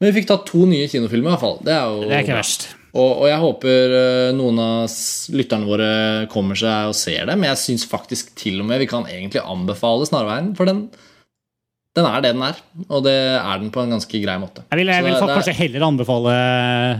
Men 0.00 0.08
vi 0.10 0.16
fikk 0.20 0.26
tatt 0.30 0.46
to 0.48 0.64
nye 0.66 0.88
kinofilmer, 0.88 1.28
i 1.28 1.34
hvert 1.36 1.42
fall. 1.44 1.58
Det 1.62 1.74
er 1.76 1.84
jo 1.86 2.00
det 2.08 2.14
er 2.16 2.22
ikke 2.24 2.38
verst. 2.40 2.62
Og, 2.90 3.10
og 3.22 3.26
jeg 3.28 3.38
håper 3.38 3.92
eh, 4.00 4.30
noen 4.34 4.58
av 4.64 4.94
lytterne 5.36 5.68
våre 5.68 5.90
kommer 6.32 6.58
seg 6.58 6.88
og 6.90 6.96
ser 6.98 7.28
dem. 7.30 7.44
Jeg 7.46 7.60
syns 7.60 7.84
faktisk 7.86 8.32
til 8.40 8.58
og 8.62 8.66
med 8.66 8.80
vi 8.82 8.88
kan 8.90 9.04
egentlig 9.06 9.44
anbefale 9.44 10.08
Snarveien, 10.08 10.48
for 10.58 10.66
den, 10.66 10.88
den 11.94 12.08
er 12.08 12.24
det 12.24 12.32
den 12.34 12.42
er. 12.48 12.58
Og 12.88 13.04
det 13.06 13.14
er 13.38 13.60
den 13.62 13.70
på 13.70 13.84
en 13.84 13.94
ganske 13.94 14.22
grei 14.24 14.38
måte. 14.42 14.64
Jeg 14.72 14.80
vil, 14.80 14.90
jeg 14.90 15.04
vil 15.06 15.14
det- 15.14 15.20
kanskje 15.22 15.44
det 15.44 15.54
er- 15.54 15.60
heller 15.62 15.86
anbefale 15.86 16.34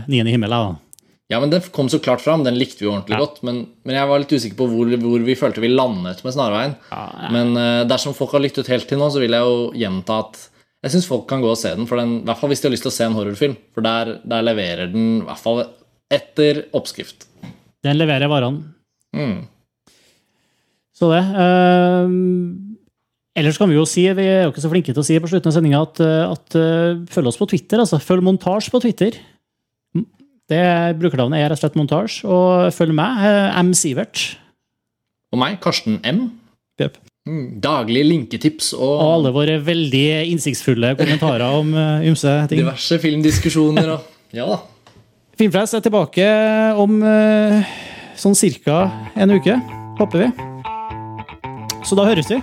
Niende 0.07 0.31
himmel. 0.31 0.49
jeg, 0.55 0.69
Da. 0.71 0.79
Ja, 1.31 1.39
men 1.39 1.53
Den 1.53 1.63
kom 1.71 1.87
så 1.89 2.01
klart 2.03 2.21
fram. 2.21 2.43
Den 2.43 2.57
likte 2.59 2.83
vi 2.83 2.89
ordentlig 2.91 3.15
ordentlig 3.15 3.19
godt. 3.23 3.43
Men, 3.47 3.61
men 3.87 3.95
jeg 3.95 4.09
var 4.09 4.21
litt 4.21 4.33
usikker 4.35 4.57
på 4.59 4.67
hvor, 4.71 4.95
hvor 4.99 5.25
vi 5.25 5.37
følte 5.39 5.63
vi 5.63 5.71
landet 5.71 6.23
med 6.25 6.35
Snarveien. 6.35 6.75
Men 7.31 7.53
uh, 7.55 7.83
dersom 7.87 8.15
folk 8.17 8.35
har 8.35 8.43
lyttet 8.43 8.71
helt 8.71 8.87
til 8.89 8.99
nå, 8.99 9.07
så 9.13 9.21
vil 9.23 9.37
jeg 9.37 9.47
jo 9.47 9.69
gjenta 9.79 10.21
at 10.25 10.41
jeg 10.81 10.95
syns 10.95 11.07
folk 11.07 11.27
kan 11.29 11.43
gå 11.43 11.49
og 11.51 11.59
se 11.61 11.71
den. 11.77 11.87
For 11.89 12.01
den, 12.01 12.19
i 12.21 12.27
hvert 12.27 12.41
fall 12.41 12.51
hvis 12.51 12.63
de 12.63 12.67
har 12.67 12.75
lyst 12.75 12.87
til 12.87 12.91
å 12.91 12.95
se 12.95 13.07
en 13.07 13.15
horrorfilm. 13.15 13.55
For 13.75 13.85
der, 13.85 14.15
der 14.27 14.45
leverer 14.45 14.91
den 14.91 15.21
i 15.21 15.25
hvert 15.27 15.43
fall 15.43 15.63
etter 16.11 16.65
oppskrift. 16.77 17.27
Den 17.85 17.97
leverer 18.01 18.29
varene. 18.31 18.73
Mm. 19.15 19.45
Så 20.97 21.09
det. 21.13 21.21
Uh, 21.31 22.11
ellers 23.39 23.59
kan 23.61 23.71
vi 23.71 23.77
jo 23.77 23.87
si, 23.89 24.03
vi 24.17 24.25
er 24.27 24.43
jo 24.45 24.51
ikke 24.51 24.63
så 24.65 24.71
flinke 24.73 24.93
til 24.93 25.03
å 25.03 25.07
si 25.07 25.19
på 25.21 25.29
slutten 25.31 25.53
av 25.53 25.55
sendinga, 25.55 25.83
at, 25.87 26.01
eh, 26.03 26.23
at 26.27 26.57
uh, 26.59 26.99
følg 27.13 27.31
oss 27.31 27.39
på 27.39 27.47
Twitter. 27.53 27.81
altså. 27.81 28.01
Følg 28.03 28.25
Montasj 28.27 28.67
på 28.73 28.81
Twitter. 28.83 29.21
Det 30.51 30.61
Brukernavnet 30.99 31.39
er 31.39 31.49
rett 31.51 31.59
og 31.59 31.63
slett 31.63 31.77
montage 31.79 32.25
Og 32.27 32.71
følg 32.75 32.91
meg, 32.97 33.21
eh, 33.23 33.59
M. 33.61 33.71
Sivert. 33.77 34.25
Og 35.31 35.39
meg, 35.39 35.59
Karsten 35.63 35.99
M. 36.03 36.25
Yep. 36.81 36.97
Mm, 37.29 37.61
daglige 37.61 38.07
linketips 38.09 38.71
og, 38.73 38.95
Og 38.97 39.03
alle 39.15 39.31
våre 39.35 39.59
veldig 39.63 40.03
innsiktsfulle 40.33 40.95
kommentarer 40.99 41.45
om 41.61 41.69
eh, 41.77 42.07
ymse 42.09 42.33
ting. 42.49 42.63
diverse 42.63 42.97
filmdiskusjoner 43.03 43.93
og 43.95 44.07
Ja 44.37 44.47
da. 44.49 44.59
Filmfrelst 45.39 45.75
er 45.77 45.83
tilbake 45.85 46.25
om 46.79 46.99
eh, 47.07 47.71
sånn 48.19 48.35
cirka 48.37 48.83
en 49.15 49.33
uke, 49.37 49.55
håper 49.99 50.25
vi. 50.25 50.29
Så 51.87 51.97
da 51.97 52.05
høres 52.09 52.29
vi. 52.31 52.37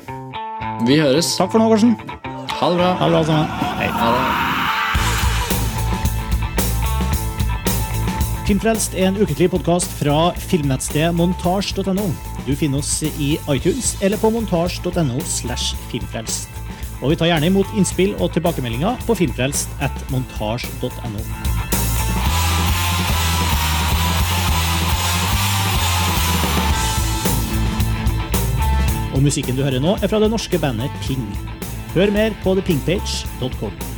Vi 0.88 0.98
høres. 1.00 1.34
Takk 1.38 1.54
for 1.54 1.62
nå, 1.62 1.68
Karsten. 1.72 1.94
Ha 2.58 2.70
det 2.72 2.80
bra. 2.82 2.92
Ha 2.98 3.06
det 3.08 3.14
bra 3.14 3.24
sammen. 3.28 3.56
Hei. 3.78 3.88
Ha 4.02 4.12
det. 4.16 4.47
Filmfrelst 8.48 8.94
er 8.96 9.10
en 9.10 9.18
ukentlig 9.20 9.50
podkast 9.52 9.90
fra 9.98 10.30
filmnettstedet 10.40 11.10
montasj.no. 11.18 12.04
Du 12.46 12.54
finner 12.56 12.80
oss 12.80 13.02
i 13.04 13.34
iTunes 13.52 13.90
eller 14.00 14.16
på 14.16 14.30
montasj.no 14.32 15.18
slash 15.28 15.76
filmfrelst. 15.90 16.48
Og 17.02 17.12
vi 17.12 17.18
tar 17.20 17.28
gjerne 17.28 17.50
imot 17.50 17.74
innspill 17.76 18.14
og 18.16 18.32
tilbakemeldinger 18.32 19.04
på 19.04 19.18
filmfrelst 19.20 19.68
at 19.84 19.92
montasj.no. 20.08 21.26
Og 29.12 29.28
musikken 29.28 29.60
du 29.60 29.66
hører 29.66 29.84
nå, 29.84 29.98
er 30.00 30.08
fra 30.08 30.24
det 30.24 30.32
norske 30.32 30.64
bandet 30.64 30.98
Ping. 31.04 31.28
Hør 31.92 32.16
mer 32.16 32.40
på 32.40 32.56
thepingpage.com. 32.56 33.97